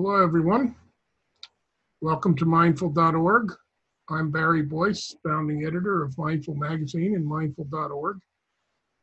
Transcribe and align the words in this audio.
Hello, 0.00 0.22
everyone. 0.22 0.76
Welcome 2.00 2.36
to 2.36 2.44
mindful.org. 2.44 3.52
I'm 4.08 4.30
Barry 4.30 4.62
Boyce, 4.62 5.16
founding 5.24 5.66
editor 5.66 6.04
of 6.04 6.16
Mindful 6.16 6.54
Magazine 6.54 7.16
and 7.16 7.26
mindful.org. 7.26 8.20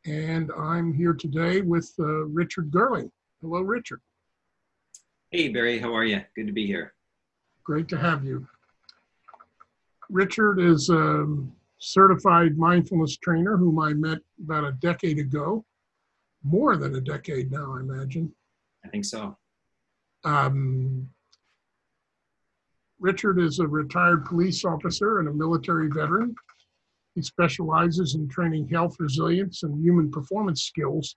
And 0.06 0.50
I'm 0.58 0.94
here 0.94 1.12
today 1.12 1.60
with 1.60 1.92
uh, 1.98 2.24
Richard 2.24 2.70
Goerling. 2.70 3.10
Hello, 3.42 3.60
Richard. 3.60 4.00
Hey, 5.32 5.50
Barry, 5.50 5.78
how 5.78 5.94
are 5.94 6.06
you? 6.06 6.22
Good 6.34 6.46
to 6.46 6.54
be 6.54 6.66
here. 6.66 6.94
Great 7.62 7.88
to 7.88 7.98
have 7.98 8.24
you. 8.24 8.48
Richard 10.08 10.58
is 10.58 10.88
a 10.88 11.26
certified 11.76 12.56
mindfulness 12.56 13.18
trainer 13.18 13.58
whom 13.58 13.78
I 13.78 13.92
met 13.92 14.20
about 14.42 14.64
a 14.64 14.72
decade 14.72 15.18
ago, 15.18 15.62
more 16.42 16.78
than 16.78 16.94
a 16.94 17.02
decade 17.02 17.52
now, 17.52 17.76
I 17.76 17.80
imagine. 17.80 18.32
I 18.82 18.88
think 18.88 19.04
so. 19.04 19.36
Um, 20.26 21.08
Richard 22.98 23.38
is 23.38 23.60
a 23.60 23.66
retired 23.66 24.24
police 24.24 24.64
officer 24.64 25.20
and 25.20 25.28
a 25.28 25.32
military 25.32 25.88
veteran. 25.88 26.34
He 27.14 27.22
specializes 27.22 28.16
in 28.16 28.28
training 28.28 28.68
health 28.68 28.96
resilience 28.98 29.62
and 29.62 29.80
human 29.82 30.10
performance 30.10 30.64
skills 30.64 31.16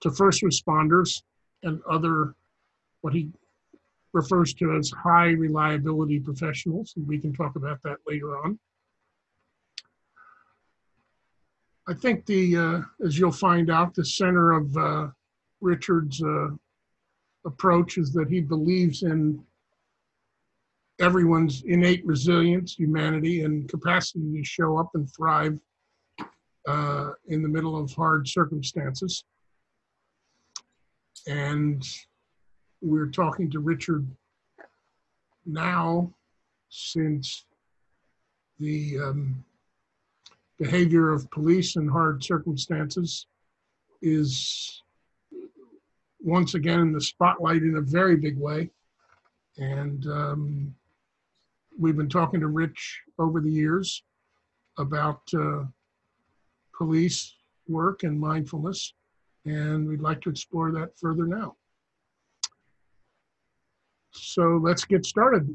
to 0.00 0.10
first 0.10 0.42
responders 0.42 1.22
and 1.62 1.80
other, 1.90 2.34
what 3.02 3.12
he 3.12 3.28
refers 4.14 4.54
to 4.54 4.76
as 4.76 4.90
high 4.90 5.28
reliability 5.28 6.18
professionals. 6.18 6.94
And 6.96 7.06
we 7.06 7.18
can 7.18 7.34
talk 7.34 7.56
about 7.56 7.82
that 7.82 7.98
later 8.06 8.38
on. 8.38 8.58
I 11.86 11.94
think 11.94 12.24
the, 12.24 12.56
uh, 12.56 12.80
as 13.04 13.18
you'll 13.18 13.30
find 13.30 13.70
out, 13.70 13.94
the 13.94 14.04
center 14.04 14.52
of 14.52 14.76
uh, 14.76 15.08
Richard's 15.60 16.22
uh, 16.22 16.48
approach 17.48 17.98
is 17.98 18.12
that 18.12 18.28
he 18.28 18.40
believes 18.40 19.02
in 19.02 19.42
everyone's 21.00 21.62
innate 21.64 22.04
resilience, 22.06 22.74
humanity, 22.74 23.42
and 23.42 23.68
capacity 23.68 24.38
to 24.38 24.44
show 24.44 24.78
up 24.78 24.90
and 24.94 25.08
thrive 25.12 25.58
uh, 26.66 27.10
in 27.26 27.42
the 27.42 27.48
middle 27.48 27.76
of 27.76 27.92
hard 27.94 28.28
circumstances. 28.28 29.24
And 31.26 31.82
we're 32.80 33.10
talking 33.10 33.50
to 33.50 33.60
Richard 33.60 34.06
now 35.46 36.12
since 36.68 37.46
the 38.60 38.98
um, 38.98 39.44
behavior 40.58 41.12
of 41.12 41.30
police 41.30 41.76
in 41.76 41.88
hard 41.88 42.22
circumstances 42.22 43.26
is 44.02 44.82
once 46.20 46.54
again 46.54 46.80
in 46.80 46.92
the 46.92 47.00
spotlight 47.00 47.62
in 47.62 47.76
a 47.76 47.80
very 47.80 48.16
big 48.16 48.38
way. 48.38 48.70
And 49.56 50.06
um, 50.06 50.74
we've 51.78 51.96
been 51.96 52.08
talking 52.08 52.40
to 52.40 52.48
Rich 52.48 53.02
over 53.18 53.40
the 53.40 53.50
years 53.50 54.02
about 54.78 55.22
uh, 55.34 55.64
police 56.76 57.34
work 57.66 58.02
and 58.02 58.18
mindfulness, 58.18 58.94
and 59.44 59.88
we'd 59.88 60.00
like 60.00 60.20
to 60.22 60.30
explore 60.30 60.70
that 60.72 60.98
further 60.98 61.26
now. 61.26 61.56
So 64.12 64.60
let's 64.62 64.84
get 64.84 65.04
started. 65.04 65.48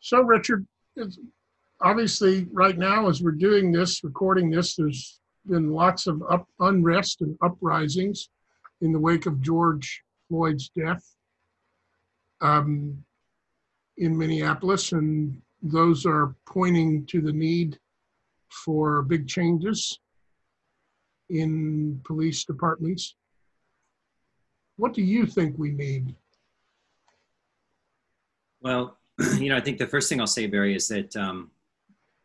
So, 0.00 0.20
Richard, 0.22 0.66
obviously, 1.80 2.46
right 2.52 2.76
now, 2.76 3.08
as 3.08 3.22
we're 3.22 3.32
doing 3.32 3.72
this, 3.72 4.04
recording 4.04 4.50
this, 4.50 4.76
there's 4.76 5.20
been 5.46 5.70
lots 5.70 6.06
of 6.06 6.22
up, 6.28 6.46
unrest 6.60 7.20
and 7.20 7.36
uprisings 7.42 8.28
in 8.84 8.92
the 8.92 8.98
wake 8.98 9.26
of 9.26 9.40
George 9.40 10.04
Floyd's 10.28 10.68
death 10.68 11.02
um, 12.42 13.02
in 13.96 14.16
Minneapolis, 14.16 14.92
and 14.92 15.40
those 15.62 16.04
are 16.04 16.36
pointing 16.46 17.06
to 17.06 17.22
the 17.22 17.32
need 17.32 17.78
for 18.50 19.02
big 19.02 19.26
changes 19.26 19.98
in 21.30 22.00
police 22.04 22.44
departments. 22.44 23.16
What 24.76 24.92
do 24.92 25.02
you 25.02 25.26
think 25.26 25.56
we 25.56 25.70
need? 25.70 26.14
Well, 28.60 28.98
you 29.38 29.48
know, 29.48 29.56
I 29.56 29.60
think 29.60 29.78
the 29.78 29.86
first 29.86 30.08
thing 30.10 30.20
I'll 30.20 30.26
say, 30.26 30.46
Barry, 30.46 30.76
is 30.76 30.88
that 30.88 31.16
um, 31.16 31.50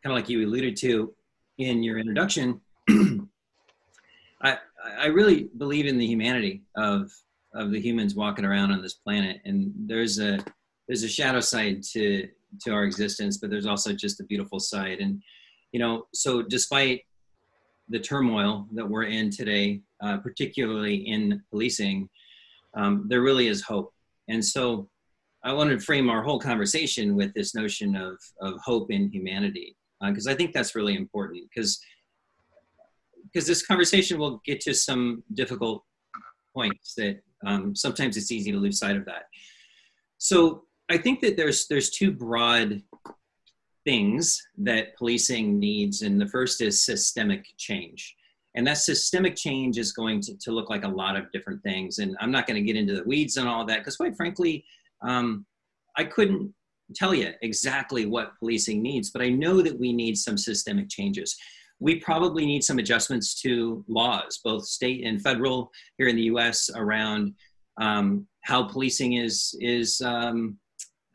kind 0.02 0.12
of 0.12 0.16
like 0.16 0.28
you 0.28 0.46
alluded 0.46 0.76
to 0.78 1.14
in 1.56 1.82
your 1.82 1.98
introduction, 1.98 2.60
I, 5.00 5.06
really 5.06 5.48
believe 5.56 5.86
in 5.86 5.98
the 5.98 6.06
humanity 6.06 6.62
of 6.76 7.10
of 7.54 7.72
the 7.72 7.80
humans 7.80 8.14
walking 8.14 8.44
around 8.44 8.70
on 8.70 8.82
this 8.82 8.94
planet, 8.94 9.40
and 9.44 9.72
there's 9.76 10.18
a 10.18 10.38
there's 10.88 11.02
a 11.02 11.08
shadow 11.08 11.40
side 11.40 11.82
to 11.92 12.28
to 12.62 12.72
our 12.72 12.84
existence, 12.84 13.38
but 13.38 13.50
there's 13.50 13.66
also 13.66 13.92
just 13.92 14.20
a 14.20 14.24
beautiful 14.24 14.60
side. 14.60 14.98
And 15.00 15.22
you 15.72 15.80
know, 15.80 16.06
so 16.12 16.42
despite 16.42 17.02
the 17.88 17.98
turmoil 17.98 18.66
that 18.72 18.88
we're 18.88 19.04
in 19.04 19.30
today, 19.30 19.80
uh, 20.02 20.18
particularly 20.18 20.96
in 21.08 21.42
policing, 21.50 22.08
um, 22.74 23.06
there 23.08 23.22
really 23.22 23.48
is 23.48 23.62
hope. 23.62 23.92
And 24.28 24.44
so, 24.44 24.88
I 25.42 25.52
wanted 25.52 25.78
to 25.78 25.84
frame 25.84 26.10
our 26.10 26.22
whole 26.22 26.38
conversation 26.38 27.16
with 27.16 27.32
this 27.34 27.54
notion 27.54 27.96
of 27.96 28.18
of 28.40 28.60
hope 28.60 28.90
in 28.90 29.10
humanity, 29.10 29.76
because 30.02 30.26
uh, 30.26 30.32
I 30.32 30.34
think 30.34 30.52
that's 30.52 30.74
really 30.74 30.96
important. 30.96 31.44
Because 31.52 31.80
because 33.32 33.46
this 33.46 33.64
conversation 33.64 34.18
will 34.18 34.40
get 34.44 34.60
to 34.62 34.74
some 34.74 35.22
difficult 35.34 35.84
points 36.54 36.94
that 36.94 37.22
um, 37.46 37.74
sometimes 37.74 38.16
it's 38.16 38.32
easy 38.32 38.52
to 38.52 38.58
lose 38.58 38.78
sight 38.78 38.96
of 38.96 39.04
that. 39.06 39.24
So 40.18 40.64
I 40.90 40.98
think 40.98 41.20
that 41.20 41.36
there's 41.36 41.66
there's 41.68 41.90
two 41.90 42.10
broad 42.10 42.82
things 43.84 44.40
that 44.58 44.96
policing 44.96 45.58
needs, 45.58 46.02
and 46.02 46.20
the 46.20 46.28
first 46.28 46.60
is 46.60 46.84
systemic 46.84 47.46
change. 47.56 48.16
And 48.56 48.66
that 48.66 48.78
systemic 48.78 49.36
change 49.36 49.78
is 49.78 49.92
going 49.92 50.20
to, 50.22 50.36
to 50.38 50.50
look 50.50 50.68
like 50.68 50.82
a 50.82 50.88
lot 50.88 51.16
of 51.16 51.30
different 51.30 51.62
things. 51.62 51.98
And 51.98 52.16
I'm 52.20 52.32
not 52.32 52.48
going 52.48 52.56
to 52.56 52.66
get 52.66 52.76
into 52.76 52.96
the 52.96 53.04
weeds 53.04 53.36
and 53.36 53.48
all 53.48 53.64
that 53.66 53.78
because, 53.78 53.96
quite 53.96 54.16
frankly, 54.16 54.64
um, 55.02 55.46
I 55.96 56.04
couldn't 56.04 56.52
tell 56.94 57.14
you 57.14 57.32
exactly 57.42 58.06
what 58.06 58.36
policing 58.40 58.82
needs, 58.82 59.10
but 59.10 59.22
I 59.22 59.28
know 59.28 59.62
that 59.62 59.78
we 59.78 59.92
need 59.92 60.18
some 60.18 60.36
systemic 60.36 60.88
changes 60.88 61.36
we 61.80 61.96
probably 61.98 62.44
need 62.44 62.62
some 62.62 62.78
adjustments 62.78 63.40
to 63.42 63.84
laws, 63.88 64.38
both 64.44 64.66
state 64.66 65.04
and 65.04 65.20
federal 65.20 65.70
here 65.96 66.08
in 66.08 66.16
the 66.16 66.24
U.S. 66.24 66.70
around 66.76 67.34
um, 67.80 68.26
how 68.44 68.62
policing 68.64 69.14
is 69.14 69.56
is 69.60 70.00
um, 70.02 70.58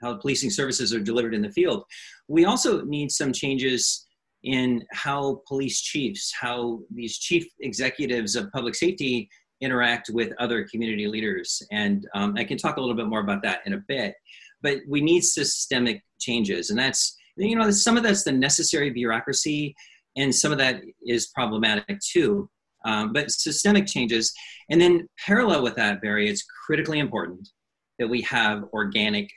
how 0.01 0.15
policing 0.15 0.49
services 0.49 0.93
are 0.93 0.99
delivered 0.99 1.33
in 1.33 1.41
the 1.41 1.51
field. 1.51 1.83
We 2.27 2.45
also 2.45 2.83
need 2.83 3.11
some 3.11 3.31
changes 3.31 4.07
in 4.43 4.83
how 4.91 5.41
police 5.47 5.81
chiefs, 5.81 6.33
how 6.39 6.79
these 6.93 7.17
chief 7.17 7.45
executives 7.61 8.35
of 8.35 8.51
public 8.51 8.75
safety 8.75 9.29
interact 9.61 10.09
with 10.11 10.33
other 10.39 10.67
community 10.69 11.07
leaders, 11.07 11.61
and 11.71 12.07
um, 12.13 12.35
I 12.37 12.43
can 12.43 12.57
talk 12.57 12.77
a 12.77 12.81
little 12.81 12.95
bit 12.95 13.07
more 13.07 13.21
about 13.21 13.41
that 13.43 13.61
in 13.65 13.73
a 13.73 13.83
bit. 13.87 14.15
But 14.61 14.79
we 14.87 15.01
need 15.01 15.21
systemic 15.21 16.03
changes, 16.19 16.71
and 16.71 16.79
that's 16.79 17.15
you 17.37 17.55
know 17.55 17.69
some 17.69 17.97
of 17.97 18.03
that's 18.03 18.23
the 18.23 18.31
necessary 18.31 18.89
bureaucracy 18.89 19.75
and 20.15 20.33
some 20.33 20.51
of 20.51 20.57
that 20.57 20.81
is 21.05 21.27
problematic 21.27 21.99
too. 21.99 22.49
Um, 22.85 23.13
but 23.13 23.31
systemic 23.31 23.87
changes, 23.87 24.31
and 24.69 24.79
then 24.79 25.07
parallel 25.25 25.63
with 25.63 25.75
that, 25.75 26.01
Barry, 26.01 26.29
it's 26.29 26.45
critically 26.65 26.99
important 26.99 27.49
that 27.97 28.07
we 28.07 28.21
have 28.21 28.65
organic 28.73 29.29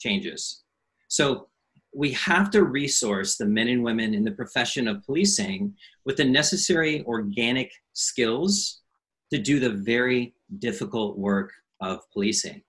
changes. 0.00 0.64
So 1.08 1.48
we 1.94 2.12
have 2.12 2.50
to 2.50 2.64
resource 2.64 3.36
the 3.36 3.46
men 3.46 3.68
and 3.68 3.82
women 3.82 4.12
in 4.12 4.24
the 4.24 4.32
profession 4.32 4.88
of 4.88 5.02
policing 5.04 5.74
with 6.04 6.16
the 6.16 6.24
necessary 6.24 7.04
organic 7.04 7.70
skills 7.92 8.80
to 9.32 9.38
do 9.38 9.60
the 9.60 9.70
very 9.70 10.34
difficult 10.58 11.16
work 11.16 11.52
of 11.80 12.00
policing. 12.12 12.62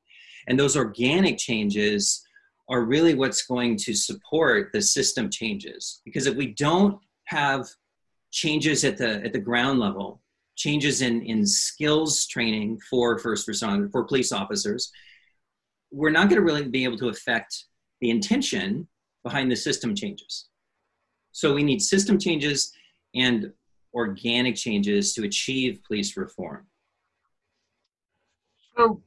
And 0.48 0.58
those 0.58 0.78
organic 0.78 1.38
changes 1.38 2.24
are 2.70 2.84
really 2.84 3.16
what's 3.16 3.46
going 3.46 3.78
to 3.78 3.94
support 3.94 4.72
the 4.72 4.82
system 4.82 5.30
changes. 5.30 6.02
Because 6.06 6.26
if 6.26 6.36
we 6.36 6.54
don't 6.54 6.98
have 7.28 7.68
changes 8.32 8.84
at 8.84 8.98
the 8.98 9.24
at 9.24 9.34
the 9.34 9.40
ground 9.40 9.80
level, 9.80 10.22
changes 10.56 11.02
in 11.02 11.22
in 11.22 11.46
skills 11.46 12.26
training 12.28 12.80
for 12.90 13.20
first 13.20 13.48
responders, 13.48 13.92
for 13.92 14.04
police 14.04 14.32
officers, 14.32 14.92
we're 15.92 16.10
not 16.10 16.30
going 16.30 16.42
to 16.42 16.46
really 16.46 16.68
be 16.68 16.84
able 16.84 16.98
to 16.98 17.10
affect 17.10 17.66
the 18.02 18.10
intention 18.10 18.88
behind 19.24 19.52
the 19.52 19.56
system 19.56 19.96
changes. 19.96 20.48
So 21.32 21.54
we 21.54 21.64
need 21.64 21.82
system 21.82 22.18
changes 22.18 22.72
and 23.16 23.52
organic 23.94 24.56
changes 24.56 25.14
to 25.14 25.24
achieve 25.24 25.82
police 25.86 26.16
reform. 26.16 26.66
So 28.76 29.02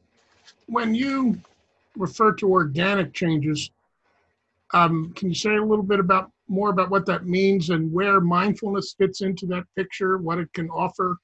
when 0.66 0.94
you 0.94 1.40
refer 1.96 2.32
to 2.34 2.50
organic 2.50 3.12
changes, 3.12 3.70
um, 4.72 5.12
can 5.14 5.28
you 5.28 5.34
say 5.34 5.56
a 5.56 5.62
little 5.62 5.84
bit 5.84 6.00
about 6.00 6.30
more 6.50 6.70
about 6.70 6.90
what 6.90 7.06
that 7.06 7.26
means 7.26 7.70
and 7.70 7.92
where 7.92 8.20
mindfulness 8.20 8.94
fits 8.98 9.20
into 9.20 9.46
that 9.46 9.64
picture, 9.76 10.18
what 10.18 10.38
it 10.38 10.52
can 10.52 10.68
offer? 10.70 11.16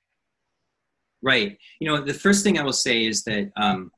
Right. 1.23 1.59
You 1.81 1.89
know, 1.89 2.01
the 2.03 2.15
first 2.15 2.45
thing 2.45 2.59
I 2.59 2.63
will 2.63 2.73
say 2.73 3.05
is 3.05 3.25
that, 3.25 3.51
um, 3.57 3.91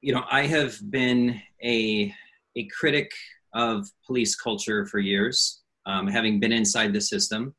you 0.00 0.14
know, 0.14 0.24
I 0.30 0.46
have 0.46 0.78
been 0.90 1.40
a 1.62 2.14
a 2.56 2.68
critic 2.78 3.10
of 3.52 3.88
police 4.06 4.36
culture 4.36 4.86
for 4.86 5.00
years, 5.00 5.62
um, 5.86 6.06
having 6.06 6.38
been 6.38 6.52
inside 6.52 6.92
the 6.92 7.00
system. 7.00 7.54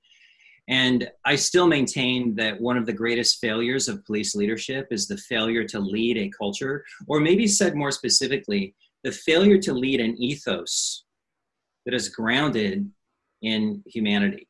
And 0.70 1.10
I 1.26 1.36
still 1.36 1.68
maintain 1.68 2.34
that 2.36 2.60
one 2.60 2.78
of 2.78 2.86
the 2.86 2.94
greatest 2.94 3.40
failures 3.40 3.88
of 3.88 4.06
police 4.06 4.36
leadership 4.36 4.88
is 4.90 5.08
the 5.08 5.18
failure 5.18 5.66
to 5.66 5.80
lead 5.80 6.18
a 6.18 6.30
culture, 6.30 6.86
or 7.08 7.20
maybe 7.20 7.46
said 7.46 7.76
more 7.76 7.92
specifically, 7.92 8.74
the 9.04 9.12
failure 9.12 9.60
to 9.60 9.74
lead 9.74 10.00
an 10.00 10.16
ethos 10.18 11.05
that 11.86 11.94
is 11.94 12.10
grounded 12.10 12.90
in 13.42 13.84
humanity 13.86 14.48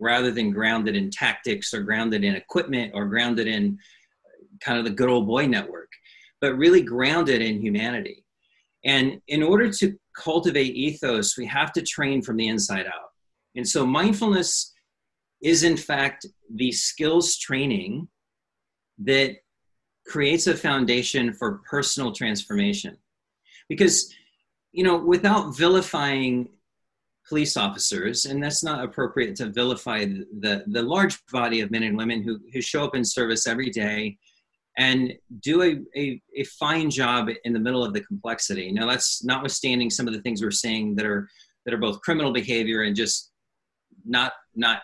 rather 0.00 0.30
than 0.30 0.50
grounded 0.50 0.96
in 0.96 1.10
tactics 1.10 1.74
or 1.74 1.82
grounded 1.82 2.24
in 2.24 2.34
equipment 2.34 2.92
or 2.94 3.06
grounded 3.06 3.46
in 3.46 3.78
uh, 4.24 4.56
kind 4.60 4.78
of 4.78 4.84
the 4.84 4.90
good 4.90 5.08
old 5.08 5.26
boy 5.26 5.46
network, 5.46 5.90
but 6.40 6.56
really 6.56 6.82
grounded 6.82 7.42
in 7.42 7.60
humanity. 7.60 8.24
And 8.84 9.20
in 9.28 9.42
order 9.42 9.72
to 9.72 9.98
cultivate 10.16 10.74
ethos, 10.74 11.36
we 11.36 11.46
have 11.46 11.72
to 11.72 11.82
train 11.82 12.22
from 12.22 12.36
the 12.36 12.48
inside 12.48 12.86
out. 12.86 13.10
And 13.56 13.66
so 13.66 13.84
mindfulness 13.84 14.72
is, 15.42 15.64
in 15.64 15.76
fact, 15.76 16.26
the 16.54 16.70
skills 16.72 17.36
training 17.38 18.08
that 18.98 19.36
creates 20.06 20.46
a 20.46 20.56
foundation 20.56 21.32
for 21.32 21.60
personal 21.68 22.12
transformation. 22.12 22.96
Because, 23.68 24.12
you 24.72 24.84
know, 24.84 24.96
without 24.96 25.56
vilifying 25.56 26.48
police 27.28 27.56
officers, 27.56 28.24
and 28.24 28.42
that's 28.42 28.64
not 28.64 28.82
appropriate 28.82 29.36
to 29.36 29.46
vilify 29.46 30.04
the, 30.04 30.64
the, 30.66 30.82
large 30.82 31.18
body 31.26 31.60
of 31.60 31.70
men 31.70 31.82
and 31.82 31.96
women 31.96 32.22
who, 32.22 32.38
who 32.52 32.60
show 32.60 32.84
up 32.84 32.94
in 32.94 33.04
service 33.04 33.46
every 33.46 33.68
day 33.70 34.16
and 34.78 35.12
do 35.40 35.62
a, 35.62 35.78
a, 35.96 36.22
a, 36.36 36.44
fine 36.44 36.88
job 36.88 37.28
in 37.44 37.52
the 37.52 37.58
middle 37.58 37.84
of 37.84 37.92
the 37.92 38.00
complexity. 38.00 38.72
Now, 38.72 38.86
that's 38.86 39.22
notwithstanding 39.24 39.90
some 39.90 40.06
of 40.06 40.14
the 40.14 40.22
things 40.22 40.40
we're 40.40 40.50
saying 40.50 40.94
that 40.96 41.04
are 41.04 41.28
that 41.64 41.74
are 41.74 41.78
both 41.78 42.00
criminal 42.00 42.32
behavior 42.32 42.82
and 42.82 42.96
just 42.96 43.30
not 44.06 44.32
not 44.54 44.82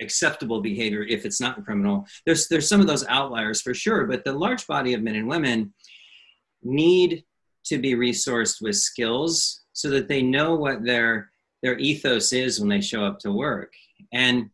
acceptable 0.00 0.60
behavior 0.60 1.02
if 1.02 1.26
it's 1.26 1.40
not 1.40 1.64
criminal. 1.64 2.06
There's 2.24 2.48
there's 2.48 2.68
some 2.68 2.80
of 2.80 2.86
those 2.86 3.06
outliers 3.08 3.60
for 3.60 3.74
sure, 3.74 4.06
but 4.06 4.24
the 4.24 4.32
large 4.32 4.66
body 4.66 4.94
of 4.94 5.02
men 5.02 5.16
and 5.16 5.28
women 5.28 5.74
need 6.62 7.24
to 7.66 7.78
be 7.78 7.94
resourced 7.94 8.60
with 8.60 8.76
skills 8.76 9.62
so 9.72 9.88
that 9.90 10.08
they 10.08 10.22
know 10.22 10.54
what 10.54 10.84
their 10.84 11.30
their 11.62 11.78
ethos 11.78 12.32
is 12.32 12.58
when 12.58 12.68
they 12.68 12.80
show 12.80 13.04
up 13.04 13.18
to 13.20 13.32
work. 13.32 13.72
And 14.12 14.50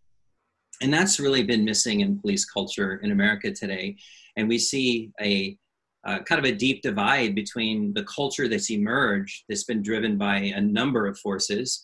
and 0.80 0.92
that's 0.92 1.18
really 1.18 1.42
been 1.42 1.64
missing 1.64 2.00
in 2.00 2.20
police 2.20 2.44
culture 2.44 2.96
in 3.02 3.10
America 3.10 3.50
today. 3.50 3.96
And 4.36 4.48
we 4.48 4.58
see 4.58 5.10
a 5.20 5.58
uh, 6.04 6.20
kind 6.20 6.38
of 6.38 6.44
a 6.44 6.54
deep 6.54 6.80
divide 6.82 7.34
between 7.34 7.92
the 7.92 8.04
culture 8.04 8.48
that's 8.48 8.70
emerged, 8.70 9.44
that's 9.48 9.64
been 9.64 9.82
driven 9.82 10.16
by 10.16 10.36
a 10.36 10.60
number 10.60 11.06
of 11.06 11.18
forces, 11.18 11.82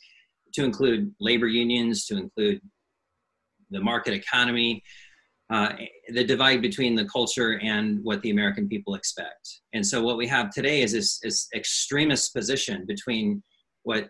to 0.54 0.64
include 0.64 1.12
labor 1.20 1.48
unions, 1.48 2.06
to 2.06 2.16
include 2.16 2.60
the 3.70 3.80
market 3.80 4.14
economy, 4.14 4.82
uh, 5.54 5.72
the 6.08 6.24
divide 6.24 6.60
between 6.60 6.96
the 6.96 7.04
culture 7.04 7.60
and 7.62 8.02
what 8.02 8.20
the 8.22 8.30
American 8.30 8.68
people 8.68 8.96
expect. 8.96 9.60
And 9.72 9.86
so, 9.86 10.02
what 10.02 10.16
we 10.16 10.26
have 10.26 10.50
today 10.50 10.82
is 10.82 10.92
this, 10.92 11.20
this 11.20 11.46
extremist 11.54 12.34
position 12.34 12.84
between 12.86 13.40
what 13.84 14.08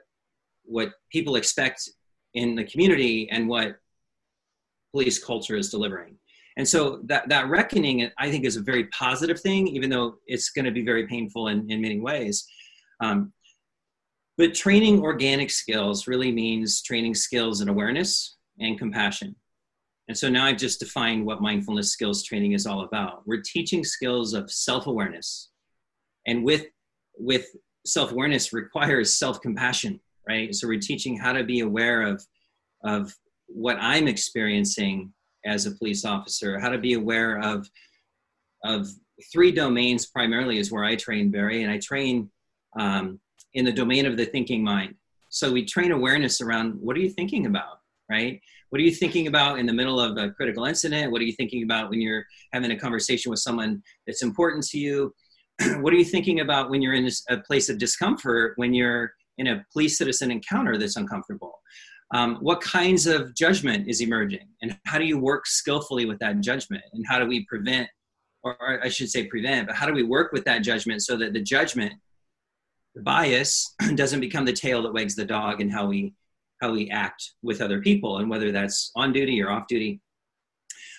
what 0.64 0.93
people 1.12 1.37
expect 1.37 1.87
in 2.32 2.55
the 2.55 2.64
community 2.64 3.29
and 3.31 3.46
what 3.46 3.76
police 4.93 5.23
culture 5.23 5.56
is 5.56 5.70
delivering. 5.70 6.17
And 6.56 6.67
so 6.67 7.00
that, 7.05 7.29
that 7.29 7.49
reckoning, 7.49 8.08
I 8.19 8.31
think, 8.31 8.44
is 8.47 8.56
a 8.56 8.62
very 8.62 8.85
positive 8.87 9.38
thing, 9.40 9.69
even 9.69 9.90
though 9.90 10.14
it's 10.26 10.50
going 10.50 10.64
to 10.64 10.70
be 10.70 10.85
very 10.85 11.06
painful 11.06 11.49
in, 11.49 11.70
in 11.70 11.82
many 11.82 12.00
ways. 12.00 12.47
Um, 13.00 13.32
but 14.38 14.55
training 14.55 15.02
organic 15.02 15.50
skills 15.50 16.06
really 16.06 16.32
means 16.32 16.81
training 16.81 17.17
skills 17.17 17.61
and 17.61 17.69
awareness 17.69 18.37
and 18.61 18.79
compassion. 18.79 19.35
And 20.09 20.17
so 20.17 20.29
now 20.29 20.45
I've 20.45 20.59
just 20.59 20.81
defined 20.81 21.25
what 21.25 21.41
mindfulness 21.41 21.91
skills 21.91 22.23
training 22.23 22.53
is 22.53 22.67
all 22.67 22.83
about. 22.83 23.27
We're 23.27 23.43
teaching 23.43 23.85
skills 23.85 24.35
of 24.35 24.51
self-awareness. 24.51 25.51
And 26.27 26.45
with, 26.45 26.67
with 27.19 27.47
self-awareness 27.87 28.53
requires 28.53 29.15
self-compassion, 29.15 30.01
right? 30.29 30.55
So 30.55 30.69
we're 30.69 30.81
teaching 30.81 31.17
how 31.17 31.33
to 31.33 31.45
be 31.45 31.61
aware 31.61 32.03
of, 32.03 32.25
of 32.85 33.15
what 33.47 33.79
I'm 33.81 34.09
experiencing 34.09 35.12
as 35.47 35.67
a 35.67 35.73
police 35.73 36.05
officer, 36.05 36.59
how 36.59 36.71
to 36.71 36.79
be 36.79 36.95
aware 36.95 37.39
of 37.39 37.69
of 38.65 38.89
three 39.33 39.53
domains 39.53 40.07
primarily 40.07 40.59
is 40.59 40.73
where 40.73 40.85
I 40.85 40.97
train 40.97 41.31
Barry, 41.31 41.62
and 41.62 41.71
I 41.71 41.79
train 41.79 42.31
um, 42.79 43.21
in 43.53 43.65
the 43.65 43.73
domain 43.73 44.07
of 44.07 44.17
the 44.17 44.25
thinking 44.25 44.65
mind. 44.65 44.95
So 45.29 45.53
we 45.53 45.65
train 45.65 45.93
awareness 45.93 46.41
around 46.41 46.75
what 46.81 46.97
are 46.97 47.00
you 47.00 47.11
thinking 47.11 47.47
about, 47.47 47.81
right? 48.11 48.41
What 48.75 48.81
are 48.81 48.85
you 48.85 48.91
thinking 48.91 49.29
about 49.29 49.61
in 49.61 49.67
the 49.67 49.73
middle 49.73 50.00
of 50.00 50.17
a 50.17 50.31
critical 50.31 50.65
incident? 50.65 51.12
What 51.12 51.21
are 51.21 51.25
you 51.25 51.32
thinking 51.32 51.62
about 51.62 51.91
when 51.91 52.00
you're 52.00 52.25
having 52.53 52.73
a 52.73 52.76
conversation 52.76 53.31
with 53.31 53.38
someone 53.38 53.81
that's 54.05 54.25
important 54.25 54.67
to 54.71 54.79
you? 54.79 55.15
what 55.79 55.93
are 55.93 55.97
you 55.97 56.05
thinking 56.05 56.41
about 56.41 56.71
when 56.71 56.82
you're 56.82 56.94
in 56.94 57.09
a 57.31 57.37
place 57.37 57.69
of 57.69 57.79
discomfort 57.79 58.55
when 58.56 58.75
you're 58.75 59.12
in 59.38 59.47
a 59.47 59.65
police 59.73 59.97
citizen 59.97 60.32
encounter 60.32 60.76
that's 60.76 60.97
uncomfortable? 60.97 61.61
um, 62.12 62.38
what 62.41 62.61
kinds 62.61 63.06
of 63.06 63.32
judgment 63.37 63.87
is 63.87 64.00
emerging 64.00 64.49
and 64.61 64.76
how 64.87 64.99
do 64.99 65.05
you 65.05 65.19
work 65.21 65.47
skillfully 65.47 66.05
with 66.05 66.19
that 66.19 66.41
judgment 66.41 66.82
and 66.94 67.05
how 67.09 67.21
do 67.21 67.26
we 67.26 67.47
prevent 67.47 67.88
or, 68.43 68.85
i 68.85 68.88
should 68.91 69.09
say 69.09 69.26
prevent 69.26 69.67
but 69.67 69.75
how 69.75 69.87
do 69.87 69.94
we 69.94 70.03
work 70.03 70.31
with 70.31 70.44
that 70.44 70.59
judgment 70.59 71.00
so 71.00 71.17
that 71.17 71.32
the 71.32 71.41
judgment 71.41 71.94
the 72.94 73.03
bias 73.03 73.75
doesn't 73.94 74.21
become 74.21 74.44
the 74.44 74.53
tail 74.53 74.82
that 74.82 74.93
wags 74.93 75.17
the 75.17 75.25
dog 75.25 75.62
and 75.62 75.73
how 75.73 75.87
we 75.87 76.12
how 76.61 76.73
we 76.73 76.91
act 76.91 77.33
with 77.43 77.61
other 77.61 77.81
people 77.81 78.19
and 78.19 78.31
whether 78.31 78.53
that's 78.53 78.91
on 78.97 79.12
duty 79.12 79.43
or 79.43 79.51
off 79.51 79.67
duty. 79.69 80.01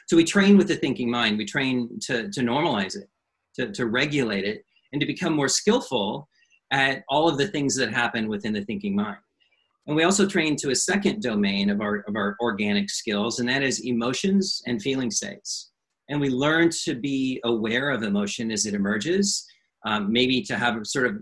So 0.07 0.15
we 0.15 0.23
train 0.23 0.57
with 0.57 0.67
the 0.67 0.75
thinking 0.75 1.09
mind. 1.09 1.37
We 1.37 1.45
train 1.45 1.99
to, 2.03 2.29
to 2.29 2.41
normalize 2.41 2.95
it 2.95 3.09
to, 3.55 3.71
to 3.71 3.87
regulate 3.87 4.43
it 4.43 4.63
and 4.91 4.99
to 4.99 5.07
become 5.07 5.33
more 5.33 5.47
skillful 5.47 6.27
at 6.71 7.03
all 7.09 7.27
of 7.27 7.37
the 7.37 7.47
things 7.47 7.75
that 7.75 7.93
happen 7.93 8.27
within 8.27 8.53
the 8.53 8.63
thinking 8.65 8.95
mind. 8.95 9.17
And 9.87 9.95
we 9.95 10.03
also 10.03 10.27
train 10.27 10.55
to 10.57 10.71
a 10.71 10.75
second 10.75 11.21
domain 11.21 11.69
of 11.69 11.79
our, 11.79 11.97
of 12.07 12.15
our 12.15 12.35
organic 12.41 12.89
skills, 12.89 13.39
and 13.39 13.47
that 13.49 13.61
is 13.61 13.85
emotions 13.85 14.61
and 14.65 14.81
feeling 14.81 15.11
states. 15.11 15.71
And 16.09 16.19
we 16.19 16.29
learn 16.29 16.69
to 16.83 16.95
be 16.95 17.39
aware 17.45 17.91
of 17.91 18.03
emotion 18.03 18.51
as 18.51 18.65
it 18.65 18.73
emerges, 18.73 19.45
um, 19.85 20.11
maybe 20.11 20.41
to 20.43 20.57
have 20.57 20.79
sort 20.85 21.07
of 21.07 21.17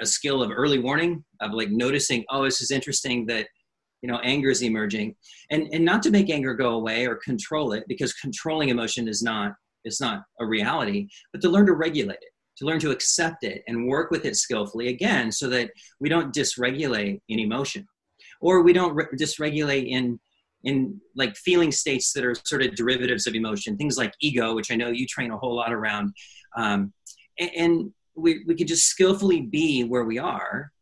a 0.00 0.06
skill 0.06 0.42
of 0.42 0.50
early 0.50 0.80
warning, 0.80 1.24
of 1.40 1.52
like 1.52 1.70
noticing, 1.70 2.24
oh, 2.30 2.44
this 2.44 2.60
is 2.60 2.70
interesting 2.72 3.24
that 3.26 3.46
you 4.02 4.08
know 4.08 4.18
anger 4.22 4.50
is 4.50 4.62
emerging. 4.62 5.14
And 5.50 5.68
and 5.72 5.84
not 5.84 6.02
to 6.04 6.10
make 6.10 6.30
anger 6.30 6.54
go 6.54 6.74
away 6.74 7.06
or 7.06 7.16
control 7.16 7.72
it 7.72 7.84
because 7.88 8.12
controlling 8.14 8.68
emotion 8.68 9.08
is 9.08 9.22
not 9.22 9.52
is 9.84 10.00
not 10.00 10.22
a 10.40 10.46
reality 10.46 11.06
but 11.32 11.40
to 11.40 11.48
learn 11.48 11.64
to 11.66 11.72
regulate 11.72 12.16
it 12.16 12.32
to 12.58 12.64
learn 12.64 12.80
to 12.80 12.90
accept 12.90 13.44
it 13.44 13.62
and 13.68 13.86
work 13.86 14.10
with 14.10 14.24
it 14.24 14.36
skillfully 14.36 14.88
again 14.88 15.30
so 15.30 15.48
that 15.48 15.70
we 16.00 16.08
don't 16.08 16.34
dysregulate 16.34 17.20
in 17.28 17.38
emotion. 17.38 17.86
Or 18.40 18.62
we 18.62 18.72
don't 18.72 18.94
re- 18.94 19.06
dysregulate 19.18 19.88
in 19.88 20.18
in 20.64 21.00
like 21.14 21.36
feeling 21.36 21.70
states 21.70 22.12
that 22.12 22.24
are 22.24 22.34
sort 22.34 22.62
of 22.62 22.74
derivatives 22.74 23.28
of 23.28 23.34
emotion 23.36 23.76
things 23.76 23.96
like 23.96 24.12
ego 24.20 24.56
which 24.56 24.72
i 24.72 24.74
know 24.74 24.88
you 24.88 25.06
train 25.06 25.30
a 25.30 25.38
whole 25.38 25.54
lot 25.54 25.72
around. 25.72 26.12
Um, 26.56 26.92
and, 27.38 27.50
and 27.56 27.92
we, 28.16 28.42
we 28.44 28.56
could 28.56 28.66
just 28.66 28.88
skillfully 28.88 29.42
be 29.42 29.84
where 29.84 30.02
we 30.02 30.18
are 30.18 30.72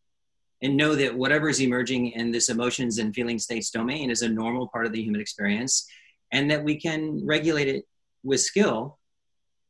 and 0.63 0.77
know 0.77 0.95
that 0.95 1.17
whatever 1.17 1.49
is 1.49 1.61
emerging 1.61 2.13
in 2.13 2.31
this 2.31 2.49
emotions 2.49 2.99
and 2.99 3.15
feeling 3.15 3.39
states 3.39 3.71
domain 3.71 4.11
is 4.11 4.23
a 4.23 4.29
normal 4.29 4.69
part 4.69 4.87
of 4.87 4.93
the 4.93 5.03
human 5.03 5.21
experience 5.21 5.87
and 6.33 6.51
that 6.51 6.63
we 6.63 6.81
can 6.81 7.25
regulate 7.25 7.69
it 7.69 7.85
with 8.25 8.41
skill 8.41 8.99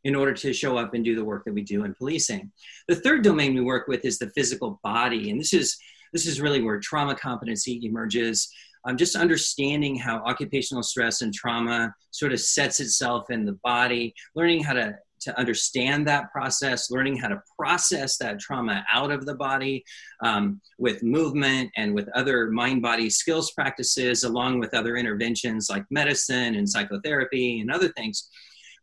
in 0.04 0.14
order 0.14 0.32
to 0.32 0.52
show 0.52 0.78
up 0.78 0.94
and 0.94 1.04
do 1.04 1.16
the 1.16 1.24
work 1.24 1.44
that 1.44 1.54
we 1.54 1.62
do 1.62 1.84
in 1.84 1.94
policing 1.94 2.50
the 2.88 2.94
third 2.94 3.22
domain 3.22 3.54
we 3.54 3.60
work 3.60 3.88
with 3.88 4.04
is 4.04 4.18
the 4.18 4.30
physical 4.30 4.80
body 4.82 5.30
and 5.30 5.40
this 5.40 5.52
is 5.52 5.76
this 6.12 6.26
is 6.26 6.40
really 6.40 6.62
where 6.62 6.80
trauma 6.80 7.14
competency 7.14 7.80
emerges. 7.84 8.48
Um, 8.84 8.96
just 8.96 9.16
understanding 9.16 9.96
how 9.96 10.18
occupational 10.24 10.82
stress 10.82 11.20
and 11.20 11.34
trauma 11.34 11.94
sort 12.12 12.32
of 12.32 12.40
sets 12.40 12.80
itself 12.80 13.30
in 13.30 13.44
the 13.44 13.58
body, 13.64 14.14
learning 14.34 14.62
how 14.62 14.74
to 14.74 14.96
to 15.20 15.38
understand 15.38 16.06
that 16.06 16.30
process, 16.32 16.90
learning 16.90 17.16
how 17.16 17.28
to 17.28 17.42
process 17.58 18.16
that 18.18 18.38
trauma 18.38 18.84
out 18.92 19.10
of 19.10 19.26
the 19.26 19.34
body 19.34 19.84
um, 20.22 20.60
with 20.78 21.02
movement 21.02 21.70
and 21.76 21.94
with 21.94 22.08
other 22.14 22.50
mind 22.50 22.82
body 22.82 23.08
skills 23.10 23.52
practices, 23.52 24.24
along 24.24 24.58
with 24.58 24.74
other 24.74 24.96
interventions 24.96 25.68
like 25.70 25.84
medicine 25.90 26.54
and 26.56 26.68
psychotherapy 26.68 27.60
and 27.60 27.70
other 27.70 27.88
things. 27.88 28.28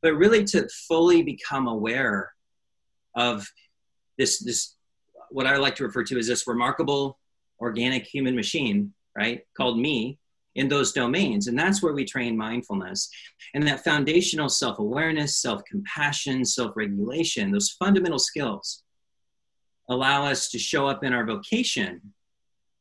But 0.02 0.16
really 0.16 0.44
to 0.46 0.68
fully 0.88 1.24
become 1.24 1.68
aware 1.68 2.34
of 3.16 3.48
this, 4.18 4.40
this 4.44 4.76
what 5.30 5.48
I 5.48 5.58
like 5.58 5.76
to 5.76 5.84
refer 5.84 6.04
to 6.04 6.18
as 6.18 6.28
this 6.28 6.48
remarkable 6.48 7.20
organic 7.60 8.06
human 8.06 8.36
machine, 8.36 8.94
right, 9.16 9.42
called 9.56 9.80
me, 9.80 10.20
in 10.56 10.68
those 10.70 10.92
domains. 10.92 11.48
And 11.48 11.58
that's 11.58 11.82
where 11.82 11.94
we 11.94 12.06
train 12.06 12.38
mindfulness. 12.38 13.10
And 13.54 13.68
that 13.68 13.84
foundational 13.84 14.50
self 14.50 14.80
awareness, 14.80 15.38
self 15.38 15.64
compassion, 15.66 16.46
self 16.46 16.76
regulation, 16.76 17.52
those 17.52 17.72
fundamental 17.72 18.20
skills 18.20 18.84
allow 19.90 20.26
us 20.26 20.50
to 20.50 20.60
show 20.60 20.88
up 20.88 21.04
in 21.04 21.14
our 21.14 21.26
vocation 21.26 22.14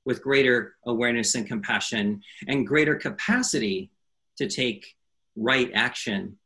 with 0.05 0.23
greater 0.23 0.75
awareness 0.87 1.35
and 1.35 1.47
compassion 1.47 2.23
and 2.49 2.67
greater 2.67 2.97
capacity 2.97 3.91
to 4.37 4.49
take 4.49 4.97
right 5.37 5.71
action 5.75 6.39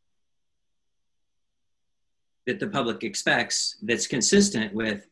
that 2.46 2.60
the 2.60 2.68
public 2.68 3.02
expects 3.02 3.76
that's 3.82 4.06
consistent 4.06 4.72
with 4.72 5.08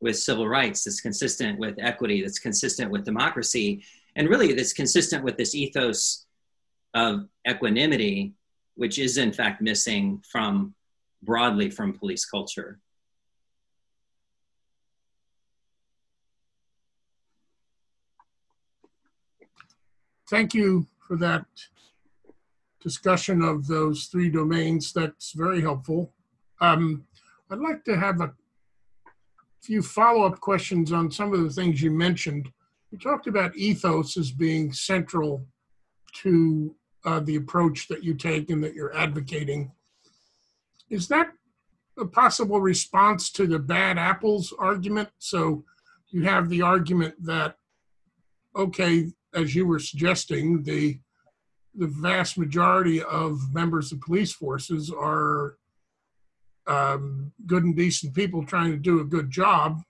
with 0.00 0.18
civil 0.18 0.46
rights 0.46 0.84
that's 0.84 1.00
consistent 1.00 1.58
with 1.58 1.76
equity 1.78 2.20
that's 2.20 2.38
consistent 2.38 2.90
with 2.90 3.04
democracy 3.04 3.82
and 4.16 4.28
really 4.28 4.52
that's 4.52 4.72
consistent 4.72 5.24
with 5.24 5.36
this 5.36 5.54
ethos 5.54 6.26
of 6.94 7.28
equanimity 7.48 8.34
which 8.76 8.98
is 8.98 9.18
in 9.18 9.32
fact 9.32 9.60
missing 9.60 10.22
from 10.30 10.74
broadly 11.22 11.70
from 11.70 11.92
police 11.92 12.24
culture. 12.24 12.80
Thank 20.28 20.54
you 20.54 20.86
for 21.06 21.16
that 21.16 21.44
discussion 22.80 23.42
of 23.42 23.66
those 23.66 24.06
three 24.06 24.30
domains. 24.30 24.92
That's 24.92 25.32
very 25.32 25.60
helpful. 25.60 26.12
Um, 26.60 27.04
i'd 27.50 27.58
like 27.58 27.84
to 27.84 27.96
have 27.96 28.20
a 28.20 28.32
few 29.60 29.82
follow-up 29.82 30.40
questions 30.40 30.92
on 30.92 31.10
some 31.10 31.32
of 31.34 31.42
the 31.42 31.50
things 31.50 31.82
you 31.82 31.90
mentioned 31.90 32.50
you 32.94 33.00
talked 33.00 33.26
about 33.26 33.56
ethos 33.56 34.16
as 34.16 34.30
being 34.30 34.72
central 34.72 35.44
to 36.12 36.76
uh, 37.04 37.18
the 37.18 37.34
approach 37.34 37.88
that 37.88 38.04
you 38.04 38.14
take 38.14 38.50
and 38.50 38.62
that 38.62 38.72
you're 38.72 38.96
advocating. 38.96 39.72
Is 40.90 41.08
that 41.08 41.32
a 41.98 42.04
possible 42.04 42.60
response 42.60 43.32
to 43.32 43.48
the 43.48 43.58
bad 43.58 43.98
apples 43.98 44.54
argument? 44.60 45.08
So 45.18 45.64
you 46.10 46.22
have 46.22 46.48
the 46.48 46.62
argument 46.62 47.16
that, 47.24 47.56
okay, 48.54 49.10
as 49.34 49.56
you 49.56 49.66
were 49.66 49.80
suggesting, 49.80 50.62
the 50.62 51.00
the 51.76 51.88
vast 51.88 52.38
majority 52.38 53.02
of 53.02 53.52
members 53.52 53.90
of 53.90 54.00
police 54.00 54.32
forces 54.32 54.92
are 54.96 55.56
um, 56.68 57.32
good 57.44 57.64
and 57.64 57.74
decent 57.74 58.14
people 58.14 58.46
trying 58.46 58.70
to 58.70 58.76
do 58.76 59.00
a 59.00 59.04
good 59.04 59.28
job, 59.28 59.82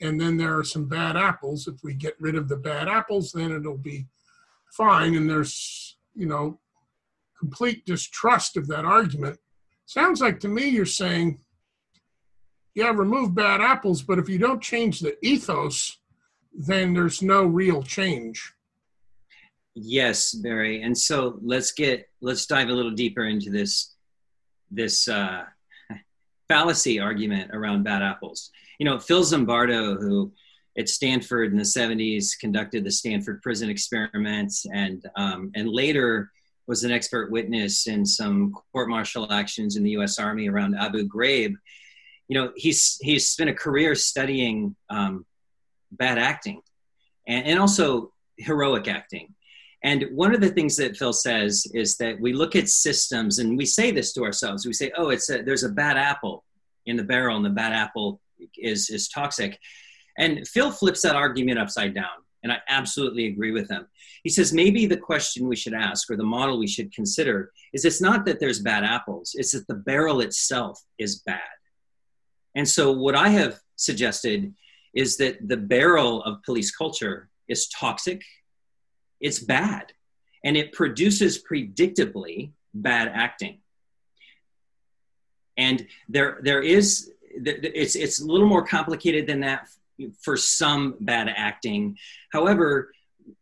and 0.00 0.20
then 0.20 0.36
there 0.36 0.56
are 0.56 0.64
some 0.64 0.86
bad 0.86 1.16
apples. 1.16 1.66
If 1.66 1.82
we 1.82 1.94
get 1.94 2.20
rid 2.20 2.36
of 2.36 2.48
the 2.48 2.56
bad 2.56 2.88
apples, 2.88 3.32
then 3.32 3.50
it'll 3.52 3.76
be 3.76 4.06
fine. 4.72 5.14
And 5.14 5.28
there's, 5.28 5.96
you 6.14 6.26
know, 6.26 6.60
complete 7.38 7.84
distrust 7.84 8.56
of 8.56 8.68
that 8.68 8.84
argument. 8.84 9.38
Sounds 9.86 10.20
like 10.20 10.40
to 10.40 10.48
me 10.48 10.68
you're 10.68 10.86
saying, 10.86 11.40
yeah, 12.74 12.90
remove 12.90 13.34
bad 13.34 13.60
apples, 13.60 14.02
but 14.02 14.18
if 14.18 14.28
you 14.28 14.38
don't 14.38 14.62
change 14.62 15.00
the 15.00 15.16
ethos, 15.26 15.98
then 16.52 16.94
there's 16.94 17.22
no 17.22 17.44
real 17.44 17.82
change. 17.82 18.52
Yes, 19.74 20.32
Barry. 20.32 20.82
And 20.82 20.96
so 20.96 21.38
let's 21.42 21.72
get 21.72 22.08
let's 22.20 22.46
dive 22.46 22.68
a 22.68 22.72
little 22.72 22.92
deeper 22.92 23.24
into 23.24 23.50
this 23.50 23.94
this 24.70 25.08
uh, 25.08 25.44
fallacy 26.48 27.00
argument 27.00 27.50
around 27.52 27.84
bad 27.84 28.02
apples 28.02 28.50
you 28.78 28.84
know, 28.84 28.98
Phil 28.98 29.22
Zimbardo, 29.22 30.00
who 30.00 30.32
at 30.78 30.88
Stanford 30.88 31.50
in 31.50 31.58
the 31.58 31.64
70s 31.64 32.38
conducted 32.38 32.84
the 32.84 32.90
Stanford 32.90 33.42
prison 33.42 33.68
experiments 33.68 34.64
and, 34.72 35.04
um, 35.16 35.50
and 35.54 35.68
later 35.68 36.30
was 36.68 36.84
an 36.84 36.92
expert 36.92 37.32
witness 37.32 37.88
in 37.88 38.06
some 38.06 38.54
court 38.72 38.88
martial 38.88 39.32
actions 39.32 39.76
in 39.76 39.82
the 39.82 39.90
US 39.92 40.18
Army 40.18 40.48
around 40.48 40.76
Abu 40.76 41.08
Ghraib. 41.08 41.54
You 42.28 42.38
know, 42.38 42.52
he's, 42.54 42.96
he's 43.00 43.28
spent 43.28 43.50
a 43.50 43.54
career 43.54 43.94
studying 43.94 44.76
um, 44.88 45.26
bad 45.90 46.18
acting 46.18 46.60
and, 47.26 47.46
and 47.46 47.58
also 47.58 48.12
heroic 48.36 48.86
acting. 48.86 49.34
And 49.82 50.06
one 50.12 50.34
of 50.34 50.40
the 50.40 50.50
things 50.50 50.76
that 50.76 50.96
Phil 50.96 51.12
says 51.12 51.66
is 51.72 51.96
that 51.96 52.20
we 52.20 52.32
look 52.32 52.54
at 52.54 52.68
systems 52.68 53.38
and 53.38 53.56
we 53.56 53.64
say 53.64 53.90
this 53.90 54.12
to 54.12 54.24
ourselves. 54.24 54.66
We 54.66 54.72
say, 54.72 54.92
oh, 54.96 55.10
it's 55.10 55.30
a, 55.30 55.42
there's 55.42 55.64
a 55.64 55.68
bad 55.68 55.96
apple 55.96 56.44
in 56.86 56.96
the 56.96 57.04
barrel 57.04 57.36
and 57.36 57.44
the 57.44 57.50
bad 57.50 57.72
apple 57.72 58.20
is 58.56 58.90
is 58.90 59.08
toxic. 59.08 59.58
And 60.18 60.46
Phil 60.48 60.70
flips 60.70 61.02
that 61.02 61.14
argument 61.14 61.58
upside 61.58 61.94
down, 61.94 62.24
and 62.42 62.52
I 62.52 62.58
absolutely 62.68 63.26
agree 63.26 63.52
with 63.52 63.70
him. 63.70 63.86
He 64.24 64.30
says 64.30 64.52
maybe 64.52 64.86
the 64.86 64.96
question 64.96 65.46
we 65.46 65.56
should 65.56 65.74
ask 65.74 66.10
or 66.10 66.16
the 66.16 66.24
model 66.24 66.58
we 66.58 66.66
should 66.66 66.92
consider 66.92 67.52
is 67.72 67.84
it's 67.84 68.00
not 68.00 68.24
that 68.26 68.40
there's 68.40 68.60
bad 68.60 68.84
apples, 68.84 69.34
it's 69.34 69.52
that 69.52 69.66
the 69.68 69.74
barrel 69.74 70.20
itself 70.20 70.82
is 70.98 71.20
bad. 71.20 71.40
And 72.54 72.68
so 72.68 72.92
what 72.92 73.14
I 73.14 73.28
have 73.28 73.60
suggested 73.76 74.52
is 74.94 75.16
that 75.18 75.46
the 75.46 75.56
barrel 75.56 76.22
of 76.24 76.42
police 76.42 76.74
culture 76.74 77.28
is 77.46 77.68
toxic, 77.68 78.22
it's 79.20 79.38
bad, 79.38 79.92
and 80.44 80.56
it 80.56 80.72
produces 80.72 81.42
predictably 81.42 82.52
bad 82.74 83.10
acting. 83.14 83.60
And 85.56 85.86
there, 86.08 86.38
there 86.42 86.62
is 86.62 87.12
it's 87.44 87.96
it's 87.96 88.20
a 88.20 88.26
little 88.26 88.48
more 88.48 88.64
complicated 88.64 89.26
than 89.26 89.40
that 89.40 89.68
for 90.20 90.36
some 90.36 90.96
bad 91.00 91.28
acting. 91.34 91.96
However, 92.32 92.92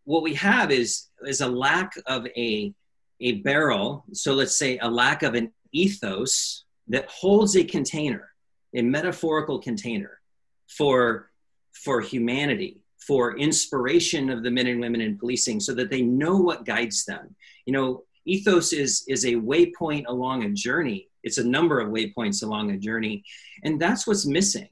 what 0.04 0.22
we 0.22 0.34
have 0.34 0.70
is 0.70 1.08
is 1.26 1.40
a 1.40 1.48
lack 1.48 1.92
of 2.06 2.26
a 2.36 2.74
a 3.20 3.32
barrel. 3.40 4.04
So 4.12 4.34
let's 4.34 4.56
say 4.56 4.78
a 4.78 4.90
lack 4.90 5.22
of 5.22 5.34
an 5.34 5.52
ethos 5.72 6.64
that 6.88 7.08
holds 7.08 7.56
a 7.56 7.64
container, 7.64 8.30
a 8.74 8.82
metaphorical 8.82 9.58
container 9.58 10.20
for 10.68 11.30
for 11.72 12.00
humanity, 12.00 12.80
for 13.06 13.36
inspiration 13.36 14.30
of 14.30 14.42
the 14.42 14.50
men 14.50 14.66
and 14.66 14.80
women 14.80 15.00
in 15.00 15.18
policing, 15.18 15.60
so 15.60 15.74
that 15.74 15.90
they 15.90 16.02
know 16.02 16.36
what 16.36 16.64
guides 16.64 17.04
them. 17.04 17.34
You 17.66 17.72
know, 17.72 18.04
ethos 18.26 18.73
is 18.73 19.04
is 19.09 19.25
a 19.25 19.35
waypoint 19.35 20.04
along 20.09 20.45
a 20.45 20.50
journey. 20.50 21.09
It's 21.23 21.38
a 21.38 21.45
number 21.45 21.80
of 21.80 21.88
waypoints 21.90 22.42
along 22.42 22.71
a 22.71 22.78
journey 22.78 23.25
and 23.64 23.80
that's 23.80 24.06
what's 24.06 24.26
missing. 24.26 24.68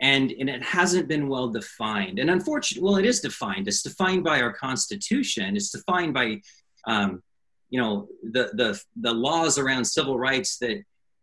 And 0.00 0.32
and 0.32 0.50
it 0.50 0.62
hasn't 0.62 1.08
been 1.08 1.28
well 1.28 1.48
defined. 1.48 2.18
And 2.18 2.30
unfortunately 2.30 2.84
well 2.84 2.96
it 2.96 3.06
is 3.06 3.20
defined. 3.20 3.68
It's 3.68 3.82
defined 3.82 4.24
by 4.24 4.40
our 4.40 4.52
constitution. 4.52 5.56
It's 5.56 5.70
defined 5.70 6.12
by 6.12 6.40
um, 6.86 7.22
you 7.70 7.80
know 7.80 8.08
the 8.22 8.50
the 8.54 8.80
the 9.00 9.12
laws 9.12 9.58
around 9.58 9.84
civil 9.84 10.18
rights 10.18 10.58
that 10.58 10.82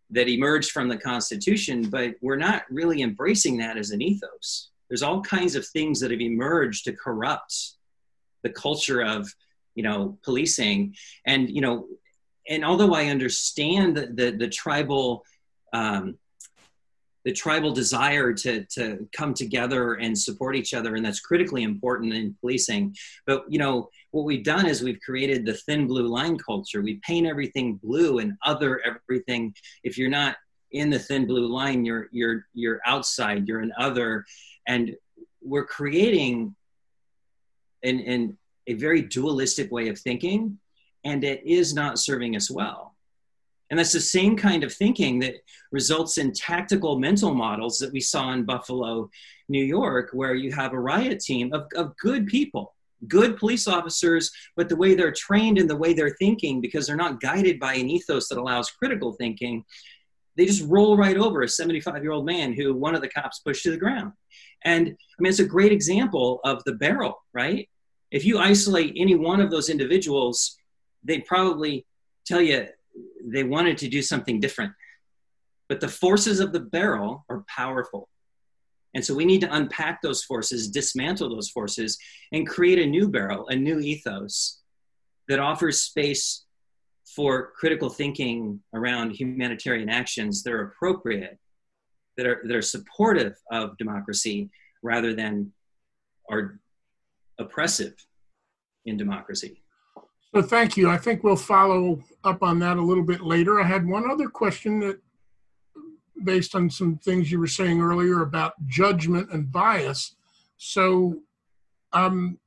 that 0.09 0.27
emerged 0.27 0.71
from 0.71 0.89
the 0.89 0.97
constitution 0.97 1.89
but 1.89 2.13
we're 2.21 2.35
not 2.35 2.63
really 2.69 3.01
embracing 3.01 3.57
that 3.57 3.77
as 3.77 3.91
an 3.91 4.01
ethos. 4.01 4.69
There's 4.89 5.03
all 5.03 5.21
kinds 5.21 5.55
of 5.55 5.65
things 5.67 5.99
that 5.99 6.11
have 6.11 6.21
emerged 6.21 6.85
to 6.85 6.93
corrupt 6.93 7.73
the 8.43 8.49
culture 8.49 9.01
of 9.01 9.33
you 9.75 9.83
know 9.83 10.17
policing 10.23 10.95
and 11.25 11.49
you 11.49 11.61
know 11.61 11.87
and 12.49 12.65
although 12.65 12.93
I 12.93 13.05
understand 13.05 13.95
the 13.95 14.07
the, 14.07 14.31
the 14.31 14.49
tribal 14.49 15.23
um, 15.73 16.17
the 17.25 17.31
tribal 17.31 17.71
desire 17.71 18.33
to 18.33 18.65
to 18.65 19.07
come 19.13 19.33
together 19.33 19.93
and 19.93 20.17
support 20.17 20.55
each 20.55 20.73
other, 20.73 20.95
and 20.95 21.05
that's 21.05 21.21
critically 21.21 21.63
important 21.63 22.13
in 22.13 22.35
policing. 22.41 22.95
But 23.25 23.45
you 23.47 23.59
know 23.59 23.89
what 24.11 24.25
we've 24.25 24.43
done 24.43 24.65
is 24.65 24.81
we've 24.81 24.99
created 24.99 25.45
the 25.45 25.53
thin 25.53 25.87
blue 25.87 26.07
line 26.07 26.37
culture. 26.37 26.81
We 26.81 26.99
paint 27.05 27.27
everything 27.27 27.75
blue 27.75 28.19
and 28.19 28.33
other 28.45 28.81
everything. 28.85 29.55
If 29.83 29.97
you're 29.97 30.09
not 30.09 30.35
in 30.71 30.89
the 30.89 30.99
thin 30.99 31.25
blue 31.25 31.47
line, 31.47 31.85
you're 31.85 32.07
you're 32.11 32.45
you're 32.53 32.81
outside. 32.85 33.47
You're 33.47 33.61
an 33.61 33.73
other, 33.77 34.25
and 34.67 34.95
we're 35.41 35.65
creating 35.65 36.55
an, 37.83 37.99
an 38.01 38.37
a 38.67 38.73
very 38.73 39.01
dualistic 39.01 39.71
way 39.71 39.89
of 39.89 39.99
thinking 39.99 40.59
and 41.03 41.23
it 41.23 41.45
is 41.45 41.73
not 41.73 41.99
serving 41.99 42.35
us 42.35 42.49
well. 42.49 42.95
And 43.69 43.79
that's 43.79 43.91
the 43.91 44.01
same 44.01 44.37
kind 44.37 44.63
of 44.63 44.73
thinking 44.73 45.19
that 45.19 45.35
results 45.71 46.17
in 46.17 46.31
tactical 46.31 46.99
mental 46.99 47.33
models 47.33 47.79
that 47.79 47.91
we 47.91 48.01
saw 48.01 48.31
in 48.33 48.45
Buffalo, 48.45 49.09
New 49.49 49.63
York, 49.63 50.09
where 50.13 50.35
you 50.35 50.51
have 50.51 50.73
a 50.73 50.79
riot 50.79 51.19
team 51.19 51.51
of, 51.53 51.65
of 51.75 51.97
good 51.97 52.27
people, 52.27 52.75
good 53.07 53.37
police 53.37 53.67
officers, 53.67 54.31
but 54.55 54.69
the 54.69 54.75
way 54.75 54.93
they're 54.93 55.11
trained 55.11 55.57
and 55.57 55.69
the 55.69 55.75
way 55.75 55.93
they're 55.93 56.15
thinking, 56.19 56.61
because 56.61 56.85
they're 56.85 56.95
not 56.95 57.19
guided 57.19 57.59
by 57.59 57.73
an 57.73 57.89
ethos 57.89 58.27
that 58.27 58.37
allows 58.37 58.69
critical 58.69 59.13
thinking, 59.13 59.65
they 60.37 60.45
just 60.45 60.67
roll 60.67 60.97
right 60.97 61.17
over 61.17 61.41
a 61.41 61.49
75 61.49 62.03
year 62.03 62.11
old 62.11 62.25
man 62.25 62.53
who 62.53 62.73
one 62.73 62.95
of 62.95 63.01
the 63.01 63.09
cops 63.09 63.39
pushed 63.39 63.63
to 63.63 63.71
the 63.71 63.77
ground. 63.77 64.11
And 64.63 64.87
I 64.89 65.21
mean, 65.21 65.29
it's 65.29 65.39
a 65.39 65.45
great 65.45 65.71
example 65.71 66.39
of 66.43 66.63
the 66.65 66.73
barrel, 66.73 67.23
right? 67.33 67.67
If 68.13 68.25
you 68.25 68.37
isolate 68.37 68.93
any 68.95 69.15
one 69.15 69.41
of 69.41 69.49
those 69.49 69.69
individuals, 69.69 70.55
they'd 71.03 71.25
probably 71.25 71.85
tell 72.25 72.41
you 72.41 72.67
they 73.25 73.43
wanted 73.43 73.77
to 73.79 73.89
do 73.89 74.03
something 74.03 74.39
different. 74.39 74.71
But 75.67 75.81
the 75.81 75.87
forces 75.87 76.39
of 76.39 76.53
the 76.53 76.59
barrel 76.59 77.25
are 77.27 77.43
powerful. 77.47 78.07
And 78.93 79.03
so 79.03 79.15
we 79.15 79.25
need 79.25 79.41
to 79.41 79.53
unpack 79.53 80.03
those 80.03 80.23
forces, 80.23 80.69
dismantle 80.69 81.29
those 81.29 81.49
forces, 81.49 81.97
and 82.31 82.47
create 82.47 82.77
a 82.77 82.85
new 82.85 83.09
barrel, 83.09 83.47
a 83.47 83.55
new 83.55 83.79
ethos 83.79 84.61
that 85.27 85.39
offers 85.39 85.79
space 85.79 86.45
for 87.15 87.51
critical 87.57 87.89
thinking 87.89 88.59
around 88.75 89.11
humanitarian 89.11 89.89
actions 89.89 90.43
that 90.43 90.53
are 90.53 90.65
appropriate, 90.65 91.39
that 92.17 92.27
are, 92.27 92.43
that 92.45 92.55
are 92.55 92.61
supportive 92.61 93.35
of 93.51 93.75
democracy 93.79 94.51
rather 94.83 95.15
than 95.15 95.51
are 96.29 96.59
oppressive 97.39 97.93
in 98.85 98.97
democracy. 98.97 99.61
So 100.33 100.41
thank 100.41 100.77
you. 100.77 100.89
I 100.89 100.97
think 100.97 101.23
we'll 101.23 101.35
follow 101.35 102.03
up 102.23 102.41
on 102.41 102.59
that 102.59 102.77
a 102.77 102.81
little 102.81 103.03
bit 103.03 103.21
later. 103.21 103.61
I 103.61 103.67
had 103.67 103.87
one 103.87 104.09
other 104.09 104.27
question 104.27 104.79
that 104.79 104.99
based 106.23 106.55
on 106.55 106.69
some 106.69 106.97
things 106.97 107.31
you 107.31 107.39
were 107.39 107.47
saying 107.47 107.81
earlier 107.81 108.21
about 108.21 108.53
judgment 108.65 109.31
and 109.31 109.51
bias. 109.51 110.15
So 110.57 111.19
um, 111.91 112.39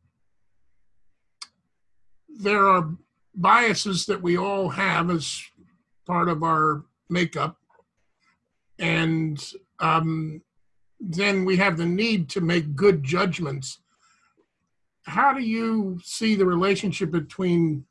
there 2.29 2.67
are 2.67 2.91
biases 3.35 4.07
that 4.07 4.21
we 4.21 4.37
all 4.37 4.69
have 4.71 5.11
as 5.11 5.43
part 6.07 6.29
of 6.29 6.43
our 6.43 6.85
makeup. 7.09 7.57
And 8.79 9.43
um, 9.81 10.43
then 11.01 11.45
we 11.45 11.57
have 11.57 11.77
the 11.77 11.87
need 11.87 12.29
to 12.31 12.41
make 12.41 12.75
good 12.75 13.03
judgments. 13.03 13.81
How 15.07 15.33
do 15.33 15.43
you 15.43 16.01
see 16.03 16.35
the 16.35 16.47
relationship 16.47 17.11
between 17.11 17.85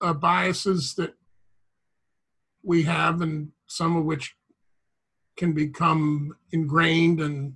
uh, 0.00 0.14
biases 0.14 0.94
that 0.94 1.14
we 2.62 2.82
have 2.84 3.20
and 3.22 3.50
some 3.66 3.96
of 3.96 4.04
which 4.04 4.36
can 5.36 5.52
become 5.52 6.36
ingrained 6.52 7.20
and 7.20 7.54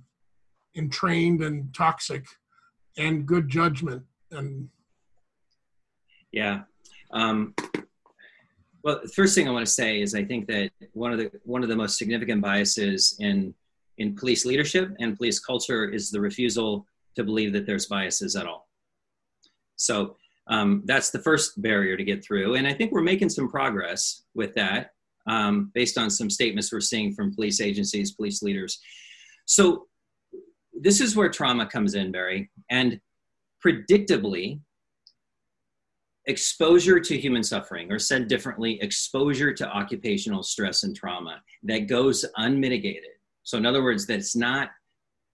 entrained 0.75 1.41
and 1.41 1.73
toxic 1.73 2.25
and 2.97 3.25
good 3.25 3.47
judgment 3.49 4.03
and 4.31 4.69
yeah. 6.31 6.63
Um, 7.11 7.55
well 8.83 8.99
the 9.03 9.09
first 9.09 9.35
thing 9.35 9.47
i 9.47 9.51
want 9.51 9.65
to 9.65 9.71
say 9.71 10.01
is 10.01 10.15
i 10.15 10.23
think 10.23 10.47
that 10.47 10.71
one 10.93 11.11
of 11.11 11.19
the 11.19 11.29
one 11.43 11.61
of 11.63 11.69
the 11.69 11.75
most 11.75 11.97
significant 11.97 12.41
biases 12.41 13.17
in 13.19 13.53
in 13.97 14.15
police 14.15 14.45
leadership 14.45 14.95
and 14.99 15.17
police 15.17 15.39
culture 15.39 15.89
is 15.89 16.09
the 16.09 16.21
refusal 16.21 16.85
to 17.17 17.23
believe 17.23 17.51
that 17.51 17.65
there's 17.65 17.87
biases 17.87 18.35
at 18.35 18.47
all 18.47 18.69
so 19.75 20.15
um, 20.49 20.81
that's 20.85 21.09
the 21.09 21.19
first 21.19 21.61
barrier 21.61 21.97
to 21.97 22.03
get 22.05 22.23
through 22.23 22.55
and 22.55 22.65
i 22.65 22.73
think 22.73 22.91
we're 22.91 23.01
making 23.01 23.29
some 23.29 23.49
progress 23.49 24.23
with 24.33 24.55
that 24.55 24.91
um, 25.27 25.71
based 25.73 25.97
on 25.97 26.09
some 26.09 26.29
statements 26.29 26.71
we're 26.71 26.79
seeing 26.79 27.13
from 27.13 27.35
police 27.35 27.61
agencies, 27.61 28.13
police 28.13 28.41
leaders. 28.41 28.79
So 29.45 29.87
this 30.73 31.01
is 31.01 31.15
where 31.15 31.29
trauma 31.29 31.67
comes 31.67 31.95
in, 31.95 32.11
Barry. 32.11 32.49
And 32.69 32.99
predictably, 33.63 34.61
exposure 36.25 36.99
to 36.99 37.17
human 37.17 37.43
suffering, 37.43 37.91
or 37.91 37.99
said 37.99 38.27
differently, 38.27 38.81
exposure 38.81 39.53
to 39.53 39.67
occupational 39.67 40.43
stress 40.43 40.83
and 40.83 40.95
trauma 40.95 41.41
that 41.63 41.87
goes 41.87 42.25
unmitigated. 42.37 43.03
So, 43.43 43.57
in 43.57 43.65
other 43.65 43.83
words, 43.83 44.05
that's 44.05 44.35
not 44.35 44.69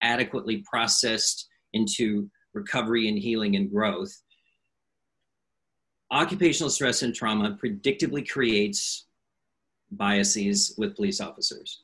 adequately 0.01 0.63
processed 0.69 1.47
into 1.74 2.30
recovery 2.53 3.08
and 3.10 3.18
healing 3.18 3.56
and 3.56 3.72
growth. 3.72 4.13
Occupational 6.12 6.70
stress 6.70 7.01
and 7.01 7.13
trauma 7.13 7.58
predictably 7.63 8.27
creates 8.27 9.08
biases 9.92 10.75
with 10.77 10.96
police 10.96 11.20
officers. 11.20 11.84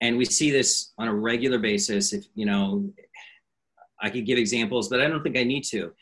And 0.00 0.16
we 0.16 0.24
see 0.24 0.50
this 0.50 0.92
on 0.98 1.08
a 1.08 1.14
regular 1.14 1.58
basis. 1.58 2.12
If, 2.12 2.24
you 2.34 2.46
know, 2.46 2.90
I 4.00 4.10
could 4.10 4.26
give 4.26 4.38
examples, 4.38 4.88
but 4.88 5.00
I 5.00 5.08
don't 5.08 5.22
think 5.22 5.36
I 5.36 5.44
need 5.44 5.64
to. 5.64 5.92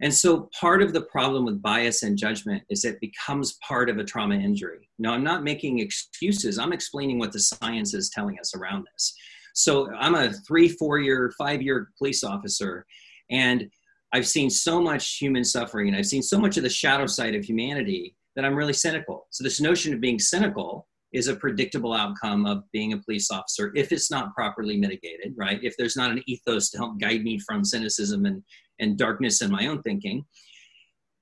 And 0.00 0.12
so 0.12 0.48
part 0.58 0.82
of 0.82 0.92
the 0.92 1.02
problem 1.02 1.44
with 1.44 1.62
bias 1.62 2.02
and 2.02 2.18
judgment 2.18 2.62
is 2.68 2.84
it 2.84 3.00
becomes 3.00 3.58
part 3.66 3.88
of 3.88 3.98
a 3.98 4.04
trauma 4.04 4.34
injury. 4.34 4.88
Now, 4.98 5.12
I'm 5.12 5.22
not 5.22 5.44
making 5.44 5.78
excuses, 5.78 6.58
I'm 6.58 6.72
explaining 6.72 7.18
what 7.18 7.32
the 7.32 7.40
science 7.40 7.94
is 7.94 8.10
telling 8.10 8.38
us 8.40 8.54
around 8.56 8.86
this. 8.92 9.14
So 9.54 9.90
I'm 9.94 10.14
a 10.14 10.32
three, 10.46 10.68
four 10.68 10.98
year, 10.98 11.32
five 11.38 11.62
year 11.62 11.88
police 11.98 12.22
officer, 12.22 12.84
and 13.30 13.70
I've 14.12 14.26
seen 14.28 14.50
so 14.50 14.80
much 14.80 15.16
human 15.16 15.44
suffering 15.44 15.88
and 15.88 15.96
I've 15.96 16.06
seen 16.06 16.22
so 16.22 16.38
much 16.38 16.56
of 16.56 16.62
the 16.62 16.70
shadow 16.70 17.06
side 17.06 17.34
of 17.34 17.44
humanity 17.44 18.14
that 18.36 18.44
I'm 18.44 18.54
really 18.54 18.72
cynical. 18.72 19.26
So 19.30 19.42
this 19.42 19.60
notion 19.60 19.92
of 19.92 20.00
being 20.00 20.18
cynical 20.18 20.86
is 21.12 21.28
a 21.28 21.36
predictable 21.36 21.92
outcome 21.92 22.46
of 22.46 22.62
being 22.72 22.92
a 22.92 22.98
police 22.98 23.30
officer 23.30 23.72
if 23.74 23.92
it's 23.92 24.10
not 24.10 24.34
properly 24.34 24.76
mitigated, 24.76 25.32
right? 25.36 25.58
If 25.62 25.76
there's 25.76 25.96
not 25.96 26.10
an 26.10 26.22
ethos 26.26 26.70
to 26.70 26.78
help 26.78 27.00
guide 27.00 27.22
me 27.22 27.38
from 27.38 27.64
cynicism 27.64 28.26
and, 28.26 28.42
and 28.80 28.98
darkness 28.98 29.40
in 29.40 29.50
my 29.50 29.66
own 29.66 29.82
thinking, 29.82 30.24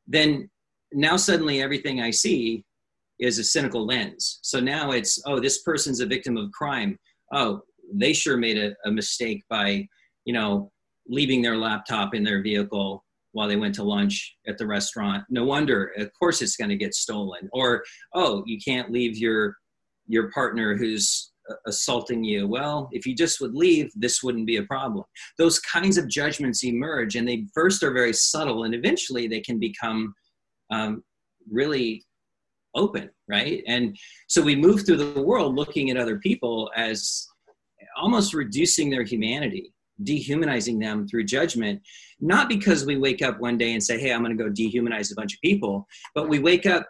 then 0.07 0.51
now 0.93 1.17
suddenly 1.17 1.63
everything 1.63 2.01
I 2.01 2.11
see 2.11 2.65
is 3.19 3.39
a 3.39 3.45
cynical 3.45 3.87
lens. 3.87 4.39
So 4.43 4.61
now 4.61 4.91
it's, 4.91 5.23
oh, 5.27 5.41
this 5.41 5.63
person's 5.63 6.01
a 6.01 6.07
victim 6.07 6.37
of 6.37 6.51
crime. 6.53 6.99
Oh, 7.33 7.63
they 7.93 8.13
sure 8.13 8.37
made 8.37 8.59
a, 8.59 8.75
a 8.85 8.91
mistake 8.91 9.43
by, 9.49 9.87
you 10.25 10.33
know, 10.33 10.71
leaving 11.09 11.43
their 11.43 11.57
laptop 11.57 12.15
in 12.15 12.23
their 12.23 12.43
vehicle 12.43 13.05
while 13.33 13.49
they 13.49 13.57
went 13.57 13.75
to 13.75 13.83
lunch 13.83 14.37
at 14.47 14.59
the 14.59 14.67
restaurant. 14.67 15.25
No 15.31 15.45
wonder, 15.45 15.93
of 15.97 16.11
course, 16.19 16.43
it's 16.43 16.57
going 16.57 16.71
to 16.71 16.77
get 16.77 16.95
stolen. 16.95 17.49
Or, 17.53 17.83
oh, 18.15 18.43
you 18.47 18.59
can't 18.65 18.91
leave 18.91 19.17
your 19.17 19.57
your 20.07 20.31
partner 20.33 20.77
who's 20.77 21.33
assaulting 21.67 22.23
you. 22.25 22.47
Well, 22.47 22.89
if 22.93 23.07
you 23.07 23.15
just 23.15 23.41
would 23.41 23.55
leave, 23.55 23.91
this 23.95 24.23
wouldn't 24.23 24.47
be 24.47 24.57
a 24.57 24.65
problem. 24.65 25.05
Those 25.39 25.59
kinds 25.61 25.97
of 25.97 26.09
judgments 26.09 26.65
emerge, 26.65 27.17
and 27.17 27.27
they 27.27 27.47
first 27.55 27.83
are 27.83 27.93
very 27.93 28.13
subtle, 28.13 28.65
and 28.65 28.75
eventually 28.75 29.27
they 29.27 29.41
can 29.41 29.59
become 29.59 30.15
um, 30.71 31.03
really 31.51 32.05
open, 32.75 33.11
right? 33.29 33.63
And 33.67 33.97
so 34.29 34.43
we 34.43 34.57
move 34.57 34.85
through 34.85 34.97
the 34.99 35.23
world 35.23 35.55
looking 35.55 35.91
at 35.91 35.97
other 35.97 36.19
people 36.19 36.71
as 36.77 37.27
almost 37.97 38.35
reducing 38.35 38.91
their 38.91 39.03
humanity 39.03 39.73
dehumanizing 40.05 40.79
them 40.79 41.07
through 41.07 41.25
judgment, 41.25 41.81
not 42.21 42.49
because 42.49 42.85
we 42.85 42.97
wake 42.97 43.23
up 43.23 43.41
one 43.41 43.59
day 43.59 43.73
and 43.73 43.83
say, 43.83 43.99
hey, 43.99 44.13
I'm 44.13 44.23
going 44.23 44.37
to 44.37 44.43
go 44.43 44.51
dehumanize 44.51 45.13
a 45.13 45.15
bunch 45.15 45.35
of 45.35 45.41
people, 45.41 45.87
but 46.15 46.29
we 46.29 46.39
wake 46.39 46.67
up 46.67 46.89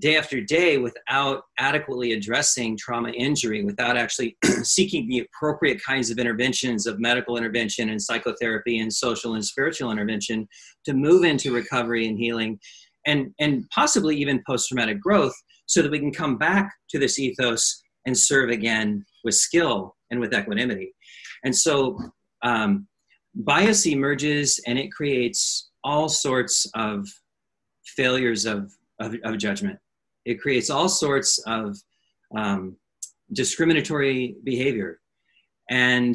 day 0.00 0.16
after 0.16 0.40
day 0.40 0.78
without 0.78 1.42
adequately 1.58 2.12
addressing 2.12 2.76
trauma 2.76 3.10
injury, 3.10 3.64
without 3.64 3.96
actually 3.96 4.36
seeking 4.62 5.08
the 5.08 5.20
appropriate 5.20 5.82
kinds 5.82 6.10
of 6.10 6.18
interventions 6.18 6.86
of 6.86 7.00
medical 7.00 7.36
intervention 7.36 7.88
and 7.88 8.00
psychotherapy 8.00 8.78
and 8.78 8.92
social 8.92 9.34
and 9.34 9.44
spiritual 9.44 9.90
intervention 9.90 10.46
to 10.84 10.94
move 10.94 11.24
into 11.24 11.52
recovery 11.52 12.06
and 12.06 12.18
healing 12.18 12.58
and, 13.06 13.32
and 13.40 13.64
possibly 13.74 14.16
even 14.16 14.42
post 14.46 14.68
traumatic 14.68 15.00
growth 15.00 15.34
so 15.66 15.82
that 15.82 15.90
we 15.90 15.98
can 15.98 16.12
come 16.12 16.38
back 16.38 16.70
to 16.90 16.98
this 16.98 17.18
ethos 17.18 17.82
and 18.06 18.16
serve 18.16 18.50
again 18.50 19.04
with 19.24 19.34
skill 19.34 19.96
and 20.10 20.20
with 20.20 20.34
equanimity. 20.34 20.94
And 21.44 21.54
so 21.54 21.98
um, 22.42 22.86
bias 23.34 23.86
emerges 23.86 24.60
and 24.66 24.78
it 24.78 24.92
creates 24.92 25.70
all 25.84 26.08
sorts 26.08 26.70
of 26.74 27.06
failures 27.84 28.44
of, 28.46 28.72
of, 29.00 29.14
of 29.24 29.38
judgment. 29.38 29.78
It 30.24 30.40
creates 30.40 30.70
all 30.70 30.88
sorts 30.88 31.38
of 31.46 31.76
um, 32.36 32.76
discriminatory 33.32 34.36
behavior. 34.44 35.00
And, 35.70 36.14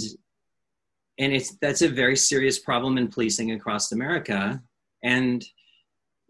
and 1.20 1.34
it's, 1.34 1.58
that's 1.62 1.82
a 1.82 1.88
very 1.88 2.16
serious 2.16 2.60
problem 2.60 2.98
in 2.98 3.08
policing 3.08 3.52
across 3.52 3.92
America. 3.92 4.62
And 5.04 5.44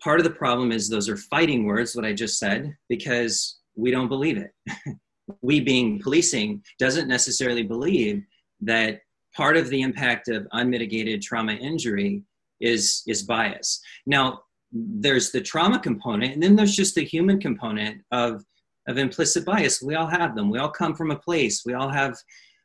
part 0.01 0.19
of 0.19 0.23
the 0.23 0.31
problem 0.31 0.71
is 0.71 0.89
those 0.89 1.09
are 1.09 1.17
fighting 1.17 1.65
words, 1.65 1.95
what 1.95 2.05
I 2.05 2.13
just 2.13 2.37
said, 2.37 2.75
because 2.89 3.59
we 3.75 3.91
don't 3.91 4.09
believe 4.09 4.37
it. 4.37 4.51
we 5.41 5.59
being 5.59 5.99
policing 5.99 6.63
doesn't 6.79 7.07
necessarily 7.07 7.63
believe 7.63 8.23
that 8.61 8.99
part 9.35 9.57
of 9.57 9.69
the 9.69 9.81
impact 9.81 10.27
of 10.27 10.47
unmitigated 10.51 11.21
trauma 11.21 11.53
injury 11.53 12.23
is 12.61 13.03
is 13.07 13.23
bias. 13.23 13.81
Now 14.05 14.41
there's 14.71 15.31
the 15.31 15.41
trauma 15.41 15.79
component 15.79 16.33
and 16.33 16.41
then 16.41 16.55
there's 16.55 16.75
just 16.75 16.95
the 16.95 17.03
human 17.03 17.39
component 17.39 18.01
of 18.11 18.43
of 18.87 18.97
implicit 18.97 19.45
bias. 19.45 19.81
We 19.81 19.95
all 19.95 20.07
have 20.07 20.35
them. 20.35 20.49
We 20.49 20.59
all 20.59 20.69
come 20.69 20.95
from 20.95 21.11
a 21.11 21.19
place. 21.19 21.63
We 21.65 21.73
all 21.73 21.89
have 21.89 22.15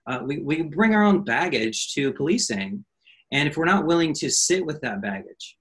uh, 0.09 0.21
we, 0.25 0.38
we 0.38 0.62
bring 0.62 0.94
our 0.94 1.05
own 1.05 1.23
baggage 1.23 1.92
to 1.94 2.12
policing. 2.12 2.85
And 3.31 3.49
if 3.49 3.57
we're 3.57 3.66
not 3.66 3.87
willing 3.87 4.14
to 4.14 4.31
sit 4.31 4.64
with 4.64 4.81
that 4.81 5.03
baggage 5.03 5.57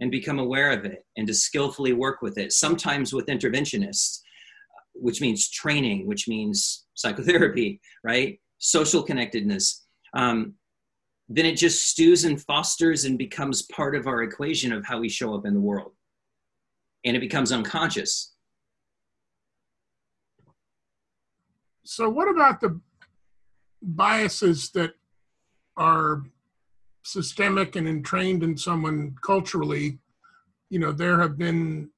and 0.00 0.10
become 0.10 0.38
aware 0.38 0.72
of 0.72 0.84
it 0.84 1.04
and 1.16 1.26
to 1.26 1.34
skillfully 1.34 1.92
work 1.92 2.20
with 2.22 2.38
it 2.38 2.52
sometimes 2.52 3.12
with 3.12 3.26
interventionists 3.26 4.20
which 4.94 5.20
means 5.20 5.48
training 5.50 6.06
which 6.06 6.28
means 6.28 6.86
psychotherapy 6.94 7.80
right 8.04 8.40
social 8.58 9.02
connectedness 9.02 9.84
um, 10.14 10.54
then 11.28 11.46
it 11.46 11.56
just 11.56 11.88
stews 11.88 12.24
and 12.24 12.40
fosters 12.40 13.04
and 13.04 13.18
becomes 13.18 13.62
part 13.62 13.94
of 13.94 14.06
our 14.06 14.22
equation 14.22 14.72
of 14.72 14.84
how 14.84 15.00
we 15.00 15.08
show 15.08 15.34
up 15.34 15.46
in 15.46 15.54
the 15.54 15.60
world. 15.60 15.92
And 17.04 17.16
it 17.16 17.20
becomes 17.20 17.50
unconscious. 17.50 18.34
So, 21.84 22.08
what 22.08 22.28
about 22.28 22.60
the 22.60 22.80
biases 23.82 24.70
that 24.70 24.92
are 25.76 26.22
systemic 27.02 27.76
and 27.76 27.86
entrained 27.86 28.42
in 28.42 28.56
someone 28.56 29.14
culturally? 29.22 29.98
you 30.70 30.80
know, 30.80 30.90
there 30.90 31.20
have 31.20 31.38
been 31.38 31.88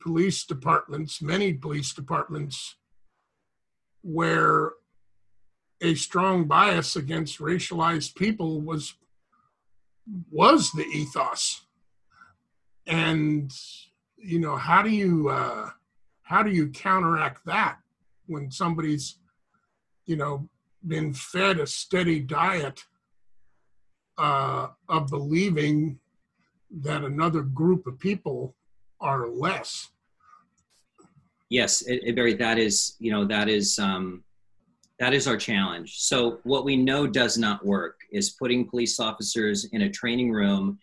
police 0.00 0.44
departments, 0.44 1.22
many 1.22 1.52
police 1.54 1.92
departments, 1.92 2.76
where 4.02 4.72
a 5.80 5.94
strong 5.94 6.44
bias 6.44 6.96
against 6.96 7.38
racialized 7.38 8.14
people 8.14 8.60
was 8.60 8.94
was 10.30 10.70
the 10.72 10.84
ethos. 10.84 11.62
And 12.86 13.52
you 14.16 14.38
know 14.38 14.56
how 14.56 14.82
do 14.82 14.90
you 14.90 15.28
uh 15.28 15.70
how 16.22 16.42
do 16.42 16.50
you 16.50 16.68
counteract 16.68 17.44
that 17.46 17.78
when 18.26 18.50
somebody's 18.50 19.18
you 20.06 20.16
know 20.16 20.48
been 20.86 21.12
fed 21.12 21.58
a 21.60 21.66
steady 21.66 22.20
diet 22.20 22.84
uh 24.18 24.68
of 24.88 25.08
believing 25.08 25.98
that 26.70 27.04
another 27.04 27.42
group 27.42 27.86
of 27.86 27.98
people 27.98 28.54
are 29.04 29.28
less. 29.28 29.90
Yes 31.50 31.82
it, 31.82 32.00
it 32.04 32.14
very 32.16 32.34
that 32.34 32.58
is 32.58 32.96
you 32.98 33.12
know 33.12 33.24
that 33.26 33.48
is 33.48 33.78
um 33.78 34.24
that 34.98 35.12
is 35.12 35.26
our 35.26 35.36
challenge. 35.36 35.98
So, 35.98 36.38
what 36.44 36.64
we 36.64 36.76
know 36.76 37.06
does 37.06 37.36
not 37.36 37.64
work 37.64 38.00
is 38.12 38.30
putting 38.30 38.68
police 38.68 39.00
officers 39.00 39.66
in 39.72 39.82
a 39.82 39.90
training 39.90 40.30
room 40.30 40.78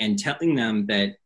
and 0.00 0.18
telling 0.18 0.54
them 0.54 0.86
that 0.86 1.16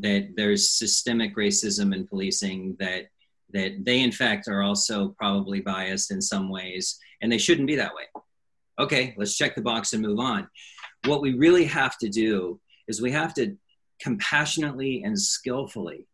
that 0.00 0.30
there's 0.36 0.70
systemic 0.70 1.36
racism 1.36 1.94
in 1.94 2.06
policing 2.06 2.76
that 2.78 3.06
that 3.52 3.84
they 3.84 4.00
in 4.00 4.12
fact 4.12 4.46
are 4.46 4.62
also 4.62 5.08
probably 5.18 5.60
biased 5.60 6.12
in 6.12 6.22
some 6.22 6.48
ways 6.48 6.98
and 7.20 7.30
they 7.30 7.38
shouldn't 7.38 7.66
be 7.66 7.76
that 7.76 7.94
way. 7.94 8.04
Okay 8.78 9.14
let's 9.18 9.36
check 9.36 9.56
the 9.56 9.62
box 9.62 9.92
and 9.92 10.02
move 10.02 10.20
on. 10.20 10.48
What 11.06 11.22
we 11.22 11.34
really 11.34 11.64
have 11.64 11.98
to 11.98 12.08
do 12.08 12.60
is 12.86 13.02
we 13.02 13.10
have 13.10 13.34
to 13.34 13.56
compassionately 14.00 15.02
and 15.02 15.18
skillfully 15.18 16.06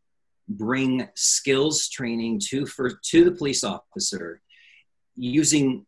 bring 0.48 1.08
skills 1.14 1.88
training 1.88 2.40
to 2.40 2.66
for 2.66 3.00
to 3.02 3.24
the 3.24 3.32
police 3.32 3.64
officer 3.64 4.40
using 5.16 5.84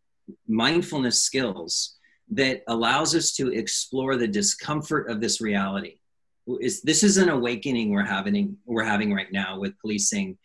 mindfulness 0.46 1.20
skills 1.22 1.96
that 2.30 2.62
allows 2.68 3.14
us 3.14 3.32
to 3.32 3.52
explore 3.52 4.16
the 4.16 4.28
discomfort 4.28 5.10
of 5.10 5.20
this 5.20 5.40
reality. 5.40 5.98
Is 6.60 6.82
this 6.82 7.02
is 7.02 7.18
an 7.18 7.28
awakening 7.28 7.90
we're 7.90 8.04
having 8.04 8.56
we're 8.64 8.84
having 8.84 9.12
right 9.12 9.30
now 9.30 9.58
with 9.58 9.78
policing. 9.80 10.38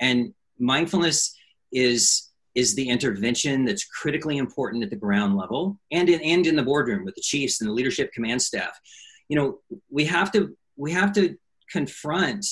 And 0.00 0.34
mindfulness 0.58 1.34
is 1.72 2.28
is 2.54 2.74
the 2.74 2.88
intervention 2.88 3.64
that's 3.64 3.84
critically 3.84 4.38
important 4.38 4.82
at 4.82 4.90
the 4.90 4.96
ground 4.96 5.36
level 5.36 5.78
and 5.90 6.08
in 6.08 6.20
and 6.20 6.46
in 6.46 6.56
the 6.56 6.62
boardroom 6.62 7.04
with 7.04 7.14
the 7.14 7.20
chiefs 7.20 7.60
and 7.60 7.68
the 7.68 7.74
leadership 7.74 8.12
command 8.12 8.42
staff. 8.42 8.78
You 9.28 9.36
know 9.36 9.58
we 9.90 10.04
have 10.04 10.30
to 10.32 10.56
we 10.78 10.92
have 10.92 11.12
to 11.12 11.36
confront 11.70 12.46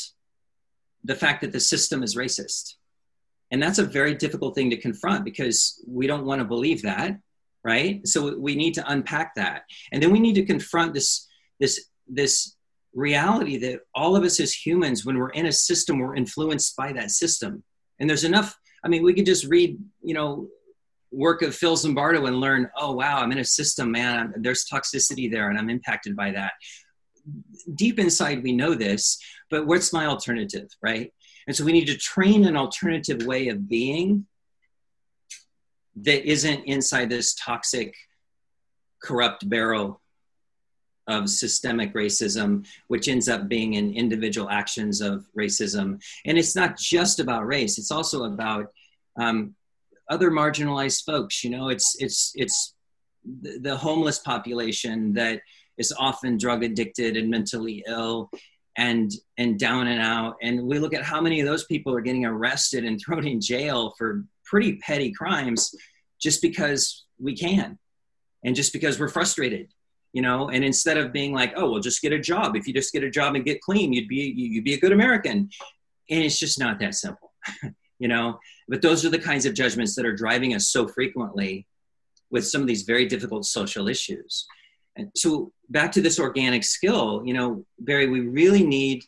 the 1.02 1.14
fact 1.14 1.40
that 1.40 1.52
the 1.52 1.60
system 1.60 2.02
is 2.02 2.16
racist. 2.16 2.74
And 3.50 3.62
that's 3.62 3.78
a 3.78 3.84
very 3.84 4.14
difficult 4.14 4.54
thing 4.54 4.68
to 4.70 4.76
confront 4.76 5.24
because 5.24 5.82
we 5.88 6.06
don't 6.06 6.26
want 6.26 6.40
to 6.40 6.44
believe 6.44 6.82
that 6.82 7.16
right? 7.66 8.06
So 8.06 8.38
we 8.38 8.54
need 8.54 8.74
to 8.74 8.90
unpack 8.90 9.34
that. 9.34 9.64
And 9.90 10.00
then 10.00 10.12
we 10.12 10.20
need 10.20 10.36
to 10.36 10.44
confront 10.44 10.94
this 10.94 11.26
this 11.58 11.88
this 12.06 12.54
reality 12.94 13.58
that 13.58 13.80
all 13.92 14.14
of 14.14 14.22
us 14.22 14.38
as 14.38 14.54
humans 14.54 15.04
when 15.04 15.18
we're 15.18 15.30
in 15.30 15.46
a 15.46 15.52
system 15.52 15.98
we're 15.98 16.14
influenced 16.14 16.76
by 16.76 16.92
that 16.92 17.10
system. 17.10 17.64
And 17.98 18.08
there's 18.08 18.24
enough 18.24 18.56
i 18.84 18.88
mean 18.88 19.02
we 19.02 19.14
could 19.14 19.26
just 19.26 19.46
read 19.46 19.78
you 20.02 20.14
know 20.14 20.46
work 21.10 21.42
of 21.42 21.54
phil 21.54 21.76
zimbardo 21.76 22.26
and 22.28 22.40
learn 22.40 22.70
oh 22.76 22.92
wow 22.92 23.18
i'm 23.18 23.32
in 23.32 23.38
a 23.38 23.44
system 23.44 23.90
man. 23.90 24.32
There's 24.36 24.64
toxicity 24.72 25.30
there 25.30 25.50
and 25.50 25.58
i'm 25.58 25.70
impacted 25.70 26.14
by 26.14 26.30
that 26.32 26.52
deep 27.74 27.98
inside 27.98 28.42
we 28.42 28.52
know 28.52 28.74
this 28.74 29.18
but 29.50 29.66
what's 29.66 29.92
my 29.92 30.06
alternative 30.06 30.68
right 30.82 31.12
and 31.46 31.54
so 31.54 31.64
we 31.64 31.72
need 31.72 31.86
to 31.86 31.96
train 31.96 32.44
an 32.44 32.56
alternative 32.56 33.24
way 33.26 33.48
of 33.48 33.68
being 33.68 34.26
that 35.96 36.28
isn't 36.28 36.64
inside 36.64 37.08
this 37.08 37.34
toxic, 37.34 37.94
corrupt 39.02 39.48
barrel 39.48 40.00
of 41.06 41.30
systemic 41.30 41.94
racism, 41.94 42.66
which 42.88 43.08
ends 43.08 43.28
up 43.28 43.48
being 43.48 43.74
in 43.74 43.94
individual 43.94 44.50
actions 44.50 45.00
of 45.00 45.24
racism. 45.38 46.02
And 46.24 46.36
it's 46.36 46.56
not 46.56 46.76
just 46.76 47.20
about 47.20 47.46
race; 47.46 47.78
it's 47.78 47.92
also 47.92 48.24
about 48.24 48.66
um, 49.18 49.54
other 50.10 50.30
marginalized 50.30 51.04
folks. 51.04 51.44
You 51.44 51.50
know, 51.50 51.68
it's 51.68 51.96
it's 52.00 52.32
it's 52.34 52.74
the, 53.24 53.58
the 53.60 53.76
homeless 53.76 54.18
population 54.18 55.14
that 55.14 55.40
is 55.78 55.92
often 55.98 56.38
drug 56.38 56.62
addicted 56.62 57.16
and 57.16 57.30
mentally 57.30 57.84
ill 57.86 58.30
and 58.76 59.10
and 59.38 59.58
down 59.58 59.86
and 59.86 60.00
out. 60.00 60.36
And 60.42 60.66
we 60.66 60.78
look 60.78 60.94
at 60.94 61.02
how 61.02 61.20
many 61.20 61.40
of 61.40 61.46
those 61.46 61.64
people 61.64 61.94
are 61.94 62.00
getting 62.00 62.24
arrested 62.24 62.84
and 62.84 63.00
thrown 63.04 63.26
in 63.26 63.40
jail 63.40 63.94
for 63.98 64.24
pretty 64.44 64.76
petty 64.76 65.12
crimes 65.12 65.74
just 66.20 66.40
because 66.40 67.04
we 67.18 67.36
can 67.36 67.78
and 68.44 68.54
just 68.54 68.72
because 68.72 68.98
we're 68.98 69.08
frustrated 69.08 69.68
you 70.12 70.22
know? 70.22 70.48
And 70.48 70.64
instead 70.64 70.96
of 70.96 71.12
being 71.12 71.34
like 71.34 71.52
oh 71.56 71.70
well 71.70 71.80
just 71.80 72.00
get 72.00 72.12
a 72.12 72.18
job. 72.18 72.56
If 72.56 72.66
you 72.66 72.72
just 72.72 72.92
get 72.92 73.04
a 73.04 73.10
job 73.10 73.34
and 73.34 73.44
get 73.44 73.60
clean 73.60 73.92
you'd 73.92 74.08
be 74.08 74.32
you'd 74.36 74.64
be 74.64 74.74
a 74.74 74.80
good 74.80 74.92
american. 74.92 75.50
And 76.08 76.24
it's 76.24 76.38
just 76.38 76.58
not 76.58 76.78
that 76.80 76.94
simple 76.94 77.32
you 77.98 78.08
know? 78.08 78.38
But 78.68 78.82
those 78.82 79.04
are 79.04 79.10
the 79.10 79.18
kinds 79.18 79.46
of 79.46 79.54
judgments 79.54 79.94
that 79.94 80.06
are 80.06 80.14
driving 80.14 80.54
us 80.54 80.70
so 80.70 80.88
frequently 80.88 81.66
with 82.30 82.46
some 82.46 82.60
of 82.60 82.66
these 82.66 82.82
very 82.82 83.06
difficult 83.06 83.44
social 83.44 83.88
issues 83.88 84.46
so 85.14 85.52
back 85.68 85.92
to 85.92 86.00
this 86.00 86.18
organic 86.18 86.64
skill, 86.64 87.22
you 87.24 87.34
know, 87.34 87.64
Barry, 87.78 88.08
we 88.08 88.20
really 88.20 88.64
need 88.64 89.04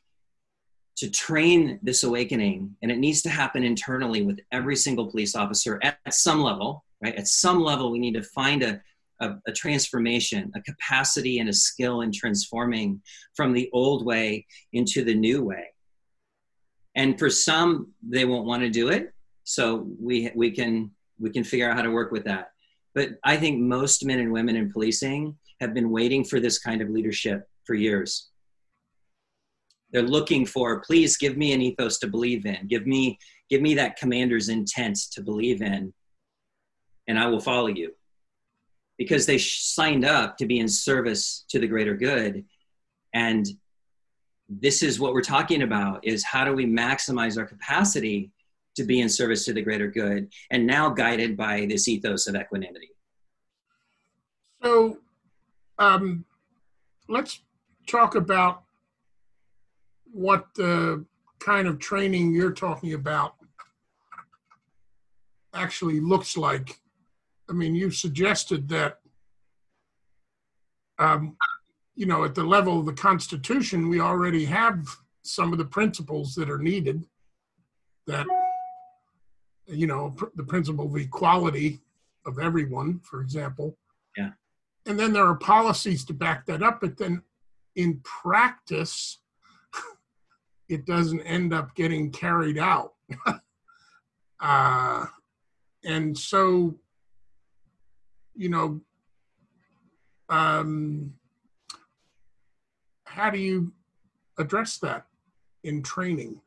to 0.99 1.09
train 1.11 1.79
this 1.83 2.03
awakening 2.03 2.75
and 2.83 2.91
it 2.91 2.99
needs 2.99 3.23
to 3.23 3.31
happen 3.31 3.63
internally 3.63 4.23
with 4.23 4.41
every 4.51 4.75
single 4.75 5.09
police 5.09 5.37
officer 5.37 5.79
at, 5.83 5.99
at 6.05 6.15
some 6.15 6.41
level, 6.41 6.85
right? 7.01 7.15
At 7.15 7.29
some 7.29 7.61
level, 7.61 7.93
we 7.93 8.01
need 8.01 8.15
to 8.15 8.23
find 8.23 8.65
a, 8.65 8.81
a, 9.21 9.35
a, 9.47 9.53
transformation, 9.53 10.51
a 10.57 10.61
capacity 10.61 11.39
and 11.39 11.49
a 11.49 11.53
skill 11.53 12.01
in 12.01 12.11
transforming 12.11 13.01
from 13.35 13.53
the 13.53 13.71
old 13.73 14.05
way 14.05 14.45
into 14.73 15.05
the 15.05 15.15
new 15.15 15.43
way. 15.43 15.69
And 16.97 17.17
for 17.17 17.31
some, 17.31 17.93
they 18.03 18.25
won't 18.25 18.47
want 18.47 18.63
to 18.63 18.71
do 18.71 18.89
it. 18.89 19.15
So 19.45 19.87
we, 20.01 20.33
we 20.35 20.51
can, 20.51 20.91
we 21.21 21.31
can 21.31 21.45
figure 21.45 21.71
out 21.71 21.77
how 21.77 21.83
to 21.83 21.93
work 21.93 22.11
with 22.11 22.25
that. 22.25 22.51
But 22.95 23.11
I 23.23 23.37
think 23.37 23.61
most 23.61 24.05
men 24.05 24.19
and 24.19 24.33
women 24.33 24.57
in 24.57 24.73
policing 24.73 25.37
have 25.61 25.75
been 25.75 25.91
waiting 25.91 26.25
for 26.25 26.41
this 26.41 26.59
kind 26.59 26.81
of 26.81 26.91
leadership 26.91 27.49
for 27.65 27.75
years. 27.75 28.29
They're 29.91 30.03
looking 30.03 30.45
for, 30.45 30.81
please 30.81 31.17
give 31.17 31.37
me 31.37 31.53
an 31.53 31.63
ethos 31.63 31.99
to 32.01 32.07
believe 32.07 32.45
in. 32.47 32.67
Give 32.67 32.87
me, 32.87 33.19
give 33.49 33.63
me 33.63 33.75
that 33.75 33.97
commander's 33.97 34.49
intent 34.49 34.99
to 35.13 35.23
believe 35.23 35.63
in, 35.63 35.93
and 37.07 37.19
I 37.19 37.27
will 37.27 37.41
follow 37.41 37.69
you. 37.69 37.93
Because 38.99 39.27
they 39.27 39.39
signed 39.39 40.05
up 40.05 40.37
to 40.39 40.47
be 40.47 40.59
in 40.59 40.69
service 40.69 41.45
to 41.51 41.59
the 41.59 41.67
greater 41.67 41.95
good. 41.95 42.45
And 43.15 43.49
this 44.49 44.83
is 44.83 44.99
what 44.99 45.13
we're 45.13 45.21
talking 45.21 45.63
about 45.63 46.05
is 46.05 46.25
how 46.25 46.45
do 46.45 46.53
we 46.53 46.67
maximize 46.67 47.39
our 47.39 47.45
capacity 47.45 48.31
to 48.77 48.85
be 48.85 49.01
in 49.01 49.09
service 49.09 49.45
to 49.45 49.53
the 49.53 49.63
greater 49.63 49.89
good 49.89 50.33
and 50.51 50.67
now 50.67 50.89
guided 50.89 51.37
by 51.37 51.67
this 51.69 51.89
ethos 51.89 52.27
of 52.27 52.35
equanimity 52.35 52.91
so 54.63 54.97
um, 55.79 56.25
let's 57.09 57.41
talk 57.87 58.15
about 58.15 58.63
what 60.13 60.47
the 60.55 61.05
kind 61.39 61.69
of 61.69 61.79
training 61.79 62.35
you're 62.35 62.53
talking 62.53 62.95
about 62.95 63.35
actually 65.55 66.01
looks 66.01 66.37
like. 66.37 66.79
I 67.49 67.53
mean, 67.53 67.75
you've 67.75 67.95
suggested 67.95 68.69
that, 68.69 68.99
um, 70.99 71.37
you 71.95 72.07
know, 72.07 72.25
at 72.25 72.35
the 72.35 72.45
level 72.45 72.81
of 72.81 72.87
the 72.87 72.93
Constitution, 72.93 73.89
we 73.89 74.01
already 74.01 74.45
have 74.45 74.87
some 75.23 75.53
of 75.53 75.59
the 75.59 75.65
principles 75.65 76.35
that 76.35 76.51
are 76.51 76.59
needed. 76.59 77.07
That, 78.07 78.27
you 79.67 79.87
know, 79.87 80.11
pr- 80.11 80.27
the 80.35 80.45
principle 80.45 80.87
of 80.87 80.97
equality 80.97 81.81
of 82.27 82.39
everyone, 82.39 83.01
for 83.01 83.21
example. 83.21 83.77
And 84.89 84.99
then 84.99 85.13
there 85.13 85.27
are 85.27 85.37
policies 85.37 86.03
to 86.07 86.15
back 86.15 86.47
that 86.47 86.63
up 86.63 86.81
but 86.81 86.97
then 86.97 87.23
in 87.77 88.01
practice 88.03 89.19
it 90.69 90.87
doesn't 90.87 91.21
end 91.21 91.53
up 91.53 91.75
getting 91.77 92.11
carried 92.11 92.59
out. 92.59 92.95
Uh, 94.41 95.05
and 95.85 96.17
so 96.17 96.73
you 98.37 98.49
know 98.49 98.81
um, 100.29 101.13
how 103.03 103.31
do 103.31 103.39
you 103.39 103.73
address 104.39 104.79
that 104.79 105.07
in 105.65 105.83
training? 105.83 106.41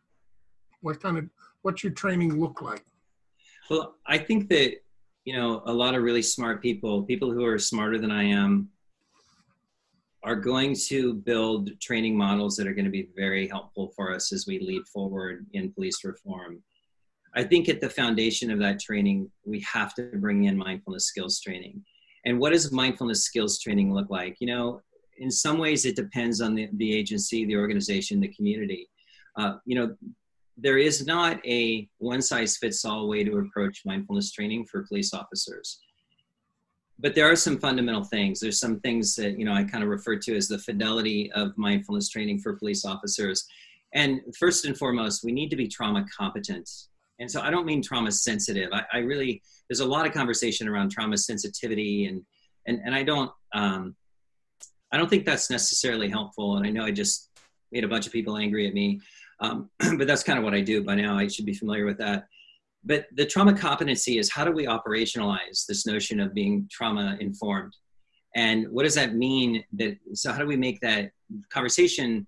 What 0.79 1.01
kind 1.01 1.17
of 1.17 1.25
what's 1.63 1.83
your 1.83 1.91
training 1.91 2.39
look 2.39 2.61
like? 2.61 2.85
Well 3.69 3.95
i 4.05 4.17
think 4.17 4.47
that 4.49 4.81
you 5.25 5.35
know 5.35 5.61
a 5.65 5.73
lot 5.73 5.95
of 5.95 6.03
really 6.03 6.21
smart 6.21 6.61
people 6.61 7.03
people 7.03 7.31
who 7.31 7.45
are 7.45 7.59
smarter 7.59 7.97
than 7.97 8.11
i 8.11 8.23
am 8.23 8.69
are 10.23 10.35
going 10.35 10.75
to 10.75 11.15
build 11.15 11.69
training 11.79 12.15
models 12.15 12.55
that 12.55 12.67
are 12.67 12.73
going 12.73 12.85
to 12.85 12.91
be 12.91 13.09
very 13.15 13.47
helpful 13.47 13.91
for 13.95 14.13
us 14.13 14.31
as 14.31 14.45
we 14.47 14.59
lead 14.59 14.83
forward 14.87 15.45
in 15.53 15.71
police 15.73 16.03
reform. 16.03 16.61
I 17.33 17.43
think 17.43 17.69
at 17.69 17.81
the 17.81 17.89
foundation 17.89 18.51
of 18.51 18.59
that 18.59 18.79
training, 18.79 19.31
we 19.45 19.61
have 19.61 19.95
to 19.95 20.03
bring 20.15 20.43
in 20.43 20.57
mindfulness 20.57 21.05
skills 21.05 21.39
training. 21.39 21.83
And 22.25 22.39
what 22.39 22.51
does 22.51 22.71
mindfulness 22.71 23.23
skills 23.23 23.59
training 23.59 23.93
look 23.93 24.09
like? 24.09 24.35
You 24.39 24.47
know, 24.47 24.81
in 25.17 25.31
some 25.31 25.57
ways, 25.57 25.85
it 25.85 25.95
depends 25.95 26.39
on 26.39 26.53
the, 26.53 26.69
the 26.73 26.93
agency, 26.93 27.45
the 27.45 27.55
organization, 27.55 28.19
the 28.19 28.27
community. 28.27 28.89
Uh, 29.37 29.55
you 29.65 29.75
know, 29.75 29.95
there 30.61 30.77
is 30.77 31.05
not 31.05 31.43
a 31.45 31.89
one 31.97 32.21
size 32.21 32.57
fits 32.57 32.85
all 32.85 33.09
way 33.09 33.23
to 33.23 33.39
approach 33.39 33.81
mindfulness 33.83 34.31
training 34.31 34.65
for 34.65 34.85
police 34.87 35.13
officers. 35.13 35.79
But 36.99 37.15
there 37.15 37.29
are 37.29 37.35
some 37.35 37.57
fundamental 37.57 38.03
things. 38.03 38.39
There's 38.39 38.59
some 38.59 38.79
things 38.79 39.15
that 39.15 39.37
you 39.39 39.45
know 39.45 39.53
i 39.53 39.63
kind 39.63 39.83
of 39.83 39.89
refer 39.89 40.15
to 40.17 40.35
as 40.35 40.47
the 40.47 40.59
fidelity 40.59 41.31
of 41.33 41.57
mindfulness 41.57 42.09
training 42.09 42.39
for 42.39 42.53
police 42.53 42.85
officers. 42.85 43.45
And 43.93 44.21
first 44.39 44.65
and 44.65 44.77
foremost 44.77 45.23
we 45.23 45.31
need 45.31 45.49
to 45.49 45.55
be 45.55 45.67
trauma 45.67 46.05
competent. 46.15 46.69
And 47.19 47.29
so 47.29 47.41
i 47.41 47.49
don't 47.49 47.65
mean 47.65 47.81
trauma 47.81 48.11
sensitive. 48.11 48.69
I, 48.71 48.83
I 48.93 48.97
really 48.99 49.41
there's 49.67 49.79
a 49.79 49.85
lot 49.85 50.05
of 50.05 50.13
conversation 50.13 50.67
around 50.67 50.91
trauma 50.91 51.17
sensitivity 51.17 52.05
and 52.05 52.21
and, 52.67 52.79
and 52.85 52.93
i 52.93 53.01
don't 53.01 53.31
um, 53.53 53.95
i 54.91 54.97
don't 54.97 55.09
think 55.09 55.25
that's 55.25 55.49
necessarily 55.49 56.07
helpful. 56.07 56.57
And 56.57 56.67
i 56.67 56.69
know 56.69 56.83
i 56.83 56.91
just 56.91 57.29
made 57.71 57.83
a 57.83 57.87
bunch 57.87 58.05
of 58.05 58.13
people 58.13 58.37
angry 58.37 58.67
at 58.67 58.75
me 58.75 58.99
um, 59.41 59.69
but 59.97 60.07
that's 60.07 60.23
kind 60.23 60.37
of 60.37 60.45
what 60.45 60.53
I 60.53 60.61
do 60.61 60.83
by 60.83 60.95
now. 60.95 61.17
I 61.17 61.27
should 61.27 61.45
be 61.45 61.53
familiar 61.53 61.85
with 61.85 61.97
that. 61.97 62.27
But 62.83 63.05
the 63.15 63.25
trauma 63.25 63.53
competency 63.55 64.17
is 64.17 64.31
how 64.31 64.45
do 64.45 64.51
we 64.51 64.65
operationalize 64.65 65.65
this 65.67 65.85
notion 65.85 66.19
of 66.19 66.33
being 66.33 66.67
trauma 66.71 67.17
informed? 67.19 67.75
And 68.35 68.67
what 68.69 68.83
does 68.83 68.95
that 68.95 69.15
mean? 69.15 69.63
That 69.73 69.97
so 70.13 70.31
how 70.31 70.39
do 70.39 70.47
we 70.47 70.55
make 70.55 70.79
that 70.81 71.11
conversation 71.51 72.25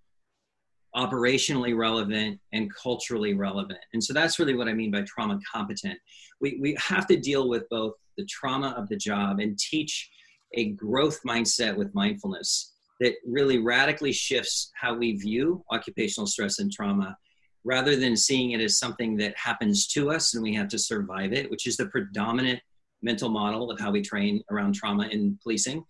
operationally 0.95 1.75
relevant 1.75 2.39
and 2.51 2.69
culturally 2.75 3.33
relevant? 3.33 3.79
And 3.93 4.03
so 4.03 4.13
that's 4.13 4.37
really 4.37 4.53
what 4.53 4.67
I 4.67 4.73
mean 4.73 4.91
by 4.91 5.03
trauma 5.03 5.39
competent. 5.51 5.97
We 6.41 6.59
we 6.61 6.75
have 6.79 7.07
to 7.07 7.17
deal 7.17 7.49
with 7.49 7.67
both 7.69 7.93
the 8.17 8.25
trauma 8.25 8.75
of 8.77 8.89
the 8.89 8.97
job 8.97 9.39
and 9.39 9.57
teach 9.57 10.09
a 10.55 10.71
growth 10.71 11.19
mindset 11.25 11.75
with 11.75 11.95
mindfulness 11.95 12.72
that 12.99 13.15
really 13.25 13.59
radically 13.59 14.11
shifts 14.11 14.71
how 14.79 14.93
we 14.93 15.13
view 15.13 15.63
occupational 15.71 16.27
stress 16.27 16.59
and 16.59 16.71
trauma 16.71 17.17
rather 17.63 17.95
than 17.95 18.15
seeing 18.15 18.51
it 18.51 18.61
as 18.61 18.77
something 18.77 19.15
that 19.17 19.37
happens 19.37 19.87
to 19.87 20.11
us 20.11 20.33
and 20.33 20.43
we 20.43 20.53
have 20.53 20.67
to 20.67 20.77
survive 20.77 21.33
it, 21.33 21.49
which 21.49 21.65
is 21.65 21.77
the 21.77 21.87
predominant 21.87 22.59
mental 23.01 23.29
model 23.29 23.71
of 23.71 23.79
how 23.79 23.91
we 23.91 24.01
train 24.01 24.41
around 24.51 24.73
trauma 24.73 25.07
in 25.07 25.37
policing, 25.41 25.83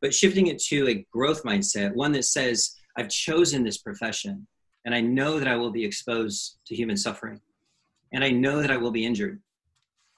but 0.00 0.14
shifting 0.14 0.46
it 0.46 0.58
to 0.58 0.88
a 0.88 1.06
growth 1.12 1.42
mindset, 1.42 1.94
one 1.94 2.12
that 2.12 2.24
says, 2.24 2.74
I've 2.96 3.08
chosen 3.08 3.62
this 3.62 3.78
profession 3.78 4.46
and 4.84 4.94
I 4.94 5.00
know 5.00 5.38
that 5.38 5.48
I 5.48 5.56
will 5.56 5.70
be 5.70 5.84
exposed 5.84 6.58
to 6.66 6.74
human 6.74 6.96
suffering 6.96 7.40
and 8.12 8.24
I 8.24 8.30
know 8.30 8.60
that 8.60 8.70
I 8.70 8.76
will 8.76 8.90
be 8.90 9.04
injured 9.04 9.40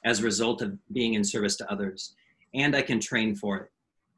as 0.05 0.20
a 0.20 0.24
result 0.24 0.62
of 0.62 0.79
being 0.92 1.14
in 1.14 1.24
service 1.24 1.57
to 1.57 1.70
others 1.70 2.14
and 2.55 2.74
I 2.74 2.83
can 2.83 3.00
train 3.00 3.35
for 3.35 3.57
it. 3.59 3.70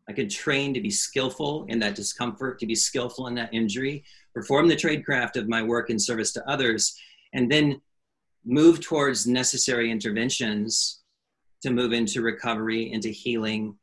I 0.09 0.13
could 0.13 0.31
train 0.31 0.75
to 0.75 0.81
be 0.81 0.91
skillful 0.91 1.65
in 1.69 1.79
that 1.81 1.95
discomfort, 1.95 2.59
to 2.59 2.67
be 2.67 2.75
skillful 2.75 3.29
in 3.29 3.35
that 3.37 3.53
injury, 3.55 4.05
perform 4.35 4.69
the 4.69 4.77
tradecraft 4.77 5.37
of 5.37 5.49
my 5.49 5.63
work 5.63 5.91
in 5.91 5.99
service 5.99 6.33
to 6.33 6.49
others, 6.49 6.95
and 7.33 7.51
then 7.51 7.81
move 8.45 8.81
towards 8.81 9.27
necessary 9.27 9.91
interventions 9.91 11.03
to 11.63 11.71
move 11.71 11.93
into 11.93 12.23
recovery, 12.23 12.93
into 12.93 13.09
healing, 13.09 13.77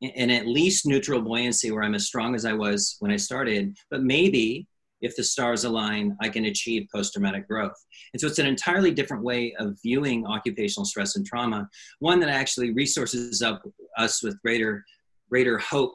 and 0.00 0.30
at 0.30 0.46
least 0.46 0.86
neutral 0.86 1.20
buoyancy 1.20 1.72
where 1.72 1.82
I'm 1.82 1.96
as 1.96 2.06
strong 2.06 2.34
as 2.36 2.44
I 2.44 2.52
was 2.52 2.96
when 3.00 3.10
I 3.10 3.16
started. 3.16 3.76
But 3.90 4.04
maybe 4.04 4.68
if 5.00 5.16
the 5.16 5.24
stars 5.24 5.64
align, 5.64 6.16
I 6.20 6.28
can 6.28 6.46
achieve 6.46 6.88
post 6.92 7.12
traumatic 7.12 7.48
growth. 7.48 7.74
And 8.12 8.20
so 8.20 8.26
it's 8.26 8.38
an 8.38 8.46
entirely 8.46 8.92
different 8.92 9.22
way 9.22 9.54
of 9.58 9.76
viewing 9.82 10.26
occupational 10.26 10.84
stress 10.84 11.16
and 11.16 11.26
trauma, 11.26 11.68
one 11.98 12.20
that 12.20 12.28
actually 12.28 12.72
resources 12.72 13.42
up 13.42 13.62
us 13.96 14.22
with 14.22 14.40
greater 14.42 14.84
greater 15.28 15.58
hope 15.58 15.94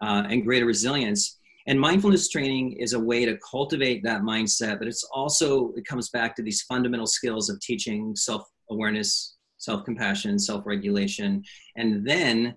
uh, 0.00 0.24
and 0.28 0.44
greater 0.44 0.66
resilience. 0.66 1.38
And 1.66 1.78
mindfulness 1.78 2.28
training 2.28 2.72
is 2.72 2.94
a 2.94 3.00
way 3.00 3.24
to 3.24 3.38
cultivate 3.48 4.02
that 4.04 4.22
mindset, 4.22 4.78
but 4.78 4.88
it's 4.88 5.04
also, 5.12 5.72
it 5.76 5.84
comes 5.84 6.08
back 6.08 6.34
to 6.36 6.42
these 6.42 6.62
fundamental 6.62 7.06
skills 7.06 7.50
of 7.50 7.60
teaching 7.60 8.16
self 8.16 8.42
awareness, 8.70 9.36
self 9.58 9.84
compassion, 9.84 10.38
self 10.38 10.64
regulation, 10.66 11.42
and 11.76 12.06
then 12.06 12.56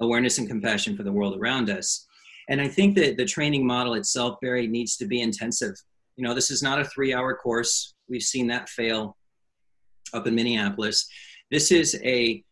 awareness 0.00 0.38
and 0.38 0.48
compassion 0.48 0.96
for 0.96 1.02
the 1.02 1.12
world 1.12 1.36
around 1.38 1.70
us. 1.70 2.06
And 2.48 2.60
I 2.60 2.68
think 2.68 2.96
that 2.96 3.16
the 3.16 3.24
training 3.24 3.66
model 3.66 3.94
itself, 3.94 4.38
Barry, 4.40 4.66
needs 4.66 4.96
to 4.96 5.06
be 5.06 5.20
intensive. 5.20 5.74
You 6.16 6.24
know, 6.24 6.34
this 6.34 6.50
is 6.50 6.62
not 6.62 6.80
a 6.80 6.84
three 6.84 7.12
hour 7.12 7.34
course. 7.34 7.94
We've 8.08 8.22
seen 8.22 8.46
that 8.48 8.68
fail 8.68 9.16
up 10.12 10.26
in 10.26 10.34
Minneapolis. 10.34 11.08
This 11.50 11.70
is 11.70 12.00
a 12.02 12.42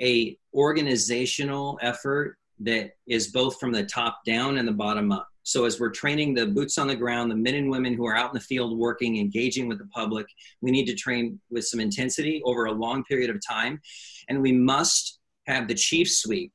a 0.00 0.38
organizational 0.54 1.78
effort 1.82 2.36
that 2.60 2.92
is 3.06 3.28
both 3.28 3.58
from 3.58 3.72
the 3.72 3.84
top 3.84 4.20
down 4.26 4.58
and 4.58 4.68
the 4.68 4.72
bottom 4.72 5.12
up. 5.12 5.26
So 5.42 5.64
as 5.64 5.80
we're 5.80 5.90
training 5.90 6.34
the 6.34 6.46
boots 6.46 6.76
on 6.78 6.86
the 6.86 6.94
ground, 6.94 7.30
the 7.30 7.36
men 7.36 7.54
and 7.54 7.70
women 7.70 7.94
who 7.94 8.06
are 8.06 8.16
out 8.16 8.30
in 8.30 8.34
the 8.34 8.44
field 8.44 8.78
working, 8.78 9.16
engaging 9.16 9.68
with 9.68 9.78
the 9.78 9.86
public, 9.86 10.26
we 10.60 10.70
need 10.70 10.84
to 10.86 10.94
train 10.94 11.40
with 11.50 11.64
some 11.64 11.80
intensity 11.80 12.42
over 12.44 12.66
a 12.66 12.72
long 12.72 13.02
period 13.04 13.30
of 13.30 13.40
time. 13.46 13.80
And 14.28 14.42
we 14.42 14.52
must 14.52 15.18
have 15.46 15.66
the 15.66 15.74
chief 15.74 16.10
suite 16.10 16.52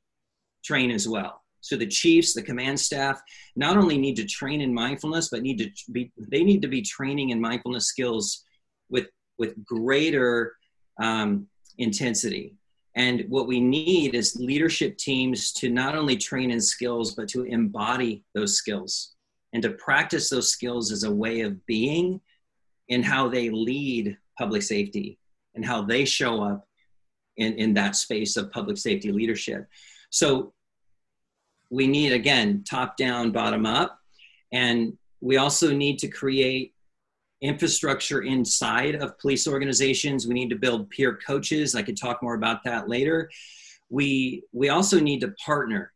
train 0.64 0.92
as 0.92 1.08
well. 1.08 1.44
So 1.62 1.76
the 1.76 1.88
chiefs, 1.88 2.34
the 2.34 2.44
command 2.44 2.80
staff, 2.80 3.20
not 3.56 3.76
only 3.76 3.98
need 3.98 4.16
to 4.18 4.26
train 4.26 4.62
in 4.62 4.72
mindfulness, 4.72 5.30
but 5.30 5.42
need 5.42 5.58
to 5.58 5.92
be 5.92 6.12
they 6.30 6.44
need 6.44 6.62
to 6.62 6.68
be 6.68 6.84
training 6.84 7.32
in 7.32 7.42
mindfulness 7.42 7.88
skills 7.88 8.44
with 8.90 9.08
with 9.40 9.66
greater 9.66 10.54
um, 11.02 11.48
intensity 11.80 12.56
and 12.96 13.26
what 13.28 13.48
we 13.48 13.60
need 13.60 14.16
is 14.16 14.38
leadership 14.38 14.98
teams 14.98 15.52
to 15.54 15.70
not 15.70 15.96
only 15.96 16.16
train 16.16 16.50
in 16.52 16.62
skills, 16.62 17.14
but 17.14 17.28
to 17.30 17.44
embody 17.44 18.24
those 18.34 18.56
skills 18.56 19.16
and 19.54 19.62
to 19.64 19.72
practice 19.72 20.30
those 20.30 20.50
skills 20.50 20.92
as 20.92 21.04
a 21.04 21.12
way 21.12 21.42
of 21.42 21.66
being 21.66 22.22
in 22.88 23.04
how 23.04 23.28
they 23.28 23.50
lead 23.50 24.18
public 24.38 24.62
safety 24.62 25.18
and 25.56 25.66
how 25.66 25.82
they 25.82 26.06
show 26.06 26.42
up 26.42 26.68
in, 27.38 27.54
in 27.54 27.74
that 27.74 27.96
space 27.96 28.38
of 28.38 28.52
public 28.52 28.78
safety 28.78 29.12
leadership. 29.12 29.68
So 30.10 30.54
we 31.70 31.88
need, 31.88 32.14
again, 32.14 32.64
top 32.64 32.96
down, 32.96 33.32
bottom 33.32 33.66
up. 33.66 34.00
And 34.52 34.98
we 35.20 35.38
also 35.38 35.74
need 35.74 36.00
to 36.00 36.08
create 36.08 36.75
infrastructure 37.42 38.24
inside 38.24 38.96
of 38.96 39.18
police 39.20 39.48
organizations. 39.48 40.28
We 40.28 40.34
need 40.34 40.50
to 40.50 40.56
build 40.56 40.90
peer 40.90 41.18
coaches. 41.26 41.76
I 41.76 41.84
could 41.84 41.98
talk 41.98 42.24
more 42.24 42.36
about 42.36 42.64
that 42.64 42.90
later. 42.90 43.30
We, 43.90 44.44
we 44.52 44.70
also 44.70 45.00
need 45.00 45.22
to 45.22 45.34
partner. 45.44 45.92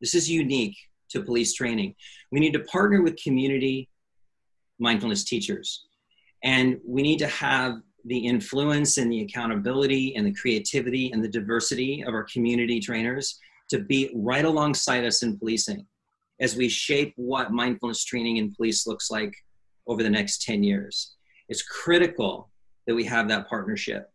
This 0.00 0.14
is 0.14 0.30
unique 0.30 0.76
to 1.10 1.22
police 1.22 1.54
training. 1.54 1.94
We 2.30 2.40
need 2.40 2.52
to 2.52 2.60
partner 2.60 3.02
with 3.02 3.16
community 3.22 3.88
mindfulness 4.78 5.24
teachers. 5.24 5.86
And 6.42 6.78
we 6.86 7.02
need 7.02 7.18
to 7.20 7.28
have 7.28 7.80
the 8.04 8.18
influence 8.18 8.98
and 8.98 9.10
the 9.10 9.22
accountability 9.22 10.14
and 10.14 10.26
the 10.26 10.34
creativity 10.34 11.10
and 11.12 11.24
the 11.24 11.28
diversity 11.28 12.04
of 12.06 12.12
our 12.12 12.24
community 12.24 12.80
trainers 12.80 13.38
to 13.70 13.78
be 13.78 14.10
right 14.14 14.44
alongside 14.44 15.04
us 15.04 15.22
in 15.22 15.38
policing 15.38 15.86
as 16.40 16.56
we 16.56 16.68
shape 16.68 17.14
what 17.16 17.52
mindfulness 17.52 18.04
training 18.04 18.36
in 18.36 18.54
police 18.54 18.86
looks 18.86 19.10
like 19.10 19.34
over 19.86 20.02
the 20.02 20.10
next 20.10 20.42
10 20.42 20.62
years. 20.62 21.14
It's 21.48 21.62
critical 21.62 22.50
that 22.86 22.94
we 22.94 23.04
have 23.04 23.28
that 23.28 23.48
partnership 23.48 24.10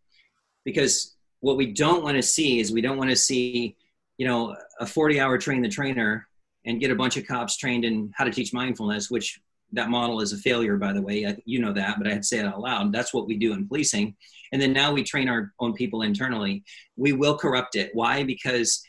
because 0.64 1.16
what 1.40 1.56
we 1.56 1.72
don't 1.72 2.02
want 2.02 2.16
to 2.16 2.22
see 2.22 2.60
is 2.60 2.72
we 2.72 2.80
don't 2.80 2.98
want 2.98 3.10
to 3.10 3.16
see, 3.16 3.76
you 4.18 4.26
know, 4.26 4.56
a 4.78 4.86
40 4.86 5.20
hour 5.20 5.38
train 5.38 5.62
the 5.62 5.68
trainer 5.68 6.28
and 6.66 6.80
get 6.80 6.90
a 6.90 6.96
bunch 6.96 7.16
of 7.16 7.26
cops 7.26 7.56
trained 7.56 7.84
in 7.84 8.12
how 8.14 8.24
to 8.24 8.30
teach 8.30 8.52
mindfulness, 8.52 9.10
which 9.10 9.40
that 9.72 9.88
model 9.88 10.20
is 10.20 10.32
a 10.32 10.38
failure, 10.38 10.76
by 10.76 10.92
the 10.92 11.00
way. 11.00 11.34
You 11.44 11.60
know 11.60 11.72
that, 11.72 11.96
but 11.98 12.06
I 12.06 12.10
had 12.10 12.22
to 12.22 12.28
say 12.28 12.38
it 12.38 12.44
out 12.44 12.60
loud. 12.60 12.92
That's 12.92 13.14
what 13.14 13.26
we 13.26 13.36
do 13.36 13.52
in 13.52 13.66
policing. 13.66 14.16
And 14.52 14.60
then 14.60 14.72
now 14.72 14.92
we 14.92 15.04
train 15.04 15.28
our 15.28 15.52
own 15.60 15.74
people 15.74 16.02
internally. 16.02 16.64
We 16.96 17.12
will 17.12 17.38
corrupt 17.38 17.76
it. 17.76 17.90
Why? 17.94 18.24
Because 18.24 18.82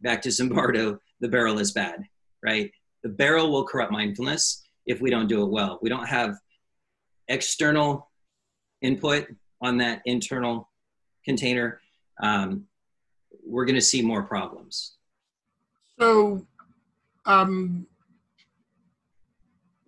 back 0.00 0.20
to 0.22 0.28
Zimbardo, 0.28 0.98
the 1.20 1.28
barrel 1.28 1.58
is 1.58 1.72
bad, 1.72 2.02
right? 2.42 2.70
The 3.02 3.08
barrel 3.08 3.50
will 3.50 3.64
corrupt 3.64 3.92
mindfulness 3.92 4.65
if 4.86 5.00
we 5.00 5.10
don't 5.10 5.28
do 5.28 5.42
it 5.42 5.50
well. 5.50 5.78
We 5.82 5.88
don't 5.88 6.06
have 6.06 6.36
external 7.28 8.10
input 8.82 9.26
on 9.60 9.78
that 9.78 10.02
internal 10.04 10.70
container. 11.24 11.80
Um, 12.22 12.66
we're 13.44 13.64
going 13.64 13.76
to 13.76 13.80
see 13.80 14.02
more 14.02 14.22
problems. 14.22 14.96
So, 15.98 16.46
um, 17.24 17.86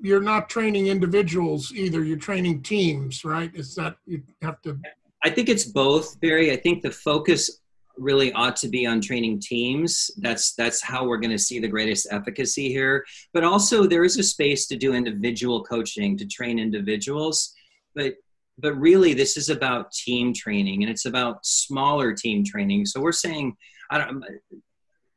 you're 0.00 0.22
not 0.22 0.48
training 0.48 0.86
individuals 0.86 1.72
either. 1.74 2.04
You're 2.04 2.18
training 2.18 2.62
teams, 2.62 3.24
right? 3.24 3.50
Is 3.54 3.74
that 3.74 3.96
you 4.06 4.22
have 4.42 4.62
to? 4.62 4.78
I 5.24 5.30
think 5.30 5.48
it's 5.48 5.64
both, 5.64 6.20
Barry. 6.20 6.52
I 6.52 6.56
think 6.56 6.82
the 6.82 6.90
focus 6.90 7.60
really 7.98 8.32
ought 8.32 8.56
to 8.56 8.68
be 8.68 8.86
on 8.86 9.00
training 9.00 9.40
teams. 9.40 10.10
That's 10.18 10.54
that's 10.54 10.82
how 10.82 11.06
we're 11.06 11.18
going 11.18 11.32
to 11.32 11.38
see 11.38 11.58
the 11.58 11.68
greatest 11.68 12.08
efficacy 12.10 12.68
here. 12.68 13.04
But 13.32 13.44
also 13.44 13.86
there 13.86 14.04
is 14.04 14.18
a 14.18 14.22
space 14.22 14.66
to 14.68 14.76
do 14.76 14.94
individual 14.94 15.64
coaching 15.64 16.16
to 16.18 16.26
train 16.26 16.58
individuals. 16.58 17.54
But 17.94 18.14
but 18.58 18.74
really 18.74 19.14
this 19.14 19.36
is 19.36 19.48
about 19.48 19.92
team 19.92 20.32
training 20.32 20.82
and 20.82 20.90
it's 20.90 21.06
about 21.06 21.44
smaller 21.44 22.12
team 22.12 22.44
training. 22.44 22.86
So 22.86 23.00
we're 23.00 23.12
saying 23.12 23.56
I 23.90 23.98
don't 23.98 24.24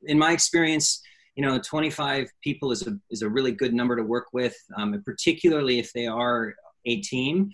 in 0.03 0.17
my 0.17 0.31
experience, 0.31 1.01
you 1.35 1.43
know, 1.43 1.59
25 1.59 2.29
people 2.43 2.71
is 2.71 2.85
a 2.87 2.97
is 3.09 3.21
a 3.21 3.29
really 3.29 3.51
good 3.51 3.73
number 3.73 3.95
to 3.95 4.03
work 4.03 4.27
with, 4.33 4.55
um, 4.75 5.01
particularly 5.05 5.79
if 5.79 5.93
they 5.93 6.07
are 6.07 6.53
a 6.85 7.01
team. 7.01 7.51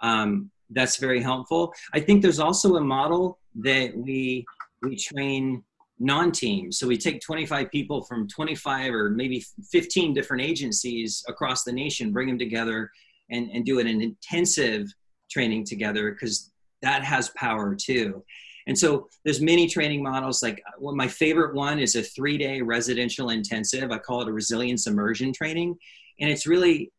Um, 0.00 0.50
that's 0.70 0.96
very 0.96 1.22
helpful. 1.22 1.72
I 1.94 2.00
think 2.00 2.22
there's 2.22 2.40
also 2.40 2.76
a 2.76 2.80
model 2.80 3.38
that 3.56 3.96
we 3.96 4.44
we 4.82 4.96
train 4.96 5.62
non-teams. 5.98 6.78
So 6.78 6.86
we 6.86 6.98
take 6.98 7.20
25 7.20 7.70
people 7.70 8.02
from 8.04 8.28
25 8.28 8.92
or 8.92 9.10
maybe 9.10 9.44
15 9.70 10.12
different 10.12 10.42
agencies 10.42 11.24
across 11.28 11.64
the 11.64 11.72
nation, 11.72 12.12
bring 12.12 12.28
them 12.28 12.38
together 12.38 12.90
and, 13.30 13.50
and 13.50 13.64
do 13.64 13.78
an 13.78 13.86
intensive 13.86 14.88
training 15.30 15.64
together 15.64 16.12
because 16.12 16.52
that 16.82 17.02
has 17.02 17.30
power 17.30 17.74
too. 17.74 18.22
And 18.66 18.76
so 18.76 19.08
there's 19.24 19.40
many 19.40 19.68
training 19.68 20.02
models. 20.02 20.42
Like 20.42 20.62
well, 20.78 20.94
my 20.94 21.08
favorite 21.08 21.54
one 21.54 21.78
is 21.78 21.94
a 21.94 22.02
three-day 22.02 22.60
residential 22.62 23.30
intensive. 23.30 23.90
I 23.92 23.98
call 23.98 24.22
it 24.22 24.28
a 24.28 24.32
resilience 24.32 24.86
immersion 24.86 25.32
training, 25.32 25.76
and 26.20 26.30
it's 26.30 26.46
really, 26.46 26.92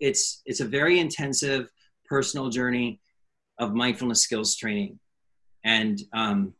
it's 0.00 0.42
it's 0.46 0.60
a 0.60 0.64
very 0.64 0.98
intensive 0.98 1.68
personal 2.06 2.48
journey 2.48 3.00
of 3.58 3.74
mindfulness 3.74 4.22
skills 4.22 4.56
training, 4.56 4.98
and 5.64 6.00
um, 6.14 6.54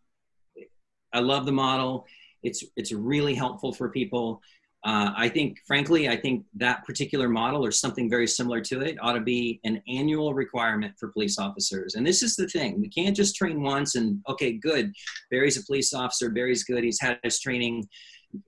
I 1.17 1.21
love 1.21 1.47
the 1.47 1.53
model. 1.53 2.07
It's 2.43 2.63
it's 2.77 2.93
really 2.93 3.35
helpful 3.35 3.73
for 3.73 3.89
people. 3.89 4.43
Uh, 4.85 5.13
I 5.17 5.29
think, 5.29 5.59
frankly, 5.67 6.09
I 6.09 6.17
think 6.17 6.45
that 6.55 6.85
particular 6.85 7.29
model 7.29 7.65
or 7.65 7.73
something 7.73 8.09
very 8.09 8.29
similar 8.29 8.61
to 8.61 8.83
it 8.83 8.97
ought 9.01 9.15
to 9.15 9.21
be 9.21 9.59
an 9.65 9.83
annual 9.89 10.33
requirement 10.33 10.95
for 10.99 11.09
police 11.09 11.39
officers. 11.39 11.97
And 11.97 12.07
this 12.07 12.23
is 12.23 12.37
the 12.37 12.47
thing: 12.49 12.81
we 12.81 12.89
can't 12.89 13.17
just 13.17 13.35
train 13.35 13.63
once 13.63 13.97
and 13.97 14.23
okay, 14.29 14.53
good. 14.53 14.93
Barry's 15.31 15.61
a 15.61 15.65
police 15.65 15.93
officer. 15.95 16.31
Barry's 16.31 16.65
good. 16.65 16.85
He's 16.85 17.01
had 17.01 17.19
his 17.23 17.41
training. 17.41 17.89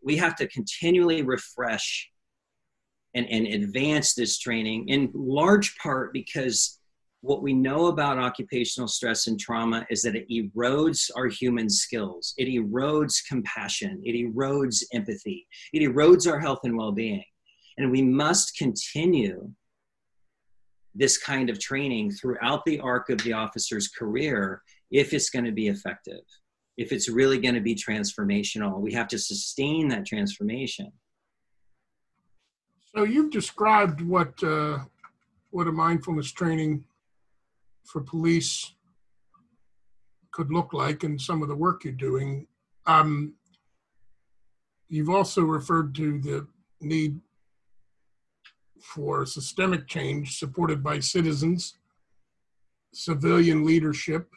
We 0.03 0.17
have 0.17 0.37
to 0.37 0.47
continually 0.49 1.23
refresh 1.23 2.11
and, 3.15 3.27
and 3.27 3.47
advance 3.47 4.15
this 4.15 4.39
training 4.39 4.89
in 4.89 5.11
large 5.15 5.77
part 5.79 6.13
because 6.13 6.78
what 7.21 7.43
we 7.43 7.53
know 7.53 7.87
about 7.87 8.19
occupational 8.19 8.89
stress 8.89 9.27
and 9.27 9.39
trauma 9.39 9.85
is 9.91 10.03
that 10.03 10.15
it 10.15 10.29
erodes 10.31 11.11
our 11.17 11.27
human 11.27 11.69
skills. 11.69 12.33
It 12.39 12.47
erodes 12.47 13.17
compassion. 13.27 14.01
It 14.05 14.15
erodes 14.15 14.85
empathy. 14.93 15.47
It 15.73 15.81
erodes 15.81 16.31
our 16.31 16.39
health 16.39 16.61
and 16.63 16.77
well 16.77 16.93
being. 16.93 17.25
And 17.77 17.91
we 17.91 18.03
must 18.03 18.57
continue 18.57 19.51
this 20.95 21.19
kind 21.19 21.51
of 21.51 21.61
training 21.61 22.13
throughout 22.13 22.65
the 22.65 22.81
arc 22.81 23.11
of 23.11 23.23
the 23.23 23.33
officer's 23.33 23.89
career 23.89 24.63
if 24.91 25.13
it's 25.13 25.31
going 25.31 25.45
to 25.45 25.53
be 25.53 25.69
effective, 25.69 26.23
if 26.77 26.93
it's 26.93 27.09
really 27.09 27.39
going 27.39 27.55
to 27.55 27.61
be 27.61 27.75
transformational. 27.75 28.81
We 28.81 28.93
have 28.95 29.09
to 29.09 29.19
sustain 29.19 29.89
that 29.89 30.07
transformation. 30.07 30.93
So 32.95 33.05
you've 33.05 33.31
described 33.31 34.01
what 34.01 34.43
uh, 34.43 34.79
what 35.51 35.69
a 35.69 35.73
mindfulness 35.73 36.33
training 36.33 36.85
for 37.91 38.03
police 38.03 38.75
could 40.31 40.53
look 40.53 40.73
like 40.73 41.03
and 41.05 41.21
some 41.21 41.43
of 41.43 41.49
the 41.49 41.55
work 41.55 41.85
you're 41.85 41.93
doing. 41.95 42.47
Um, 42.87 43.35
you've 44.89 45.11
also 45.11 45.43
referred 45.43 45.95
to 45.97 46.21
the 46.21 46.47
need 46.81 47.19
for 48.81 49.27
systemic 49.27 49.89
change 49.89 50.39
supported 50.39 50.83
by 50.83 51.01
citizens, 51.01 51.79
civilian 52.93 53.65
leadership, 53.65 54.29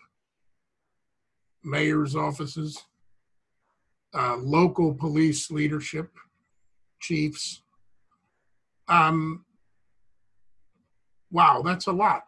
mayor's 1.64 2.16
offices, 2.16 2.84
uh, 4.14 4.38
local 4.38 4.94
police 4.94 5.52
leadership, 5.52 6.10
chiefs. 7.00 7.62
Um, 8.88 9.46
wow, 11.32 11.62
that's 11.64 11.88
a 11.88 11.92
lot. 11.92 12.24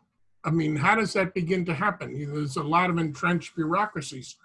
I 0.45 0.51
mean, 0.51 0.75
how 0.75 0.95
does 0.95 1.13
that 1.13 1.33
begin 1.33 1.63
to 1.65 1.73
happen? 1.73 2.15
You 2.15 2.27
know, 2.27 2.35
there's 2.35 2.57
a 2.57 2.63
lot 2.63 2.89
of 2.89 2.97
entrenched 2.97 3.55
bureaucracies. 3.55 4.35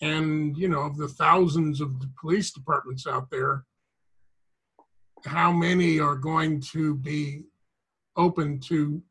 And, 0.00 0.56
you 0.56 0.68
know, 0.68 0.80
of 0.80 0.96
the 0.96 1.08
thousands 1.08 1.80
of 1.80 1.94
police 2.20 2.50
departments 2.50 3.06
out 3.06 3.30
there, 3.30 3.64
how 5.24 5.52
many 5.52 6.00
are 6.00 6.16
going 6.16 6.60
to 6.72 6.96
be 6.96 7.44
open 8.16 8.58
to 8.60 9.02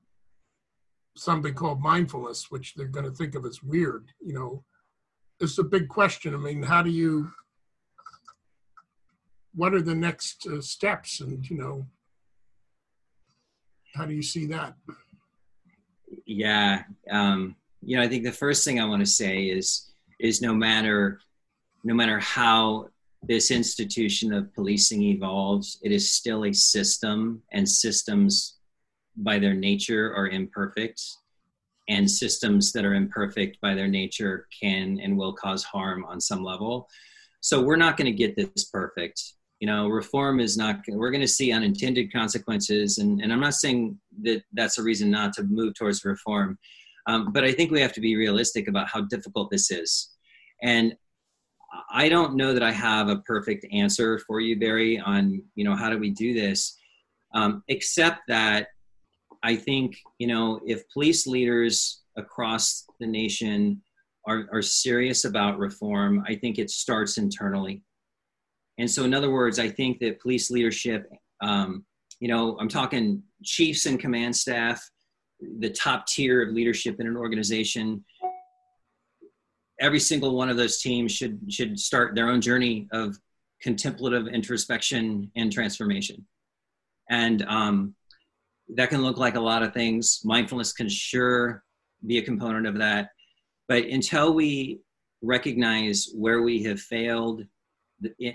something 1.16 1.54
called 1.54 1.82
mindfulness, 1.82 2.50
which 2.50 2.74
they're 2.74 2.88
going 2.88 3.06
to 3.06 3.16
think 3.16 3.36
of 3.36 3.46
as 3.46 3.64
weird? 3.64 4.08
You 4.20 4.34
know, 4.34 4.64
it's 5.40 5.58
a 5.58 5.64
big 5.64 5.88
question. 5.88 6.34
I 6.34 6.38
mean, 6.38 6.64
how 6.64 6.82
do 6.82 6.90
you, 6.90 7.32
what 9.56 9.74
are 9.74 9.82
the 9.82 9.96
next 9.96 10.48
uh, 10.48 10.62
steps? 10.62 11.22
And, 11.22 11.48
you 11.50 11.58
know, 11.58 11.88
how 13.96 14.06
do 14.06 14.14
you 14.14 14.24
see 14.24 14.48
that? 14.48 14.74
Yeah 16.34 16.84
um, 17.12 17.56
you 17.82 17.96
know 17.96 18.04
i 18.04 18.08
think 18.08 18.24
the 18.24 18.32
first 18.32 18.64
thing 18.64 18.80
i 18.80 18.86
want 18.86 19.00
to 19.00 19.12
say 19.12 19.44
is 19.46 19.92
is 20.20 20.42
no 20.42 20.54
matter 20.54 21.20
no 21.84 21.94
matter 21.94 22.20
how 22.20 22.88
this 23.22 23.52
institution 23.52 24.34
of 24.34 24.54
policing 24.54 25.04
evolves 25.04 25.80
it 25.84 25.92
is 25.92 26.12
still 26.12 26.46
a 26.46 26.54
system 26.54 27.42
and 27.52 27.68
systems 27.68 28.58
by 29.18 29.38
their 29.38 29.54
nature 29.54 30.14
are 30.16 30.28
imperfect 30.28 31.02
and 31.90 32.10
systems 32.10 32.72
that 32.72 32.86
are 32.86 32.94
imperfect 32.94 33.60
by 33.62 33.76
their 33.76 33.88
nature 33.88 34.48
can 34.62 35.00
and 35.00 35.18
will 35.18 35.34
cause 35.34 35.64
harm 35.64 36.06
on 36.06 36.20
some 36.22 36.44
level. 36.44 36.88
So 37.42 37.62
we're 37.62 37.76
not 37.76 37.98
going 37.98 38.12
to 38.12 38.18
get 38.18 38.36
this 38.36 38.66
perfect 38.66 39.22
you 39.64 39.68
know 39.68 39.88
reform 39.88 40.42
is 40.42 40.58
not 40.58 40.82
we're 40.90 41.10
going 41.10 41.22
to 41.22 41.38
see 41.40 41.54
unintended 41.54 42.12
consequences 42.12 42.98
and, 42.98 43.22
and 43.22 43.32
i'm 43.32 43.40
not 43.40 43.54
saying 43.54 43.98
that 44.22 44.44
that's 44.52 44.78
a 44.78 44.84
reason 44.84 45.10
not 45.10 45.32
to 45.32 45.44
move 45.44 45.74
towards 45.74 46.04
reform 46.04 46.60
um, 47.08 47.32
but 47.32 47.46
i 47.46 47.52
think 47.54 47.72
we 47.72 47.80
have 47.80 47.94
to 47.94 48.02
be 48.02 48.18
realistic 48.18 48.68
about 48.68 48.90
how 48.90 49.00
difficult 49.04 49.50
this 49.50 49.72
is. 49.72 50.10
And 50.62 50.98
i 51.90 52.10
don't 52.10 52.36
know 52.36 52.52
that 52.54 52.62
i 52.62 52.74
have 52.74 53.08
a 53.08 53.20
perfect 53.20 53.66
answer 53.72 54.20
for 54.28 54.42
you 54.42 54.60
barry 54.60 55.00
on 55.00 55.42
you 55.56 55.64
know 55.64 55.78
how 55.78 55.90
do 55.90 55.98
we 55.98 56.10
do 56.10 56.34
this 56.34 56.78
um, 57.34 57.64
except 57.70 58.20
that 58.28 58.68
i 59.44 59.56
think 59.56 59.96
you 60.20 60.28
know 60.28 60.60
if 60.66 60.84
police 60.90 61.26
leaders 61.26 62.02
across 62.18 62.86
the 63.00 63.08
nation 63.08 63.82
are, 64.28 64.46
are 64.52 64.62
serious 64.62 65.24
about 65.24 65.58
reform 65.58 66.22
i 66.28 66.36
think 66.36 66.60
it 66.60 66.70
starts 66.70 67.18
internally 67.18 67.82
and 68.78 68.90
so, 68.90 69.04
in 69.04 69.14
other 69.14 69.32
words, 69.32 69.60
I 69.60 69.70
think 69.70 70.00
that 70.00 70.20
police 70.20 70.50
leadership, 70.50 71.12
um, 71.42 71.86
you 72.20 72.28
know, 72.28 72.58
I'm 72.60 72.70
talking 72.70 73.22
chiefs 73.44 73.86
and 73.86 74.00
command 74.00 74.36
staff, 74.36 74.84
the 75.60 75.70
top 75.70 76.08
tier 76.08 76.42
of 76.42 76.54
leadership 76.54 77.00
in 77.00 77.08
an 77.08 77.18
organization. 77.18 78.04
Every 79.80 80.00
single 80.00 80.36
one 80.36 80.50
of 80.50 80.58
those 80.58 80.82
teams 80.82 81.12
should 81.12 81.40
should 81.50 81.80
start 81.80 82.16
their 82.16 82.30
own 82.30 82.42
journey 82.42 82.88
of 82.92 83.18
contemplative 83.62 84.28
introspection 84.28 85.32
and 85.36 85.52
transformation, 85.52 86.26
and 87.10 87.44
um, 87.44 87.96
that 88.70 88.90
can 88.90 89.04
look 89.04 89.18
like 89.18 89.36
a 89.36 89.40
lot 89.40 89.62
of 89.62 89.74
things. 89.74 90.22
Mindfulness 90.24 90.74
can 90.74 90.90
sure 90.90 91.64
be 92.08 92.18
a 92.18 92.24
component 92.24 92.66
of 92.66 92.78
that, 92.80 93.10
but 93.68 93.86
until 93.86 94.34
we 94.34 94.80
recognize 95.22 96.10
where 96.16 96.42
we 96.42 96.64
have 96.64 96.80
failed 96.80 97.44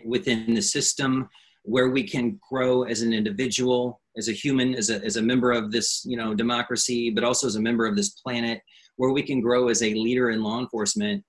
within 0.05 0.55
the 0.55 0.63
system 0.63 1.29
where 1.63 1.91
we 1.91 2.03
can 2.03 2.39
grow 2.51 2.85
as 2.85 3.03
an 3.03 3.13
individual 3.13 4.01
as 4.17 4.29
a 4.29 4.33
human 4.33 4.75
as 4.75 4.91
a, 4.91 5.05
as 5.05 5.17
a 5.17 5.23
member 5.23 5.53
of 5.53 5.71
this 5.71 6.03
you 6.07 6.17
know 6.17 6.35
democracy 6.35 7.11
but 7.11 7.25
also 7.25 7.47
as 7.47 7.57
a 7.57 7.61
member 7.61 7.87
of 7.87 7.97
this 7.97 8.11
planet 8.11 8.61
where 8.97 9.13
we 9.13 9.23
can 9.23 9.41
grow 9.41 9.69
as 9.69 9.83
a 9.83 9.95
leader 9.95 10.31
in 10.31 10.43
law 10.43 10.59
enforcement 10.61 11.23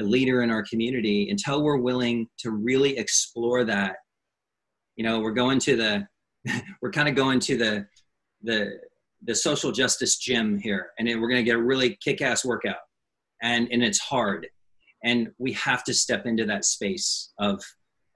a 0.00 0.02
leader 0.02 0.42
in 0.42 0.50
our 0.50 0.62
community 0.62 1.30
until 1.30 1.62
we're 1.62 1.76
willing 1.76 2.26
to 2.38 2.50
really 2.50 2.98
explore 2.98 3.64
that. 3.64 3.96
You 4.96 5.04
know 5.04 5.20
we're 5.20 5.32
going 5.32 5.58
to 5.60 5.76
the 5.76 6.06
we're 6.82 6.92
kind 6.92 7.08
of 7.08 7.14
going 7.14 7.40
to 7.40 7.56
the 7.56 7.86
the 8.42 8.78
the 9.22 9.34
social 9.34 9.72
justice 9.72 10.18
gym 10.18 10.58
here 10.58 10.90
and 10.98 11.08
we're 11.08 11.28
going 11.28 11.42
to 11.42 11.50
get 11.50 11.56
a 11.56 11.62
really 11.62 11.98
kick-ass 12.04 12.44
workout 12.44 12.76
and 13.42 13.68
and 13.70 13.82
it's 13.82 13.98
hard. 13.98 14.46
And 15.02 15.30
we 15.38 15.52
have 15.52 15.84
to 15.84 15.94
step 15.94 16.26
into 16.26 16.46
that 16.46 16.64
space 16.64 17.32
of 17.38 17.62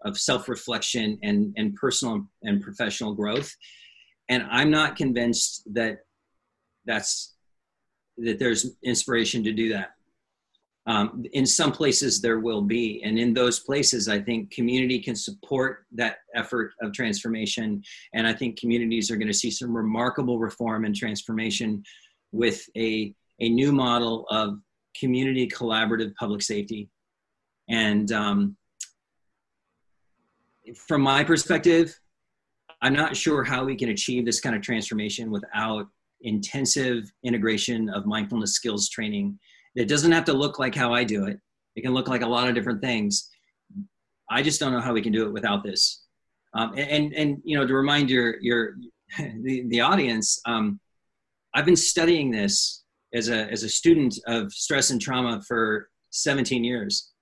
of 0.05 0.19
self-reflection 0.19 1.19
and 1.23 1.55
and 1.57 1.75
personal 1.75 2.27
and 2.43 2.63
professional 2.63 3.15
growth 3.15 3.51
and 4.29 4.45
i'm 4.51 4.71
not 4.71 4.97
convinced 4.97 5.63
that 5.73 5.99
that's 6.87 7.35
that 8.17 8.39
there's 8.39 8.77
inspiration 8.83 9.43
to 9.45 9.53
do 9.53 9.69
that 9.73 9.91
Um, 10.89 11.25
in 11.33 11.45
some 11.45 11.73
places, 11.73 12.21
there 12.21 12.41
will 12.41 12.63
be. 12.63 13.03
And 13.05 13.19
in 13.19 13.35
those 13.35 13.61
places, 13.61 14.09
I 14.09 14.19
think 14.27 14.51
community 14.51 14.99
can 15.07 15.15
support 15.15 15.85
that 16.01 16.15
effort 16.35 16.73
of 16.81 16.93
transformation. 16.93 17.83
And 18.17 18.27
I 18.27 18.33
think 18.33 18.59
communities 18.59 19.11
are 19.11 19.19
going 19.19 19.33
to 19.35 19.41
see 19.45 19.51
some 19.51 19.77
remarkable 19.77 20.39
reform 20.39 20.87
and 20.87 20.97
transformation 20.97 21.83
with 22.33 22.59
a, 22.75 23.15
a 23.41 23.49
new 23.51 23.71
model 23.71 24.25
of 24.31 24.49
community 24.99 25.47
collaborative 25.47 26.13
public 26.15 26.43
safety. 26.43 26.89
And 27.69 28.11
um, 28.13 28.57
from 30.77 31.03
my 31.03 31.25
perspective, 31.25 31.99
I'm 32.83 32.95
not 32.95 33.17
sure 33.17 33.45
how 33.45 33.65
we 33.65 33.77
can 33.77 33.91
achieve 33.91 34.25
this 34.25 34.41
kind 34.41 34.55
of 34.55 34.63
transformation 34.63 35.31
without 35.31 35.87
intensive 36.23 37.11
integration 37.25 37.89
of 37.89 38.07
mindfulness 38.07 38.53
skills 38.53 38.89
training. 38.89 39.39
It 39.75 39.89
doesn't 39.89 40.13
have 40.13 40.25
to 40.27 40.33
look 40.33 40.59
like 40.59 40.75
how 40.75 40.93
I 40.93 41.05
do 41.05 41.27
it. 41.27 41.39
It 41.77 41.83
can 41.83 41.95
look 41.95 42.09
like 42.09 42.23
a 42.23 42.27
lot 42.27 42.49
of 42.49 42.55
different 42.55 42.81
things. 42.81 43.29
I 44.31 44.43
just 44.43 44.61
don't 44.61 44.73
know 44.73 44.81
how 44.81 44.93
we 44.93 45.03
can 45.03 45.13
do 45.13 45.27
it 45.27 45.33
without 45.33 45.63
this. 45.63 46.05
Um, 46.55 46.73
and, 46.77 46.91
and, 46.91 47.15
and 47.15 47.43
you 47.45 47.57
know 47.57 47.67
to 47.67 47.75
remind 47.75 48.11
your 48.11 48.41
your 48.41 48.75
the, 49.19 49.65
the 49.69 49.81
audience, 49.81 50.41
um, 50.47 50.81
I've 51.55 51.65
been 51.65 51.77
studying 51.77 52.31
this 52.31 52.85
as 53.15 53.29
a 53.29 53.51
as 53.51 53.63
a 53.63 53.69
student 53.69 54.19
of 54.27 54.53
stress 54.53 54.91
and 54.91 55.01
trauma 55.01 55.41
for 55.47 55.89
17 56.11 56.65
years, 56.65 57.13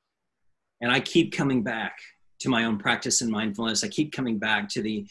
and 0.80 0.90
I 0.90 1.00
keep 1.00 1.32
coming 1.36 1.62
back 1.62 1.96
to 2.40 2.48
my 2.48 2.64
own 2.64 2.78
practice 2.78 3.22
in 3.22 3.30
mindfulness. 3.30 3.84
I 3.84 3.88
keep 3.88 4.12
coming 4.12 4.38
back 4.38 4.68
to 4.70 4.82
the 4.82 5.06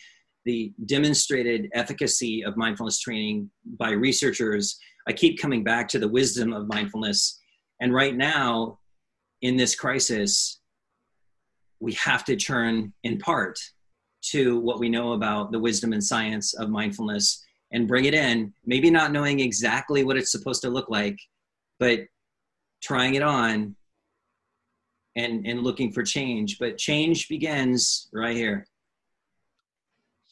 the 0.45 0.71
demonstrated 0.85 1.69
efficacy 1.73 2.43
of 2.43 2.55
mindfulness 2.55 2.99
training 2.99 3.49
by 3.79 3.89
researchers. 3.89 4.77
I 5.07 5.13
keep 5.13 5.41
coming 5.41 5.63
back 5.63 5.87
to 5.89 5.99
the 5.99 6.07
wisdom 6.07 6.53
of 6.53 6.67
mindfulness. 6.67 7.39
And 7.81 7.91
right 7.93 8.15
now, 8.15 8.77
in 9.41 9.57
this 9.57 9.75
crisis, 9.75 10.59
we 11.79 11.93
have 11.93 12.23
to 12.25 12.35
turn 12.35 12.93
in 13.03 13.17
part 13.17 13.59
to 14.29 14.59
what 14.59 14.79
we 14.79 14.87
know 14.87 15.13
about 15.13 15.51
the 15.51 15.59
wisdom 15.59 15.93
and 15.93 16.03
science 16.03 16.53
of 16.53 16.69
mindfulness 16.69 17.43
and 17.71 17.87
bring 17.87 18.05
it 18.05 18.13
in, 18.13 18.53
maybe 18.65 18.89
not 18.89 19.11
knowing 19.11 19.39
exactly 19.39 20.03
what 20.03 20.17
it's 20.17 20.31
supposed 20.31 20.61
to 20.61 20.69
look 20.69 20.89
like, 20.89 21.17
but 21.79 22.01
trying 22.81 23.15
it 23.15 23.21
on 23.21 23.75
and, 25.15 25.45
and 25.45 25.61
looking 25.61 25.91
for 25.91 26.03
change. 26.03 26.59
But 26.59 26.77
change 26.77 27.27
begins 27.29 28.09
right 28.13 28.35
here. 28.35 28.67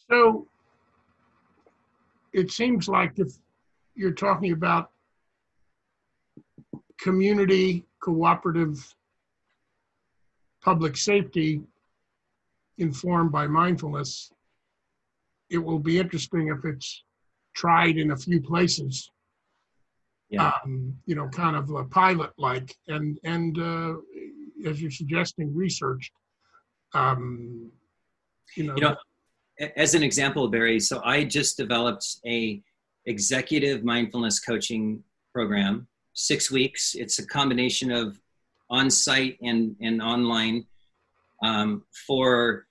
So 0.10 0.48
it 2.34 2.52
seems 2.52 2.88
like 2.88 3.14
if 3.18 3.34
you're 3.96 4.12
talking 4.12 4.52
about 4.52 4.92
community 7.00 7.86
cooperative 8.00 8.96
public 10.62 10.98
safety 10.98 11.62
informed 12.78 13.32
by 13.32 13.48
mindfulness, 13.48 14.32
it 15.50 15.58
will 15.58 15.80
be 15.80 16.00
interesting 16.00 16.48
if 16.48 16.66
it's 16.66 17.04
tried 17.54 17.98
in 17.98 18.12
a 18.12 18.18
few 18.18 18.42
places. 18.42 19.12
Yeah. 20.30 20.52
Um, 20.66 20.98
you 21.06 21.16
know, 21.16 21.28
kind 21.30 21.56
of 21.56 21.70
a 21.70 21.84
pilot 21.84 22.32
like, 22.38 22.76
and 22.88 23.20
and 23.24 23.58
uh, 23.60 23.96
as 24.66 24.82
you're 24.82 24.92
suggesting, 24.92 25.54
researched. 25.56 26.12
Um, 26.94 27.72
you 28.56 28.66
know, 28.66 28.76
You 28.76 28.82
know, 28.82 28.96
as 29.76 29.96
an 29.96 30.04
example, 30.04 30.48
Barry, 30.48 30.80
so 30.80 31.02
I 31.04 31.24
just 31.24 31.58
developed 31.58 32.18
a 32.26 32.62
executive 33.06 33.84
mindfulness 33.84 34.40
coaching 34.40 35.04
program, 35.34 35.88
six 36.14 36.52
weeks. 36.52 36.96
It's 36.96 37.20
a 37.20 37.28
combination 37.28 37.92
of 37.92 38.20
on-site 38.70 39.38
and, 39.42 39.76
and 39.82 40.02
online 40.02 40.66
um, 41.44 41.84
for 42.08 42.66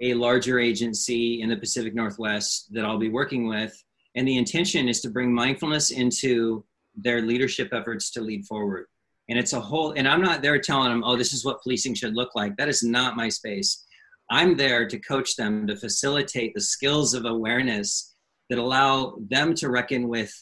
a 0.00 0.12
larger 0.14 0.58
agency 0.58 1.40
in 1.40 1.48
the 1.48 1.56
Pacific 1.56 1.94
Northwest 1.94 2.72
that 2.74 2.84
I'll 2.84 2.98
be 2.98 3.08
working 3.08 3.48
with. 3.48 3.82
And 4.14 4.26
the 4.26 4.36
intention 4.36 4.88
is 4.88 5.00
to 5.02 5.10
bring 5.10 5.32
mindfulness 5.32 5.90
into 5.90 6.64
their 6.96 7.22
leadership 7.22 7.68
efforts 7.72 8.10
to 8.12 8.20
lead 8.20 8.44
forward. 8.46 8.86
And 9.28 9.38
it's 9.38 9.52
a 9.52 9.60
whole, 9.60 9.92
and 9.92 10.06
I'm 10.06 10.22
not 10.22 10.40
there 10.40 10.58
telling 10.58 10.90
them, 10.90 11.02
oh, 11.04 11.16
this 11.16 11.32
is 11.32 11.44
what 11.44 11.62
policing 11.62 11.94
should 11.94 12.14
look 12.14 12.34
like. 12.34 12.56
That 12.56 12.68
is 12.68 12.82
not 12.82 13.16
my 13.16 13.28
space. 13.28 13.84
I'm 14.30 14.56
there 14.56 14.88
to 14.88 14.98
coach 14.98 15.36
them 15.36 15.66
to 15.66 15.76
facilitate 15.76 16.54
the 16.54 16.60
skills 16.60 17.14
of 17.14 17.24
awareness 17.24 18.14
that 18.50 18.58
allow 18.58 19.16
them 19.28 19.54
to 19.54 19.70
reckon 19.70 20.08
with 20.08 20.32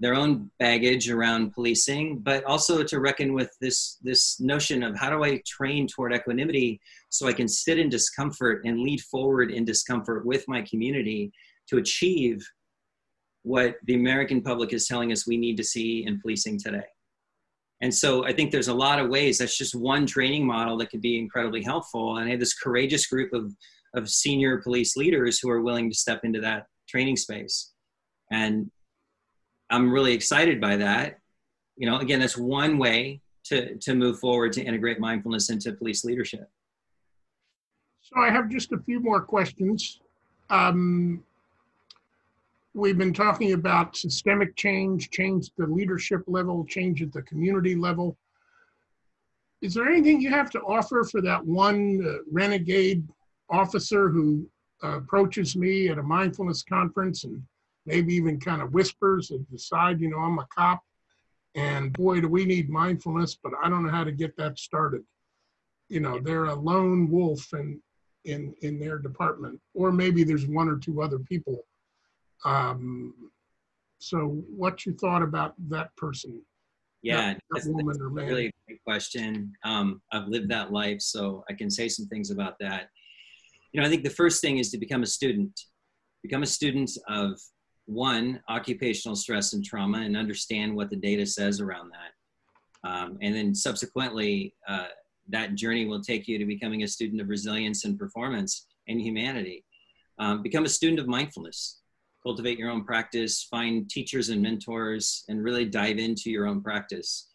their 0.00 0.14
own 0.14 0.50
baggage 0.58 1.10
around 1.10 1.52
policing, 1.52 2.18
but 2.20 2.42
also 2.44 2.82
to 2.82 3.00
reckon 3.00 3.34
with 3.34 3.54
this 3.60 3.98
this 4.02 4.40
notion 4.40 4.82
of 4.82 4.96
how 4.96 5.10
do 5.10 5.22
I 5.22 5.42
train 5.46 5.86
toward 5.86 6.14
equanimity 6.14 6.80
so 7.10 7.28
I 7.28 7.34
can 7.34 7.46
sit 7.46 7.78
in 7.78 7.90
discomfort 7.90 8.62
and 8.64 8.80
lead 8.80 9.02
forward 9.02 9.50
in 9.50 9.64
discomfort 9.64 10.24
with 10.24 10.48
my 10.48 10.62
community 10.62 11.30
to 11.68 11.76
achieve 11.76 12.44
what 13.42 13.76
the 13.84 13.94
American 13.94 14.40
public 14.40 14.72
is 14.72 14.86
telling 14.86 15.12
us 15.12 15.26
we 15.26 15.36
need 15.36 15.56
to 15.58 15.64
see 15.64 16.04
in 16.06 16.20
policing 16.20 16.58
today. 16.58 16.84
And 17.82 17.94
so 17.94 18.26
I 18.26 18.32
think 18.32 18.50
there's 18.50 18.68
a 18.68 18.74
lot 18.74 18.98
of 18.98 19.08
ways. 19.08 19.38
That's 19.38 19.56
just 19.56 19.74
one 19.74 20.06
training 20.06 20.46
model 20.46 20.76
that 20.78 20.90
could 20.90 21.00
be 21.00 21.18
incredibly 21.18 21.62
helpful. 21.62 22.16
And 22.16 22.26
I 22.26 22.30
have 22.30 22.40
this 22.40 22.54
courageous 22.54 23.06
group 23.06 23.32
of, 23.32 23.54
of 23.94 24.08
senior 24.08 24.58
police 24.58 24.96
leaders 24.96 25.38
who 25.38 25.50
are 25.50 25.62
willing 25.62 25.90
to 25.90 25.96
step 25.96 26.20
into 26.24 26.40
that 26.42 26.66
training 26.88 27.16
space. 27.16 27.72
And 28.30 28.70
I'm 29.70 29.90
really 29.90 30.12
excited 30.12 30.60
by 30.60 30.76
that. 30.76 31.18
You 31.76 31.88
know, 31.88 31.98
again, 31.98 32.20
that's 32.20 32.36
one 32.36 32.76
way 32.76 33.22
to, 33.44 33.76
to 33.76 33.94
move 33.94 34.18
forward 34.18 34.52
to 34.52 34.62
integrate 34.62 35.00
mindfulness 35.00 35.48
into 35.48 35.72
police 35.72 36.04
leadership. 36.04 36.48
So 38.02 38.20
I 38.20 38.30
have 38.30 38.50
just 38.50 38.72
a 38.72 38.78
few 38.78 39.00
more 39.00 39.22
questions. 39.22 40.00
Um, 40.50 41.22
we've 42.74 42.98
been 42.98 43.12
talking 43.12 43.52
about 43.52 43.96
systemic 43.96 44.56
change, 44.56 45.10
change 45.10 45.46
at 45.46 45.56
the 45.56 45.66
leadership 45.66 46.22
level, 46.26 46.64
change 46.64 47.02
at 47.02 47.12
the 47.12 47.22
community 47.22 47.74
level. 47.74 48.16
Is 49.60 49.74
there 49.74 49.88
anything 49.88 50.20
you 50.20 50.30
have 50.30 50.50
to 50.50 50.60
offer 50.60 51.04
for 51.04 51.20
that 51.22 51.44
one 51.44 52.00
uh, 52.06 52.22
renegade 52.30 53.06
officer 53.50 54.08
who 54.08 54.48
uh, 54.82 54.98
approaches 54.98 55.56
me 55.56 55.88
at 55.88 55.98
a 55.98 56.02
mindfulness 56.02 56.62
conference 56.62 57.24
and 57.24 57.42
maybe 57.84 58.14
even 58.14 58.40
kind 58.40 58.62
of 58.62 58.72
whispers 58.72 59.30
and 59.32 59.46
decide, 59.50 60.00
you 60.00 60.08
know, 60.08 60.18
I'm 60.18 60.38
a 60.38 60.46
cop 60.54 60.82
and 61.54 61.92
boy, 61.92 62.20
do 62.20 62.28
we 62.28 62.44
need 62.44 62.70
mindfulness, 62.70 63.36
but 63.42 63.52
I 63.62 63.68
don't 63.68 63.84
know 63.84 63.90
how 63.90 64.04
to 64.04 64.12
get 64.12 64.36
that 64.36 64.58
started. 64.58 65.02
You 65.88 66.00
know, 66.00 66.20
they're 66.20 66.44
a 66.44 66.54
lone 66.54 67.10
wolf 67.10 67.52
and 67.52 67.80
in 68.26 68.54
in 68.60 68.78
their 68.78 68.98
department 68.98 69.58
or 69.72 69.90
maybe 69.90 70.24
there's 70.24 70.46
one 70.46 70.68
or 70.68 70.76
two 70.76 71.00
other 71.00 71.18
people 71.18 71.64
um 72.44 73.14
so 73.98 74.42
what 74.56 74.86
you 74.86 74.94
thought 74.94 75.22
about 75.22 75.54
that 75.68 75.94
person 75.96 76.42
Yeah, 77.02 77.34
that 77.34 77.40
that's, 77.50 77.66
woman 77.66 77.86
that's 77.86 77.98
or 78.00 78.10
man 78.10 78.26
really 78.26 78.52
great 78.66 78.82
question. 78.84 79.52
Um, 79.64 80.00
I've 80.12 80.28
lived 80.28 80.50
that 80.50 80.72
life, 80.72 81.00
so 81.00 81.44
I 81.48 81.54
can 81.54 81.70
say 81.70 81.88
some 81.88 82.06
things 82.06 82.30
about 82.30 82.54
that. 82.60 82.88
You 83.72 83.80
know, 83.80 83.86
I 83.86 83.90
think 83.90 84.04
the 84.04 84.10
first 84.10 84.40
thing 84.40 84.58
is 84.58 84.70
to 84.70 84.78
become 84.78 85.02
a 85.02 85.06
student. 85.06 85.58
Become 86.22 86.42
a 86.42 86.46
student 86.46 86.90
of 87.08 87.40
one, 87.86 88.40
occupational 88.48 89.16
stress 89.16 89.52
and 89.54 89.64
trauma, 89.64 89.98
and 89.98 90.16
understand 90.16 90.74
what 90.74 90.90
the 90.90 90.96
data 90.96 91.24
says 91.24 91.60
around 91.60 91.90
that. 91.90 92.90
Um, 92.90 93.18
and 93.22 93.34
then 93.34 93.54
subsequently, 93.54 94.54
uh, 94.68 94.88
that 95.28 95.54
journey 95.54 95.86
will 95.86 96.02
take 96.02 96.28
you 96.28 96.38
to 96.38 96.44
becoming 96.44 96.82
a 96.82 96.88
student 96.88 97.20
of 97.20 97.28
resilience 97.28 97.84
and 97.84 97.98
performance 97.98 98.66
and 98.88 99.00
humanity. 99.00 99.64
Um, 100.18 100.42
become 100.42 100.64
a 100.64 100.68
student 100.68 101.00
of 101.00 101.06
mindfulness. 101.06 101.79
Cultivate 102.22 102.58
your 102.58 102.70
own 102.70 102.84
practice, 102.84 103.44
find 103.44 103.88
teachers 103.88 104.28
and 104.28 104.42
mentors, 104.42 105.24
and 105.28 105.42
really 105.42 105.64
dive 105.64 105.98
into 105.98 106.30
your 106.30 106.46
own 106.46 106.62
practice. 106.62 107.30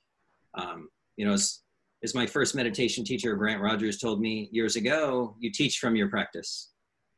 Um, 0.54 0.90
you 1.18 1.26
know, 1.26 1.34
as, 1.34 1.62
as 2.04 2.14
my 2.14 2.28
first 2.28 2.54
meditation 2.54 3.04
teacher, 3.04 3.36
Grant 3.36 3.62
Rogers, 3.62 3.98
told 3.98 4.22
me 4.22 4.48
years 4.52 4.76
ago, 4.76 5.36
you 5.40 5.52
teach 5.52 5.80
from 5.80 5.96
your 5.96 6.10
practice. 6.10 6.70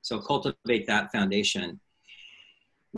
So 0.01 0.19
cultivate 0.19 0.87
that 0.87 1.11
foundation. 1.11 1.79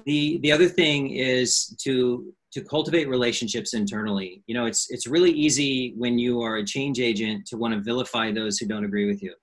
The, 0.06 0.40
the 0.44 0.52
other 0.52 0.70
thing 0.70 1.12
is 1.12 1.76
to 1.84 2.34
to 2.52 2.64
cultivate 2.64 3.08
relationships 3.08 3.74
internally. 3.76 4.44
You 4.48 4.56
know, 4.56 4.66
it's 4.66 4.90
it's 4.90 5.08
really 5.08 5.32
easy 5.32 5.94
when 5.98 6.18
you 6.18 6.42
are 6.42 6.58
a 6.58 6.66
change 6.66 7.00
agent 7.00 7.46
to 7.48 7.58
want 7.58 7.74
to 7.76 7.80
vilify 7.80 8.32
those 8.32 8.58
who 8.58 8.68
don't 8.68 8.86
agree 8.86 9.06
with 9.06 9.22
you. 9.22 9.34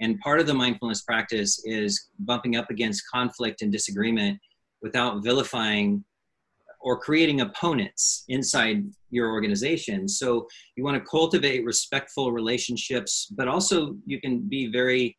And 0.00 0.18
part 0.20 0.40
of 0.40 0.46
the 0.46 0.54
mindfulness 0.54 1.02
practice 1.02 1.60
is 1.64 2.08
bumping 2.20 2.56
up 2.56 2.70
against 2.70 3.02
conflict 3.12 3.62
and 3.62 3.70
disagreement 3.70 4.38
without 4.82 5.22
vilifying 5.22 6.04
or 6.80 6.98
creating 6.98 7.42
opponents 7.42 8.24
inside 8.28 8.84
your 9.10 9.30
organization. 9.30 10.08
So 10.08 10.48
you 10.76 10.82
want 10.82 10.96
to 10.96 11.08
cultivate 11.08 11.64
respectful 11.64 12.32
relationships, 12.32 13.28
but 13.30 13.46
also 13.46 13.96
you 14.04 14.20
can 14.20 14.40
be 14.48 14.66
very 14.66 15.16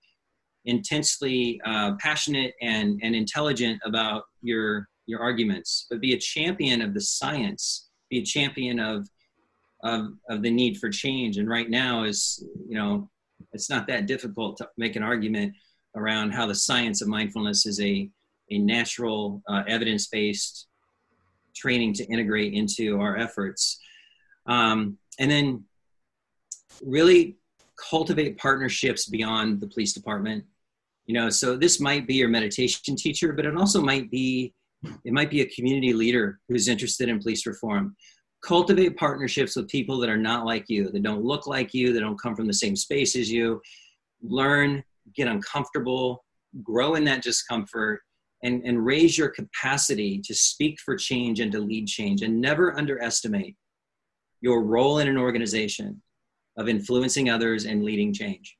intensely 0.66 1.61
uh, 1.66 1.93
passionate 1.99 2.53
and, 2.61 2.99
and 3.01 3.16
intelligent 3.16 3.80
about 3.86 4.24
your 4.41 4.88
your 5.05 5.20
arguments, 5.20 5.86
but 5.89 5.99
be 5.99 6.14
a 6.14 6.18
champion 6.18 6.82
of 6.82 6.93
the 6.93 7.01
science, 7.01 7.89
be 8.09 8.20
a 8.20 8.24
champion 8.24 8.80
of 8.80 9.07
of, 9.84 10.14
of 10.30 10.41
the 10.41 10.49
need 10.49 10.78
for 10.78 10.89
change. 10.89 11.38
And 11.38 11.49
right 11.49 11.70
now 11.70 12.03
is, 12.03 12.43
you 12.70 12.78
know, 12.78 13.09
it's 13.51 13.70
not 13.70 13.86
that 13.88 14.05
difficult 14.05 14.55
to 14.57 14.70
make 14.78 14.95
an 14.95 15.03
argument 15.03 15.53
around 15.95 16.32
how 16.32 16.45
the 16.45 16.55
science 16.55 17.01
of 17.01 17.09
mindfulness 17.09 17.66
is 17.66 17.82
a, 17.82 18.09
a 18.52 18.58
natural, 18.60 19.41
uh, 19.48 19.64
evidence 19.68 20.08
based 20.08 20.68
training 21.56 21.94
to 21.94 22.06
integrate 22.06 22.54
into 22.54 23.00
our 23.00 23.18
efforts. 23.18 23.80
Um, 24.46 24.98
and 25.20 25.30
then 25.30 25.64
really 26.84 27.38
cultivate 27.89 28.38
partnerships 28.38 29.06
beyond 29.06 29.62
the 29.62 29.68
police 29.68 29.94
department. 29.94 30.44
You 31.06 31.14
know, 31.16 31.30
so 31.30 31.58
this 31.58 31.80
might 31.80 32.08
be 32.08 32.16
your 32.16 32.30
meditation 32.30 32.96
teacher, 32.96 33.34
but 33.34 33.46
it 33.46 33.58
also 33.58 33.82
might 33.82 34.10
be 34.10 34.54
it 35.06 35.14
might 35.14 35.30
be 35.30 35.41
a 35.41 35.46
community 35.46 35.94
leader 35.94 36.39
who's 36.50 36.68
interested 36.68 37.08
in 37.08 37.20
police 37.20 37.46
reform. 37.46 37.96
Cultivate 38.41 38.98
partnerships 38.98 39.56
with 39.56 39.70
people 39.70 39.98
that 40.00 40.10
are 40.10 40.18
not 40.18 40.46
like 40.46 40.66
you, 40.68 40.89
that 40.91 41.04
don't 41.04 41.24
look 41.24 41.48
like 41.48 41.74
you, 41.74 41.94
that 41.94 42.02
don't 42.02 42.22
come 42.22 42.36
from 42.36 42.48
the 42.48 42.54
same 42.54 42.76
space 42.76 43.16
as 43.16 43.32
you. 43.32 43.62
Learn, 44.22 44.84
get 45.16 45.30
uncomfortable, 45.30 46.26
grow 46.62 46.96
in 46.96 47.06
that 47.06 47.24
discomfort, 47.24 48.02
and, 48.44 48.62
and 48.66 48.86
raise 48.86 49.18
your 49.18 49.30
capacity 49.30 50.22
to 50.24 50.36
speak 50.36 50.80
for 50.80 50.96
change 50.96 51.39
and 51.39 51.52
to 51.54 51.60
lead 51.60 51.88
change. 51.88 52.22
And 52.22 52.39
never 52.39 52.78
underestimate 52.78 53.56
your 54.41 54.64
role 54.64 55.00
in 55.00 55.08
an 55.08 55.18
organization 55.18 56.02
of 56.58 56.68
influencing 56.68 57.30
others 57.30 57.66
and 57.66 57.84
leading 57.84 58.14
change. 58.14 58.58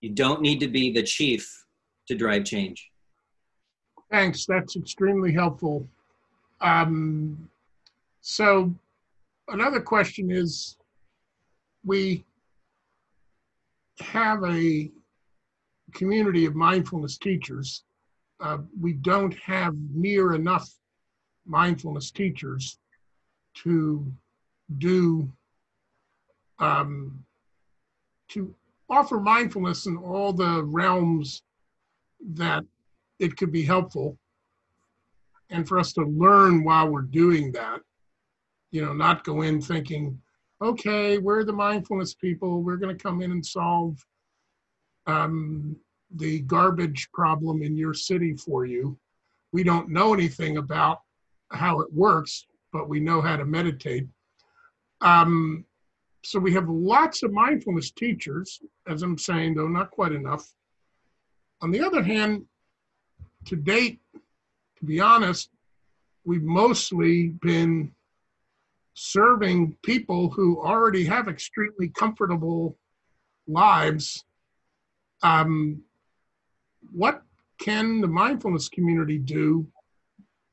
You 0.00 0.10
don't 0.10 0.42
need 0.42 0.60
to 0.60 0.68
be 0.68 0.92
the 0.92 1.02
chief 1.02 1.50
to 2.08 2.14
drive 2.14 2.44
change. 2.44 2.90
Thanks. 4.10 4.44
That's 4.46 4.76
extremely 4.76 5.32
helpful. 5.32 5.88
Um, 6.60 7.48
so, 8.20 8.72
another 9.48 9.80
question 9.80 10.30
is 10.30 10.76
we 11.84 12.24
have 14.00 14.44
a 14.44 14.90
community 15.94 16.44
of 16.44 16.54
mindfulness 16.54 17.16
teachers. 17.18 17.84
Uh, 18.40 18.58
we 18.80 18.92
don't 18.92 19.34
have 19.34 19.74
near 19.92 20.34
enough 20.34 20.68
mindfulness 21.46 22.10
teachers 22.10 22.78
to 23.54 24.12
do 24.78 25.30
um, 26.58 27.24
to 28.28 28.54
offer 28.88 29.20
mindfulness 29.20 29.86
in 29.86 29.96
all 29.96 30.32
the 30.32 30.62
realms 30.64 31.42
that 32.20 32.64
it 33.18 33.36
could 33.36 33.52
be 33.52 33.62
helpful. 33.62 34.18
And 35.50 35.66
for 35.68 35.78
us 35.78 35.92
to 35.92 36.02
learn 36.02 36.64
while 36.64 36.88
we're 36.88 37.02
doing 37.02 37.52
that 37.52 37.80
you 38.74 38.84
know 38.84 38.92
not 38.92 39.22
go 39.22 39.42
in 39.42 39.60
thinking 39.62 40.20
okay 40.60 41.18
we're 41.18 41.44
the 41.44 41.52
mindfulness 41.52 42.12
people? 42.12 42.60
We're 42.60 42.76
going 42.76 42.94
to 42.96 43.02
come 43.02 43.22
in 43.22 43.30
and 43.30 43.46
solve 43.46 44.04
um, 45.06 45.76
the 46.16 46.40
garbage 46.40 47.08
problem 47.12 47.62
in 47.62 47.76
your 47.76 47.94
city 47.94 48.34
for 48.34 48.64
you 48.66 48.96
we 49.52 49.62
don't 49.62 49.88
know 49.88 50.14
anything 50.14 50.58
about 50.58 51.00
how 51.50 51.80
it 51.80 51.92
works 51.92 52.46
but 52.72 52.88
we 52.88 53.00
know 53.00 53.20
how 53.20 53.36
to 53.36 53.44
meditate 53.44 54.06
um, 55.00 55.64
so 56.24 56.38
we 56.38 56.54
have 56.54 56.68
lots 56.68 57.22
of 57.22 57.32
mindfulness 57.32 57.90
teachers, 57.90 58.60
as 58.86 59.02
I'm 59.02 59.18
saying, 59.18 59.54
though 59.54 59.68
not 59.68 59.90
quite 59.90 60.12
enough. 60.12 60.50
On 61.60 61.70
the 61.70 61.80
other 61.80 62.02
hand, 62.02 62.46
to 63.44 63.56
date, 63.56 64.00
to 64.78 64.84
be 64.84 65.00
honest, 65.00 65.50
we've 66.24 66.42
mostly 66.42 67.28
been 67.42 67.92
serving 68.94 69.76
people 69.82 70.30
who 70.30 70.60
already 70.62 71.04
have 71.04 71.28
extremely 71.28 71.88
comfortable 71.88 72.78
lives. 73.46 74.24
Um, 75.22 75.82
what 76.94 77.22
can 77.60 78.00
the 78.00 78.08
mindfulness 78.08 78.68
community 78.68 79.18
do 79.18 79.66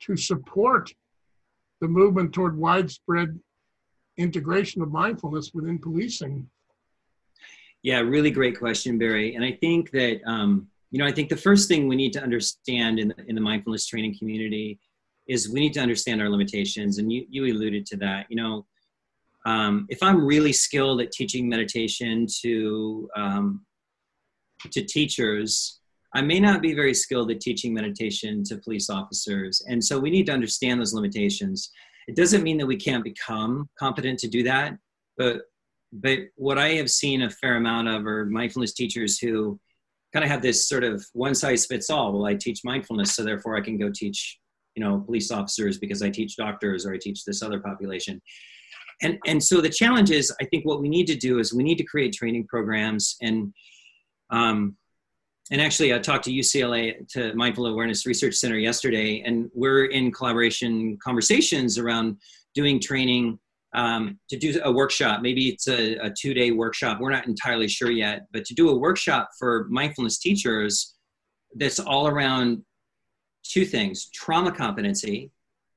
to 0.02 0.16
support 0.16 0.92
the 1.80 1.88
movement 1.88 2.34
toward 2.34 2.58
widespread 2.58 3.40
integration 4.18 4.82
of 4.82 4.92
mindfulness 4.92 5.52
within 5.54 5.80
policing? 5.80 6.48
Yeah, 7.84 8.00
really 8.00 8.32
great 8.32 8.58
question, 8.58 8.98
Barry. 8.98 9.36
And 9.36 9.44
I 9.44 9.54
think 9.54 9.92
that 9.92 10.22
um, 10.26 10.68
you 10.92 11.00
know, 11.00 11.06
I 11.06 11.12
think 11.12 11.30
the 11.30 11.38
first 11.38 11.68
thing 11.68 11.88
we 11.88 11.96
need 11.96 12.14
to 12.14 12.22
understand 12.22 13.00
in 13.00 13.08
the, 13.10 13.16
in 13.28 13.36
the 13.36 13.42
mindfulness 13.42 13.88
training 13.88 14.18
community 14.18 14.78
is 15.28 15.50
we 15.50 15.62
need 15.62 15.74
to 15.74 15.80
understand 15.80 16.22
our 16.22 16.30
limitations, 16.30 16.98
and 16.98 17.12
you 17.12 17.26
you 17.30 17.46
alluded 17.46 17.86
to 17.88 17.98
that. 17.98 18.26
You 18.30 18.36
know, 18.36 18.66
um, 19.46 19.88
if 19.90 20.04
I'm 20.04 20.26
really 20.26 20.52
skilled 20.52 21.02
at 21.02 21.12
teaching 21.12 21.48
meditation 21.48 22.28
to 22.42 23.10
um, 23.16 23.66
to 24.72 24.84
teachers, 24.84 25.81
I 26.14 26.22
may 26.22 26.40
not 26.40 26.62
be 26.62 26.74
very 26.74 26.94
skilled 26.94 27.32
at 27.32 27.40
teaching 27.40 27.74
meditation 27.74 28.44
to 28.46 28.58
police 28.58 28.90
officers, 28.90 29.62
and 29.68 29.84
so 29.84 30.00
we 30.00 30.10
need 30.10 30.26
to 30.26 30.34
understand 30.34 30.80
those 30.80 30.94
limitations. 30.94 31.72
It 32.08 32.16
doesn't 32.16 32.44
mean 32.44 32.58
that 32.58 32.66
we 32.66 32.76
can't 32.76 33.04
become 33.04 33.70
competent 33.80 34.20
to 34.20 34.28
do 34.28 34.44
that, 34.44 34.74
but 35.18 35.42
but 35.94 36.20
what 36.36 36.58
I 36.58 36.70
have 36.76 36.90
seen 36.90 37.24
a 37.24 37.30
fair 37.30 37.58
amount 37.58 37.90
of 37.90 38.06
are 38.06 38.26
mindfulness 38.26 38.74
teachers 38.74 39.20
who 39.20 39.60
kind 40.14 40.24
of 40.24 40.32
have 40.32 40.42
this 40.42 40.68
sort 40.68 40.84
of 40.86 41.06
one 41.14 41.36
size 41.36 41.66
fits 41.66 41.90
all. 41.90 42.14
Well, 42.14 42.26
I 42.26 42.36
teach 42.36 42.62
mindfulness, 42.64 43.14
so 43.14 43.24
therefore 43.24 43.58
I 43.58 43.62
can 43.62 43.78
go 43.78 43.90
teach 43.94 44.38
you 44.76 44.84
know 44.84 45.00
police 45.00 45.32
officers 45.32 45.78
because 45.78 46.02
I 46.02 46.10
teach 46.10 46.36
doctors 46.36 46.86
or 46.86 46.94
I 46.94 46.98
teach 46.98 47.24
this 47.26 47.42
other 47.42 47.60
population. 47.60 48.22
And 49.02 49.18
and 49.26 49.44
so 49.44 49.62
the 49.62 49.70
challenge 49.70 50.12
is, 50.12 50.34
I 50.42 50.46
think 50.46 50.66
what 50.66 50.82
we 50.82 50.90
need 50.90 51.08
to 51.08 51.16
do 51.16 51.40
is 51.40 51.54
we 51.54 51.64
need 51.64 51.78
to 51.78 51.84
create 51.84 52.14
training 52.14 52.48
programs 52.48 53.16
and 53.22 53.54
um, 54.30 54.78
and 55.52 55.62
actually, 55.62 55.94
I 55.94 56.00
talked 56.00 56.24
to 56.26 56.32
UCLA 56.32 57.08
to 57.10 57.34
Mindful 57.36 57.66
Awareness 57.66 58.06
Research 58.06 58.36
Center 58.36 58.58
yesterday, 58.58 59.22
and 59.26 59.52
we're 59.54 59.86
in 59.86 60.12
collaboration 60.12 60.98
conversations 61.04 61.78
around 61.78 62.16
doing 62.56 62.80
training 62.80 63.38
um, 63.74 64.18
to 64.30 64.38
do 64.38 64.62
a 64.64 64.72
workshop. 64.72 65.22
Maybe 65.22 65.50
it's 65.50 65.68
a, 65.68 65.96
a 65.98 66.10
two 66.10 66.34
day 66.34 66.52
workshop. 66.52 67.00
We're 67.02 67.12
not 67.12 67.28
entirely 67.28 67.68
sure 67.68 67.92
yet, 67.92 68.28
but 68.32 68.46
to 68.46 68.54
do 68.54 68.70
a 68.70 68.78
workshop 68.78 69.30
for 69.38 69.68
mindfulness 69.70 70.20
teachers 70.20 70.96
that's 71.56 71.80
all 71.80 72.08
around 72.08 72.64
two 73.44 73.66
things 73.66 74.10
trauma 74.14 74.52
competency 74.52 75.32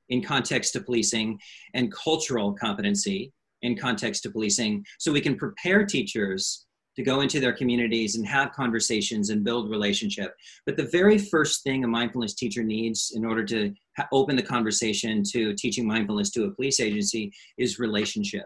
in 0.09 0.21
context 0.23 0.73
to 0.73 0.79
policing 0.79 1.37
and 1.73 1.91
cultural 1.91 2.53
competency 2.53 3.33
in 3.63 3.75
context 3.75 4.23
to 4.23 4.29
policing 4.29 4.85
so 4.99 5.11
we 5.11 5.19
can 5.19 5.35
prepare 5.35 5.85
teachers 5.85 6.64
to 6.95 7.03
go 7.03 7.21
into 7.21 7.39
their 7.39 7.53
communities 7.53 8.15
and 8.15 8.25
have 8.25 8.53
conversations 8.53 9.29
and 9.29 9.43
build 9.43 9.69
relationship. 9.69 10.35
But 10.65 10.77
the 10.77 10.87
very 10.87 11.17
first 11.17 11.63
thing 11.63 11.83
a 11.83 11.87
mindfulness 11.87 12.33
teacher 12.33 12.63
needs 12.63 13.11
in 13.15 13.25
order 13.25 13.43
to 13.45 13.73
ha- 13.97 14.07
open 14.11 14.35
the 14.35 14.43
conversation 14.43 15.23
to 15.31 15.53
teaching 15.53 15.85
mindfulness 15.85 16.29
to 16.31 16.45
a 16.45 16.51
police 16.51 16.79
agency 16.79 17.33
is 17.57 17.79
relationship. 17.79 18.45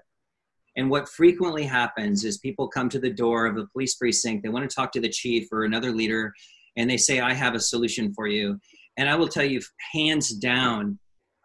And 0.78 0.90
what 0.90 1.10
frequently 1.10 1.64
happens 1.64 2.24
is 2.24 2.38
people 2.38 2.68
come 2.68 2.90
to 2.90 3.00
the 3.00 3.10
door 3.10 3.46
of 3.46 3.58
a 3.58 3.68
police 3.68 3.96
precinct, 3.96 4.44
they 4.44 4.50
want 4.50 4.70
to 4.70 4.74
talk 4.74 4.92
to 4.94 5.02
the 5.02 5.10
chief 5.10 5.48
or 5.52 5.64
another 5.66 5.92
leader, 5.92 6.34
and 6.78 6.90
they 6.90 6.98
say, 6.98 7.20
I 7.20 7.34
have 7.34 7.56
a 7.56 7.60
solution 7.60 8.14
for 8.14 8.28
you. 8.28 8.60
And 8.98 9.10
I 9.10 9.16
will 9.16 9.28
tell 9.28 9.44
you, 9.44 9.62
hands 9.94 10.32
down, 10.32 10.98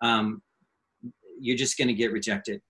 um, 0.02 0.42
you're 1.38 1.56
just 1.56 1.76
going 1.76 1.88
to 1.88 1.94
get 1.94 2.12
rejected. 2.12 2.60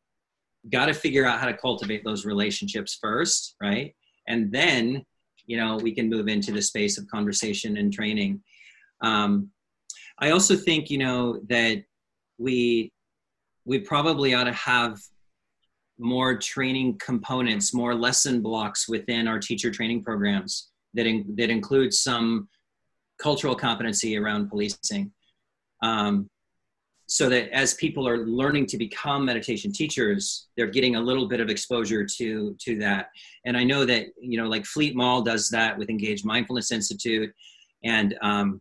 Got 0.71 0.87
to 0.87 0.95
figure 0.95 1.27
out 1.27 1.41
how 1.41 1.47
to 1.47 1.57
cultivate 1.57 2.05
those 2.05 2.25
relationships 2.25 2.97
first, 3.01 3.57
right? 3.61 3.95
And 4.29 4.51
then 4.53 5.05
you 5.47 5.57
know 5.57 5.77
we 5.77 5.95
can 5.95 6.09
move 6.09 6.29
into 6.29 6.53
the 6.53 6.63
space 6.63 6.99
of 6.99 7.07
conversation 7.09 7.77
and 7.77 7.93
training. 7.93 8.43
Um, 9.01 9.51
i 10.21 10.31
also 10.31 10.55
think 10.57 10.91
you 10.91 10.99
know 10.99 11.41
that 11.49 11.83
we 12.39 12.93
we 13.65 13.81
probably 13.81 14.35
ought 14.35 14.45
to 14.45 14.53
have 14.53 14.97
more 15.99 16.37
training 16.39 16.99
components 17.05 17.75
more 17.75 17.95
lesson 17.95 18.41
blocks 18.41 18.89
within 18.89 19.27
our 19.27 19.39
teacher 19.39 19.71
training 19.71 20.03
programs 20.03 20.71
that, 20.95 21.07
in, 21.07 21.25
that 21.37 21.51
include 21.51 21.93
some 21.93 22.49
cultural 23.21 23.55
competency 23.55 24.17
around 24.17 24.49
policing. 24.49 25.13
Um, 25.83 26.29
so 27.07 27.29
that 27.29 27.51
as 27.51 27.75
people 27.75 28.09
are 28.09 28.27
learning 28.27 28.67
to 28.67 28.79
become 28.79 29.25
meditation 29.25 29.73
teachers 29.73 30.49
they're 30.57 30.67
getting 30.67 30.97
a 30.97 31.01
little 31.01 31.29
bit 31.29 31.41
of 31.41 31.49
exposure 31.51 32.05
to 32.05 32.57
to 32.61 32.79
that. 32.79 33.09
And 33.45 33.57
i 33.57 33.65
know 33.65 33.85
that 33.85 34.07
you 34.21 34.41
know 34.41 34.49
like 34.49 34.65
Fleet 34.65 34.97
Maull 34.97 35.23
does 35.23 35.49
that 35.51 35.77
with 35.77 35.91
engaged 35.91 36.25
mindfulness 36.25 36.73
institute. 36.73 37.31
And 37.83 38.17
um, 38.23 38.61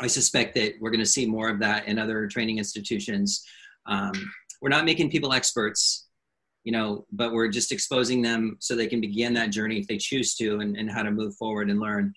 i 0.00 0.06
suspect 0.06 0.54
that 0.54 0.74
we're 0.80 0.90
going 0.90 1.00
to 1.00 1.06
see 1.06 1.26
more 1.26 1.48
of 1.48 1.58
that 1.60 1.88
in 1.88 1.98
other 1.98 2.26
training 2.28 2.58
institutions. 2.58 3.44
Um, 3.86 4.12
we're 4.62 4.70
not 4.70 4.84
making 4.84 5.10
people 5.10 5.32
experts 5.32 6.06
you 6.64 6.72
know 6.72 7.04
but 7.12 7.32
we're 7.32 7.48
just 7.48 7.72
exposing 7.72 8.22
them 8.22 8.56
so 8.60 8.74
they 8.74 8.88
can 8.88 9.00
begin 9.00 9.34
that 9.34 9.50
journey 9.50 9.78
if 9.78 9.86
they 9.86 9.98
choose 9.98 10.34
to 10.36 10.60
and, 10.60 10.76
and 10.76 10.90
how 10.90 11.02
to 11.02 11.10
move 11.10 11.34
forward 11.36 11.70
and 11.70 11.80
learn. 11.80 12.12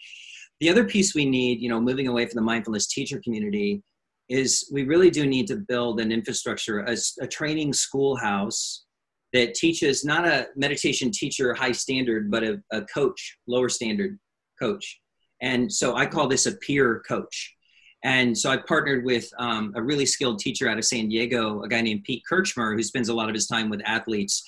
The 0.60 0.70
other 0.70 0.84
piece 0.84 1.16
we 1.16 1.26
need 1.26 1.60
you 1.60 1.70
know 1.70 1.82
moving 1.82 2.08
away 2.08 2.28
from 2.28 2.36
the 2.36 2.50
mindfulness 2.52 2.86
teacher 2.86 3.20
community 3.24 3.82
is 4.30 4.70
we 4.72 4.84
really 4.84 5.10
do 5.10 5.26
need 5.26 5.48
to 5.48 5.56
build 5.56 6.00
an 6.00 6.12
infrastructure, 6.12 6.80
a, 6.80 6.96
a 7.22 7.28
training 7.28 7.74
schoolhouse 7.74 8.86
that 9.34 9.56
teaches 9.56 10.06
not 10.06 10.28
a 10.28 10.48
meditation 10.56 11.12
teacher 11.12 11.54
high 11.54 11.72
standard, 11.72 12.32
but 12.32 12.44
a, 12.44 12.62
a 12.72 12.82
coach, 12.84 13.38
lower 13.48 13.70
standard 13.70 14.18
coach. 14.60 15.00
And 15.42 15.72
so 15.72 15.96
I 15.96 16.06
call 16.06 16.28
this 16.28 16.46
a 16.46 16.56
peer 16.58 17.04
coach. 17.08 17.56
And 18.04 18.38
so 18.38 18.50
I 18.50 18.58
partnered 18.58 19.04
with 19.04 19.30
um, 19.40 19.74
a 19.76 19.82
really 19.82 20.06
skilled 20.06 20.40
teacher 20.40 20.70
out 20.70 20.78
of 20.78 20.86
San 20.86 21.10
Diego, 21.10 21.62
a 21.64 21.68
guy 21.68 21.82
named 21.82 22.04
Pete 22.06 22.24
Kirchmer, 22.30 22.76
who 22.76 22.84
spends 22.84 23.10
a 23.10 23.14
lot 23.14 23.30
of 23.30 23.36
his 23.36 23.48
time 23.48 23.70
with 23.70 23.82
athletes. 23.86 24.44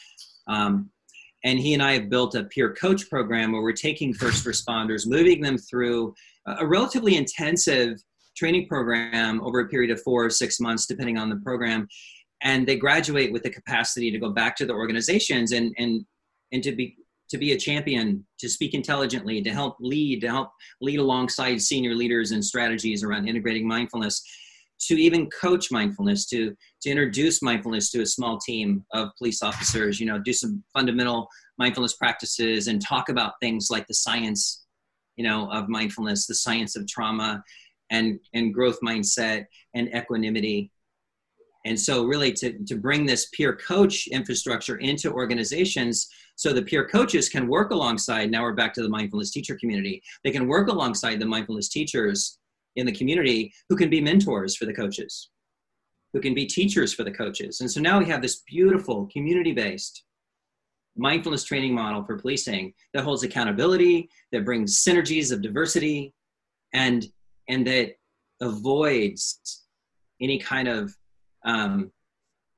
Um, 0.47 0.89
and 1.43 1.59
he 1.59 1.73
and 1.73 1.83
I 1.83 1.93
have 1.93 2.09
built 2.09 2.35
a 2.35 2.45
peer 2.45 2.73
coach 2.73 3.09
program 3.09 3.51
where 3.51 3.61
we're 3.61 3.73
taking 3.73 4.13
first 4.13 4.45
responders, 4.45 5.07
moving 5.07 5.41
them 5.41 5.57
through 5.57 6.13
a 6.45 6.65
relatively 6.65 7.15
intensive 7.17 8.01
training 8.35 8.67
program 8.67 9.41
over 9.41 9.59
a 9.61 9.67
period 9.67 9.91
of 9.91 10.01
four 10.01 10.25
or 10.25 10.29
six 10.29 10.59
months, 10.59 10.85
depending 10.85 11.17
on 11.17 11.29
the 11.29 11.37
program. 11.37 11.87
And 12.43 12.67
they 12.67 12.75
graduate 12.75 13.31
with 13.31 13.43
the 13.43 13.49
capacity 13.49 14.09
to 14.11 14.17
go 14.17 14.31
back 14.31 14.55
to 14.57 14.65
the 14.65 14.73
organizations 14.73 15.51
and, 15.51 15.73
and, 15.77 16.05
and 16.51 16.63
to 16.63 16.71
be 16.75 16.95
to 17.31 17.37
be 17.37 17.53
a 17.53 17.57
champion, 17.57 18.25
to 18.39 18.49
speak 18.49 18.73
intelligently, 18.73 19.41
to 19.41 19.53
help 19.53 19.77
lead, 19.79 20.19
to 20.19 20.27
help 20.27 20.51
lead 20.81 20.99
alongside 20.99 21.61
senior 21.61 21.95
leaders 21.95 22.31
and 22.31 22.43
strategies 22.43 23.03
around 23.03 23.25
integrating 23.25 23.65
mindfulness, 23.65 24.21
to 24.81 24.95
even 24.95 25.29
coach 25.29 25.71
mindfulness, 25.71 26.25
to 26.25 26.53
to 26.81 26.89
introduce 26.89 27.41
mindfulness 27.41 27.89
to 27.91 28.01
a 28.01 28.05
small 28.05 28.37
team 28.37 28.83
of 28.93 29.09
police 29.17 29.41
officers. 29.41 29.99
You 29.99 30.07
know, 30.07 30.19
do 30.19 30.33
some 30.33 30.61
fundamental 30.73 31.27
mindfulness 31.57 31.93
practices 31.93 32.67
and 32.67 32.81
talk 32.81 33.07
about 33.07 33.33
things 33.41 33.67
like 33.71 33.87
the 33.87 33.93
science, 33.93 34.65
you 35.15 35.23
know, 35.23 35.49
of 35.51 35.69
mindfulness, 35.69 36.27
the 36.27 36.35
science 36.35 36.75
of 36.75 36.85
trauma, 36.87 37.41
and 37.91 38.19
and 38.33 38.53
growth 38.53 38.79
mindset 38.81 39.45
and 39.75 39.93
equanimity. 39.95 40.71
And 41.63 41.79
so 41.79 42.05
really 42.05 42.33
to, 42.33 42.57
to 42.65 42.75
bring 42.75 43.05
this 43.05 43.27
peer 43.33 43.55
coach 43.55 44.07
infrastructure 44.07 44.77
into 44.77 45.11
organizations 45.11 46.07
so 46.35 46.51
the 46.51 46.63
peer 46.63 46.87
coaches 46.87 47.29
can 47.29 47.47
work 47.47 47.69
alongside 47.69 48.31
now 48.31 48.41
we're 48.41 48.53
back 48.53 48.73
to 48.73 48.81
the 48.81 48.89
mindfulness 48.89 49.29
teacher 49.29 49.55
community 49.57 50.01
they 50.23 50.31
can 50.31 50.47
work 50.47 50.69
alongside 50.69 51.19
the 51.19 51.25
mindfulness 51.25 51.69
teachers 51.69 52.39
in 52.77 52.87
the 52.87 52.91
community 52.91 53.53
who 53.69 53.75
can 53.75 53.91
be 53.91 54.01
mentors 54.01 54.55
for 54.55 54.65
the 54.65 54.73
coaches 54.73 55.29
who 56.13 56.19
can 56.19 56.33
be 56.33 56.45
teachers 56.45 56.93
for 56.93 57.03
the 57.03 57.11
coaches. 57.11 57.61
And 57.61 57.71
so 57.71 57.79
now 57.79 57.99
we 57.99 58.05
have 58.05 58.21
this 58.21 58.41
beautiful 58.47 59.07
community 59.11 59.53
based 59.53 60.03
mindfulness 60.97 61.45
training 61.45 61.73
model 61.73 62.03
for 62.03 62.17
policing 62.17 62.73
that 62.93 63.03
holds 63.03 63.23
accountability 63.23 64.09
that 64.33 64.43
brings 64.43 64.83
synergies 64.83 65.31
of 65.31 65.41
diversity 65.41 66.13
and 66.73 67.05
and 67.47 67.65
that 67.67 67.95
avoids 68.41 69.65
any 70.21 70.39
kind 70.39 70.67
of 70.67 70.95
um, 71.45 71.91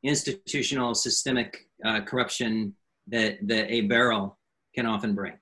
institutional 0.04 0.94
systemic 0.94 1.68
uh, 1.86 2.02
corruption 2.02 2.74
that, 3.08 3.38
that 3.48 3.72
a 3.72 3.82
barrel 3.82 4.38
can 4.76 4.86
often 4.86 5.14
bring. 5.14 5.34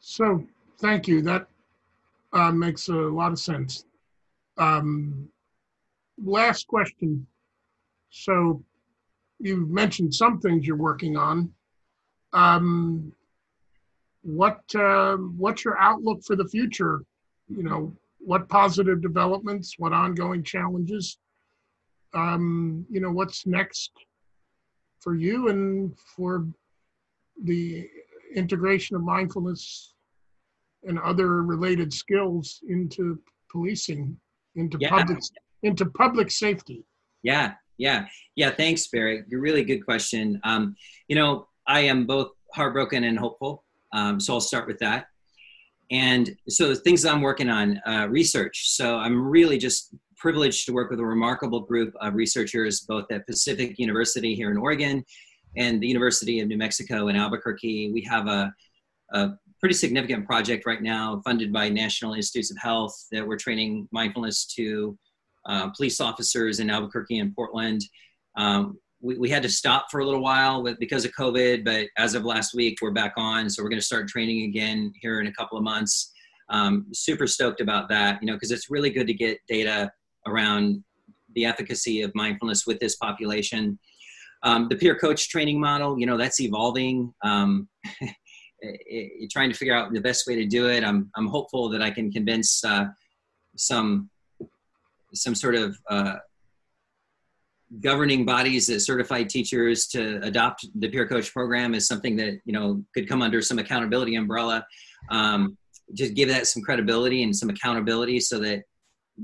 So, 0.00 0.44
thank 0.78 1.06
you. 1.08 1.22
That 1.22 1.46
uh, 2.32 2.52
makes 2.52 2.88
a 2.88 2.92
lot 2.92 3.32
of 3.32 3.38
sense. 3.38 3.84
Um, 4.56 5.28
last 6.22 6.66
question. 6.66 7.26
So, 8.10 8.62
you've 9.38 9.68
mentioned 9.68 10.14
some 10.14 10.40
things 10.40 10.66
you're 10.66 10.76
working 10.76 11.16
on. 11.16 11.52
Um, 12.32 13.12
what 14.22 14.60
uh, 14.74 15.16
what's 15.16 15.64
your 15.64 15.78
outlook 15.78 16.22
for 16.24 16.36
the 16.36 16.46
future? 16.46 17.02
You 17.54 17.62
know, 17.62 17.96
what 18.18 18.48
positive 18.48 19.02
developments, 19.02 19.74
what 19.78 19.92
ongoing 19.92 20.42
challenges 20.42 21.18
um, 22.14 22.86
you 22.90 23.00
know, 23.00 23.10
what's 23.10 23.46
next 23.46 23.92
for 25.00 25.14
you 25.14 25.48
and 25.48 25.96
for 26.16 26.46
the 27.44 27.88
integration 28.34 28.96
of 28.96 29.02
mindfulness 29.02 29.94
and 30.84 30.98
other 30.98 31.42
related 31.42 31.92
skills 31.92 32.60
into 32.68 33.18
policing, 33.50 34.16
into 34.56 34.78
yeah. 34.80 34.90
public 34.90 35.18
into 35.62 35.86
public 35.86 36.30
safety. 36.30 36.84
Yeah, 37.22 37.52
yeah, 37.76 38.06
yeah. 38.34 38.50
Thanks, 38.50 38.88
Barry. 38.88 39.24
You're 39.28 39.40
really 39.40 39.62
good 39.62 39.84
question. 39.84 40.40
Um, 40.42 40.74
you 41.08 41.16
know, 41.16 41.48
I 41.66 41.80
am 41.80 42.06
both 42.06 42.30
heartbroken 42.54 43.04
and 43.04 43.18
hopeful. 43.18 43.64
Um, 43.92 44.18
so 44.20 44.34
I'll 44.34 44.40
start 44.40 44.66
with 44.66 44.78
that. 44.78 45.06
And 45.90 46.36
so 46.48 46.68
the 46.68 46.76
things 46.76 47.04
I'm 47.04 47.20
working 47.20 47.48
on, 47.48 47.80
uh, 47.86 48.06
research. 48.08 48.70
So 48.70 48.96
I'm 48.96 49.20
really 49.20 49.58
just 49.58 49.94
privileged 50.16 50.66
to 50.66 50.72
work 50.72 50.90
with 50.90 51.00
a 51.00 51.04
remarkable 51.04 51.60
group 51.60 51.94
of 52.00 52.14
researchers, 52.14 52.80
both 52.80 53.10
at 53.10 53.26
Pacific 53.26 53.78
University 53.78 54.34
here 54.34 54.50
in 54.50 54.56
Oregon 54.56 55.04
and 55.56 55.80
the 55.80 55.88
University 55.88 56.40
of 56.40 56.48
New 56.48 56.58
Mexico 56.58 57.08
in 57.08 57.16
Albuquerque. 57.16 57.90
We 57.92 58.02
have 58.02 58.28
a, 58.28 58.52
a 59.12 59.30
pretty 59.58 59.74
significant 59.74 60.26
project 60.26 60.64
right 60.66 60.82
now 60.82 61.20
funded 61.24 61.52
by 61.52 61.68
National 61.68 62.14
Institutes 62.14 62.50
of 62.50 62.58
Health 62.58 62.94
that 63.10 63.26
we're 63.26 63.36
training 63.36 63.88
mindfulness 63.90 64.46
to 64.54 64.96
uh, 65.46 65.70
police 65.70 66.00
officers 66.00 66.60
in 66.60 66.70
Albuquerque 66.70 67.18
and 67.18 67.34
Portland. 67.34 67.82
Um, 68.36 68.78
we, 69.00 69.16
we, 69.16 69.30
had 69.30 69.42
to 69.42 69.48
stop 69.48 69.86
for 69.90 70.00
a 70.00 70.04
little 70.04 70.22
while 70.22 70.62
with, 70.62 70.78
because 70.78 71.04
of 71.04 71.12
COVID, 71.12 71.64
but 71.64 71.86
as 71.96 72.14
of 72.14 72.24
last 72.24 72.54
week, 72.54 72.78
we're 72.82 72.90
back 72.90 73.14
on. 73.16 73.48
So 73.48 73.62
we're 73.62 73.68
going 73.68 73.80
to 73.80 73.84
start 73.84 74.08
training 74.08 74.42
again 74.42 74.92
here 75.00 75.20
in 75.20 75.26
a 75.26 75.32
couple 75.32 75.56
of 75.56 75.64
months. 75.64 76.12
Um, 76.50 76.86
super 76.92 77.26
stoked 77.26 77.60
about 77.60 77.88
that, 77.88 78.20
you 78.20 78.26
know, 78.26 78.34
because 78.34 78.50
it's 78.50 78.70
really 78.70 78.90
good 78.90 79.06
to 79.06 79.14
get 79.14 79.38
data 79.48 79.90
around 80.26 80.82
the 81.34 81.44
efficacy 81.44 82.02
of 82.02 82.12
mindfulness 82.14 82.66
with 82.66 82.78
this 82.80 82.96
population. 82.96 83.78
Um, 84.42 84.68
the 84.68 84.76
peer 84.76 84.98
coach 84.98 85.28
training 85.28 85.60
model, 85.60 85.98
you 85.98 86.06
know, 86.06 86.16
that's 86.16 86.40
evolving. 86.40 87.14
Um, 87.22 87.68
it, 88.60 89.30
trying 89.30 89.50
to 89.50 89.56
figure 89.56 89.74
out 89.74 89.92
the 89.92 90.00
best 90.00 90.26
way 90.26 90.34
to 90.36 90.46
do 90.46 90.68
it. 90.68 90.84
I'm, 90.84 91.10
I'm 91.16 91.28
hopeful 91.28 91.68
that 91.70 91.82
I 91.82 91.90
can 91.90 92.10
convince 92.10 92.64
uh, 92.64 92.86
some 93.56 94.10
some 95.12 95.34
sort 95.34 95.56
of 95.56 95.76
uh, 95.88 96.14
governing 97.78 98.24
bodies 98.24 98.66
that 98.66 98.80
certify 98.80 99.22
teachers 99.22 99.86
to 99.86 100.18
adopt 100.22 100.66
the 100.74 100.88
peer 100.88 101.06
coach 101.06 101.32
program 101.32 101.74
is 101.74 101.86
something 101.86 102.16
that 102.16 102.40
you 102.44 102.52
know 102.52 102.82
could 102.94 103.08
come 103.08 103.22
under 103.22 103.40
some 103.40 103.58
accountability 103.58 104.16
umbrella. 104.16 104.66
Um, 105.10 105.56
just 105.94 106.14
give 106.14 106.28
that 106.28 106.46
some 106.46 106.62
credibility 106.62 107.22
and 107.22 107.34
some 107.34 107.50
accountability 107.50 108.20
so 108.20 108.38
that 108.40 108.62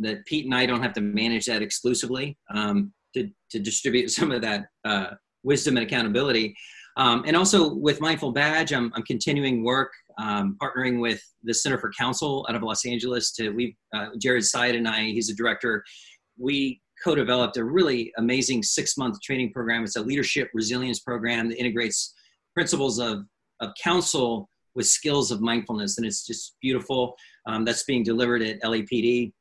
that 0.01 0.24
Pete 0.26 0.44
and 0.44 0.55
I 0.55 0.66
don't 0.66 0.82
have 0.82 0.92
to 0.94 1.01
manage 1.01 1.47
that 1.47 1.62
exclusively 1.62 2.36
um, 2.55 2.92
to, 3.14 3.28
to 3.51 3.59
distribute 3.59 4.11
some 4.11 4.30
of 4.30 4.42
that 4.42 4.66
uh, 4.84 5.11
wisdom 5.42 5.76
and 5.76 5.86
accountability. 5.86 6.55
Um, 6.99 7.24
and 7.26 7.36
also 7.36 7.74
with 7.74 8.01
Mindful 8.01 8.32
Badge, 8.32 8.72
I'm, 8.72 8.90
I'm 8.94 9.03
continuing 9.03 9.62
work, 9.62 9.92
um, 10.18 10.57
partnering 10.62 11.01
with 11.01 11.20
the 11.44 11.53
Center 11.53 11.78
for 11.78 11.90
Council 11.99 12.47
out 12.49 12.57
of 12.57 12.62
Los 12.62 12.86
Angeles. 12.86 13.32
To 13.32 13.51
we, 13.51 13.76
uh, 13.94 14.09
Jared 14.18 14.44
Seide 14.44 14.76
and 14.76 14.88
I, 14.88 15.05
he's 15.05 15.28
a 15.28 15.34
director. 15.34 15.84
We 16.38 16.80
co-developed 17.07 17.57
a 17.57 17.64
really 17.78 18.12
amazing 18.18 18.61
six-month 18.76 19.16
training 19.26 19.50
program. 19.57 19.84
It's 19.84 19.96
a 20.02 20.02
leadership 20.11 20.46
resilience 20.61 21.00
program 21.09 21.42
that 21.48 21.59
integrates 21.62 21.98
principles 22.59 22.98
of 23.09 23.14
of 23.64 23.68
council 23.82 24.28
with 24.74 24.86
skills 24.86 25.30
of 25.30 25.40
mindfulness, 25.40 25.92
and 25.96 26.07
it's 26.07 26.26
just 26.26 26.57
beautiful. 26.61 27.02
Um, 27.48 27.64
that's 27.64 27.84
being 27.84 28.04
delivered 28.12 28.42
at 28.42 28.61
LAPD 28.70 29.32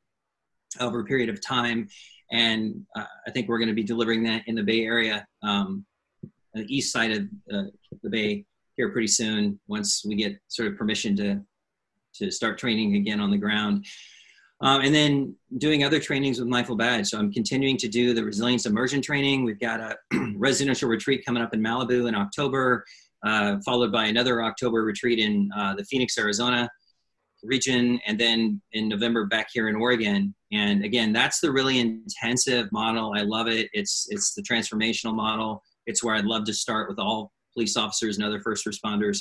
over 0.80 1.00
a 1.00 1.04
period 1.04 1.28
of 1.28 1.38
time. 1.56 1.88
And 2.32 2.60
uh, 2.98 3.04
I 3.26 3.30
think 3.30 3.48
we're 3.48 3.58
going 3.58 3.74
to 3.74 3.74
be 3.82 3.88
delivering 3.94 4.22
that 4.24 4.42
in 4.46 4.54
the 4.54 4.62
Bay 4.62 4.82
Area, 4.94 5.26
um, 5.42 5.84
the 6.54 6.64
east 6.74 6.92
side 6.92 7.12
of 7.16 7.22
uh, 7.52 7.68
the 8.02 8.10
Bay 8.10 8.44
here 8.76 8.90
pretty 8.90 9.12
soon 9.20 9.60
once 9.68 10.04
we 10.08 10.14
get 10.16 10.32
sort 10.48 10.68
of 10.68 10.78
permission 10.78 11.16
to, 11.16 11.40
to 12.18 12.30
start 12.30 12.58
training 12.58 12.96
again 12.96 13.20
on 13.20 13.30
the 13.30 13.42
ground. 13.46 13.84
Um, 14.62 14.80
and 14.80 14.94
then 14.94 15.34
doing 15.58 15.84
other 15.84 16.00
trainings 16.00 16.38
with 16.38 16.48
Mindful 16.48 16.76
Badge. 16.76 17.08
So 17.08 17.18
I'm 17.18 17.30
continuing 17.30 17.76
to 17.76 17.88
do 17.88 18.14
the 18.14 18.24
resilience 18.24 18.64
immersion 18.64 19.02
training. 19.02 19.44
We've 19.44 19.60
got 19.60 19.80
a 19.80 19.96
residential 20.36 20.88
retreat 20.88 21.24
coming 21.26 21.42
up 21.42 21.52
in 21.52 21.60
Malibu 21.60 22.08
in 22.08 22.14
October, 22.14 22.84
uh, 23.22 23.58
followed 23.66 23.92
by 23.92 24.06
another 24.06 24.42
October 24.42 24.82
retreat 24.82 25.18
in 25.18 25.50
uh, 25.54 25.74
the 25.74 25.84
Phoenix, 25.84 26.16
Arizona 26.16 26.70
region, 27.42 28.00
and 28.06 28.18
then 28.18 28.60
in 28.72 28.88
November 28.88 29.26
back 29.26 29.48
here 29.52 29.68
in 29.68 29.76
Oregon. 29.76 30.34
And 30.52 30.84
again, 30.84 31.12
that's 31.12 31.40
the 31.40 31.50
really 31.50 31.78
intensive 31.78 32.70
model. 32.72 33.12
I 33.16 33.22
love 33.22 33.48
it. 33.48 33.68
It's 33.72 34.06
it's 34.10 34.34
the 34.34 34.42
transformational 34.42 35.14
model. 35.14 35.62
It's 35.86 36.02
where 36.02 36.14
I'd 36.14 36.24
love 36.24 36.44
to 36.44 36.54
start 36.54 36.88
with 36.88 36.98
all 36.98 37.32
police 37.54 37.76
officers 37.76 38.16
and 38.16 38.26
other 38.26 38.40
first 38.40 38.66
responders. 38.66 39.20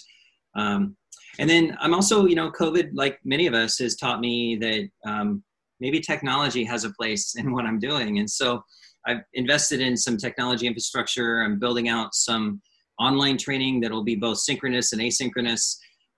Um, 0.56 0.96
and 1.40 1.50
then 1.50 1.78
I'm 1.80 1.94
also, 1.94 2.26
you 2.26 2.36
know, 2.36 2.52
COVID, 2.52 2.92
like 2.94 3.20
many 3.26 3.48
of 3.48 3.54
us, 3.54 3.78
has 3.80 3.96
taught 3.96 4.20
me 4.20 4.56
that 4.58 4.90
um, 5.06 5.44
maybe 5.80 6.00
technology 6.00 6.64
has 6.64 6.86
a 6.86 6.92
place 6.92 7.36
in 7.36 7.52
what 7.52 7.66
I'm 7.66 7.80
doing. 7.80 8.20
And 8.20 8.30
so 8.30 8.64
I've 9.06 9.22
invested 9.34 9.82
in 9.82 9.98
some 9.98 10.18
technology 10.18 10.66
infrastructure. 10.66 11.42
I'm 11.42 11.60
building 11.60 11.90
out 11.90 12.16
some 12.16 12.62
online 13.00 13.38
training 13.38 13.82
that'll 13.82 14.04
be 14.04 14.16
both 14.16 14.40
synchronous 14.40 14.94
and 14.94 15.02
asynchronous. 15.02 15.78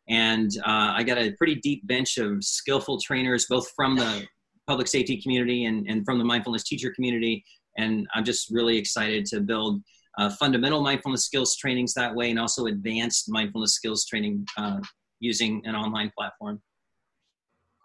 And 0.10 0.52
uh, 0.66 0.94
I 0.96 1.04
got 1.04 1.18
a 1.18 1.32
pretty 1.32 1.56
deep 1.56 1.86
bench 1.88 2.18
of 2.18 2.44
skillful 2.44 3.00
trainers, 3.02 3.48
both 3.50 3.70
from 3.76 3.96
the 3.96 4.26
public 4.68 4.88
safety 4.88 5.22
community 5.22 5.66
and, 5.66 5.88
and 5.88 6.06
from 6.06 6.18
the 6.18 6.24
mindfulness 6.24 6.64
teacher 6.64 6.92
community. 6.94 7.44
And 7.78 8.08
I'm 8.14 8.24
just 8.24 8.50
really 8.52 8.78
excited 8.78 9.26
to 9.28 9.42
build 9.42 9.82
uh, 10.18 10.30
fundamental 10.32 10.82
mindfulness 10.82 11.26
skills 11.26 11.56
trainings 11.56 11.94
that 11.94 12.14
way, 12.14 12.30
and 12.32 12.40
also 12.40 12.66
advanced 12.66 13.30
mindfulness 13.30 13.74
skills 13.74 14.06
training 14.06 14.46
uh, 14.58 14.80
using 15.20 15.62
an 15.66 15.76
online 15.76 16.12
platform. 16.18 16.62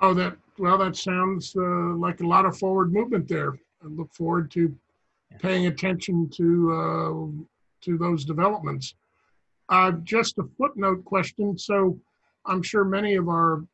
Oh, 0.01 0.15
that, 0.15 0.37
well, 0.59 0.79
that 0.79 0.97
sounds 0.97 1.55
uh, 1.57 1.95
like 1.95 2.21
a 2.21 2.27
lot 2.27 2.47
of 2.47 2.59
forward 2.59 2.93
movement 2.93 3.29
there. 3.29 3.53
I 3.85 3.87
look 3.87 4.13
forward 4.13 4.51
to 4.53 4.75
paying 5.39 5.67
attention 5.67 6.29
to, 6.31 6.73
uh, 6.73 7.45
to 7.85 7.99
those 7.99 8.25
developments. 8.25 8.95
Uh, 9.69 9.93
Just 10.03 10.39
a 10.39 10.45
footnote 10.59 11.05
question. 11.05 11.57
So 11.57 11.99
I'm 12.47 12.63
sure 12.63 12.85
many 12.85 13.15
of 13.15 13.29
our 13.29 13.65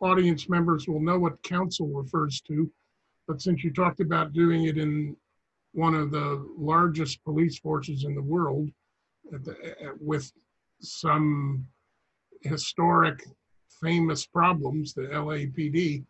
audience 0.00 0.48
members 0.48 0.88
will 0.88 1.00
know 1.00 1.18
what 1.18 1.42
council 1.42 1.86
refers 1.88 2.40
to. 2.42 2.70
But 3.28 3.40
since 3.40 3.62
you 3.62 3.72
talked 3.72 4.00
about 4.00 4.32
doing 4.32 4.64
it 4.64 4.76
in 4.76 5.16
one 5.72 5.94
of 5.94 6.10
the 6.10 6.46
largest 6.56 7.22
police 7.24 7.58
forces 7.58 8.04
in 8.04 8.14
the 8.14 8.22
world 8.22 8.70
the- 9.30 9.96
with 10.00 10.32
some 10.80 11.66
historic 12.42 13.24
famous 13.80 14.26
problems, 14.26 14.94
the 14.94 15.02
LAPD, 15.02 16.04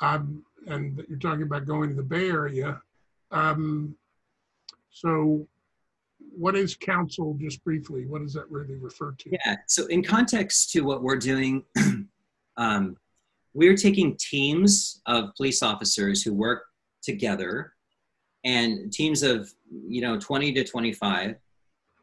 um, 0.00 0.44
and 0.66 1.04
you're 1.08 1.18
talking 1.18 1.42
about 1.42 1.66
going 1.66 1.90
to 1.90 1.94
the 1.94 2.02
Bay 2.02 2.28
Area. 2.30 2.80
Um, 3.30 3.96
so 4.90 5.46
what 6.36 6.56
is 6.56 6.76
council, 6.76 7.36
just 7.40 7.62
briefly, 7.64 8.06
what 8.06 8.22
does 8.22 8.32
that 8.34 8.50
really 8.50 8.76
refer 8.76 9.12
to? 9.12 9.30
Yeah. 9.30 9.56
So, 9.68 9.86
in 9.86 10.02
context 10.02 10.70
to 10.72 10.80
what 10.80 11.02
we're 11.02 11.16
doing, 11.16 11.64
um, 12.56 12.96
we're 13.52 13.76
taking 13.76 14.16
teams 14.16 15.00
of 15.06 15.34
police 15.36 15.62
officers 15.62 16.22
who 16.22 16.32
work 16.32 16.64
together, 17.02 17.73
and 18.44 18.92
teams 18.92 19.22
of 19.22 19.52
you 19.70 20.00
know 20.00 20.18
20 20.18 20.52
to 20.54 20.64
25, 20.64 21.36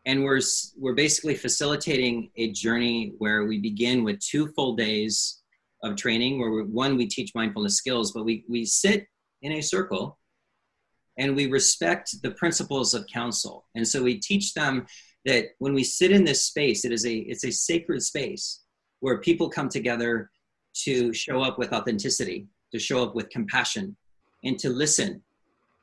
and 0.05 0.23
we're 0.23 0.41
we're 0.77 0.93
basically 0.93 1.35
facilitating 1.35 2.31
a 2.37 2.51
journey 2.51 3.13
where 3.17 3.45
we 3.45 3.59
begin 3.59 4.03
with 4.03 4.19
two 4.19 4.47
full 4.47 4.75
days 4.75 5.41
of 5.83 5.95
training. 5.95 6.39
Where 6.39 6.63
one 6.63 6.97
we 6.97 7.07
teach 7.07 7.35
mindfulness 7.35 7.75
skills, 7.75 8.11
but 8.11 8.25
we 8.25 8.45
we 8.49 8.65
sit 8.65 9.07
in 9.41 9.53
a 9.53 9.61
circle 9.61 10.17
and 11.17 11.35
we 11.35 11.47
respect 11.47 12.21
the 12.23 12.31
principles 12.31 12.93
of 12.93 13.05
council. 13.07 13.65
And 13.75 13.87
so 13.87 14.01
we 14.01 14.19
teach 14.19 14.53
them 14.53 14.85
that 15.25 15.49
when 15.59 15.73
we 15.73 15.83
sit 15.83 16.11
in 16.11 16.23
this 16.23 16.45
space, 16.45 16.85
it 16.85 16.91
is 16.91 17.05
a 17.05 17.13
it's 17.13 17.45
a 17.45 17.51
sacred 17.51 18.01
space 18.01 18.61
where 19.01 19.19
people 19.19 19.49
come 19.49 19.69
together 19.69 20.31
to 20.73 21.13
show 21.13 21.41
up 21.41 21.59
with 21.59 21.73
authenticity, 21.73 22.47
to 22.71 22.79
show 22.79 23.03
up 23.03 23.13
with 23.13 23.29
compassion, 23.29 23.95
and 24.43 24.57
to 24.59 24.69
listen, 24.69 25.21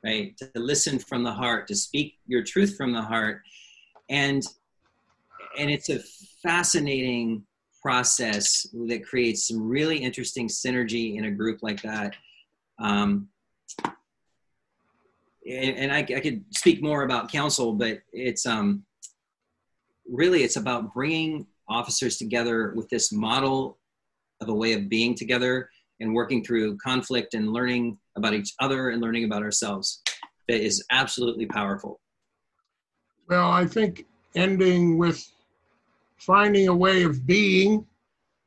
right? 0.03 0.37
To 0.37 0.49
listen 0.55 0.99
from 0.99 1.23
the 1.23 1.31
heart, 1.31 1.67
to 1.67 1.75
speak 1.75 2.15
your 2.25 2.43
truth 2.43 2.75
from 2.77 2.93
the 2.93 3.01
heart, 3.01 3.41
and 4.09 4.43
and 5.57 5.69
it's 5.69 5.89
a 5.89 5.99
fascinating 6.43 7.43
process 7.81 8.67
that 8.87 9.05
creates 9.05 9.47
some 9.47 9.67
really 9.67 9.97
interesting 9.97 10.47
synergy 10.47 11.17
in 11.17 11.25
a 11.25 11.31
group 11.31 11.59
like 11.61 11.81
that. 11.81 12.15
Um, 12.79 13.29
and, 15.49 15.77
and 15.77 15.91
I, 15.91 15.99
I 15.99 16.19
could 16.19 16.43
speak 16.51 16.81
more 16.81 17.03
about 17.03 17.31
council, 17.31 17.73
but 17.73 17.99
it's 18.11 18.45
um, 18.45 18.83
really 20.07 20.43
it's 20.43 20.57
about 20.57 20.93
bringing 20.93 21.47
officers 21.67 22.17
together 22.17 22.73
with 22.75 22.89
this 22.89 23.11
model 23.11 23.77
of 24.41 24.49
a 24.49 24.53
way 24.53 24.73
of 24.73 24.89
being 24.89 25.15
together 25.15 25.69
and 25.99 26.13
working 26.13 26.43
through 26.43 26.77
conflict 26.77 27.33
and 27.33 27.51
learning 27.51 27.97
about 28.19 28.33
each 28.33 28.53
other 28.59 28.89
and 28.89 29.01
learning 29.01 29.23
about 29.23 29.41
ourselves 29.41 30.01
that 30.47 30.61
is 30.61 30.83
absolutely 30.91 31.45
powerful. 31.45 31.99
Well, 33.27 33.51
I 33.51 33.65
think 33.65 34.05
ending 34.35 34.97
with 34.97 35.23
finding 36.17 36.67
a 36.67 36.75
way 36.75 37.03
of 37.03 37.25
being 37.25 37.85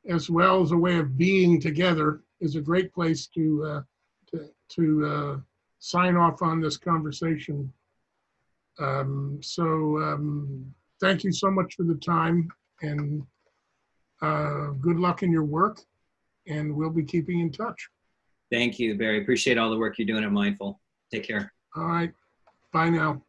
as 0.08 0.28
well 0.28 0.62
as 0.62 0.72
a 0.72 0.76
way 0.76 0.98
of 0.98 1.16
being 1.16 1.60
together 1.60 2.20
is 2.40 2.56
a 2.56 2.60
great 2.60 2.92
place 2.92 3.28
to, 3.28 3.64
uh, 3.64 3.82
to, 4.30 4.48
to 4.70 5.06
uh, 5.06 5.36
sign 5.78 6.16
off 6.16 6.42
on 6.42 6.60
this 6.60 6.76
conversation. 6.76 7.72
Um, 8.80 9.38
so 9.42 9.64
um, 10.02 10.74
thank 11.00 11.22
you 11.22 11.32
so 11.32 11.50
much 11.50 11.74
for 11.76 11.84
the 11.84 11.94
time 11.94 12.48
and 12.80 13.24
uh, 14.20 14.70
good 14.80 14.98
luck 14.98 15.22
in 15.22 15.30
your 15.30 15.44
work 15.44 15.80
and 16.48 16.74
we'll 16.74 16.90
be 16.90 17.04
keeping 17.04 17.40
in 17.40 17.52
touch. 17.52 17.88
Thank 18.52 18.78
you, 18.78 18.96
Barry. 18.98 19.22
Appreciate 19.22 19.56
all 19.56 19.70
the 19.70 19.78
work 19.78 19.98
you're 19.98 20.06
doing 20.06 20.24
at 20.24 20.30
Mindful. 20.30 20.78
Take 21.10 21.26
care. 21.26 21.52
All 21.74 21.86
right. 21.86 22.12
Bye 22.72 22.90
now. 22.90 23.22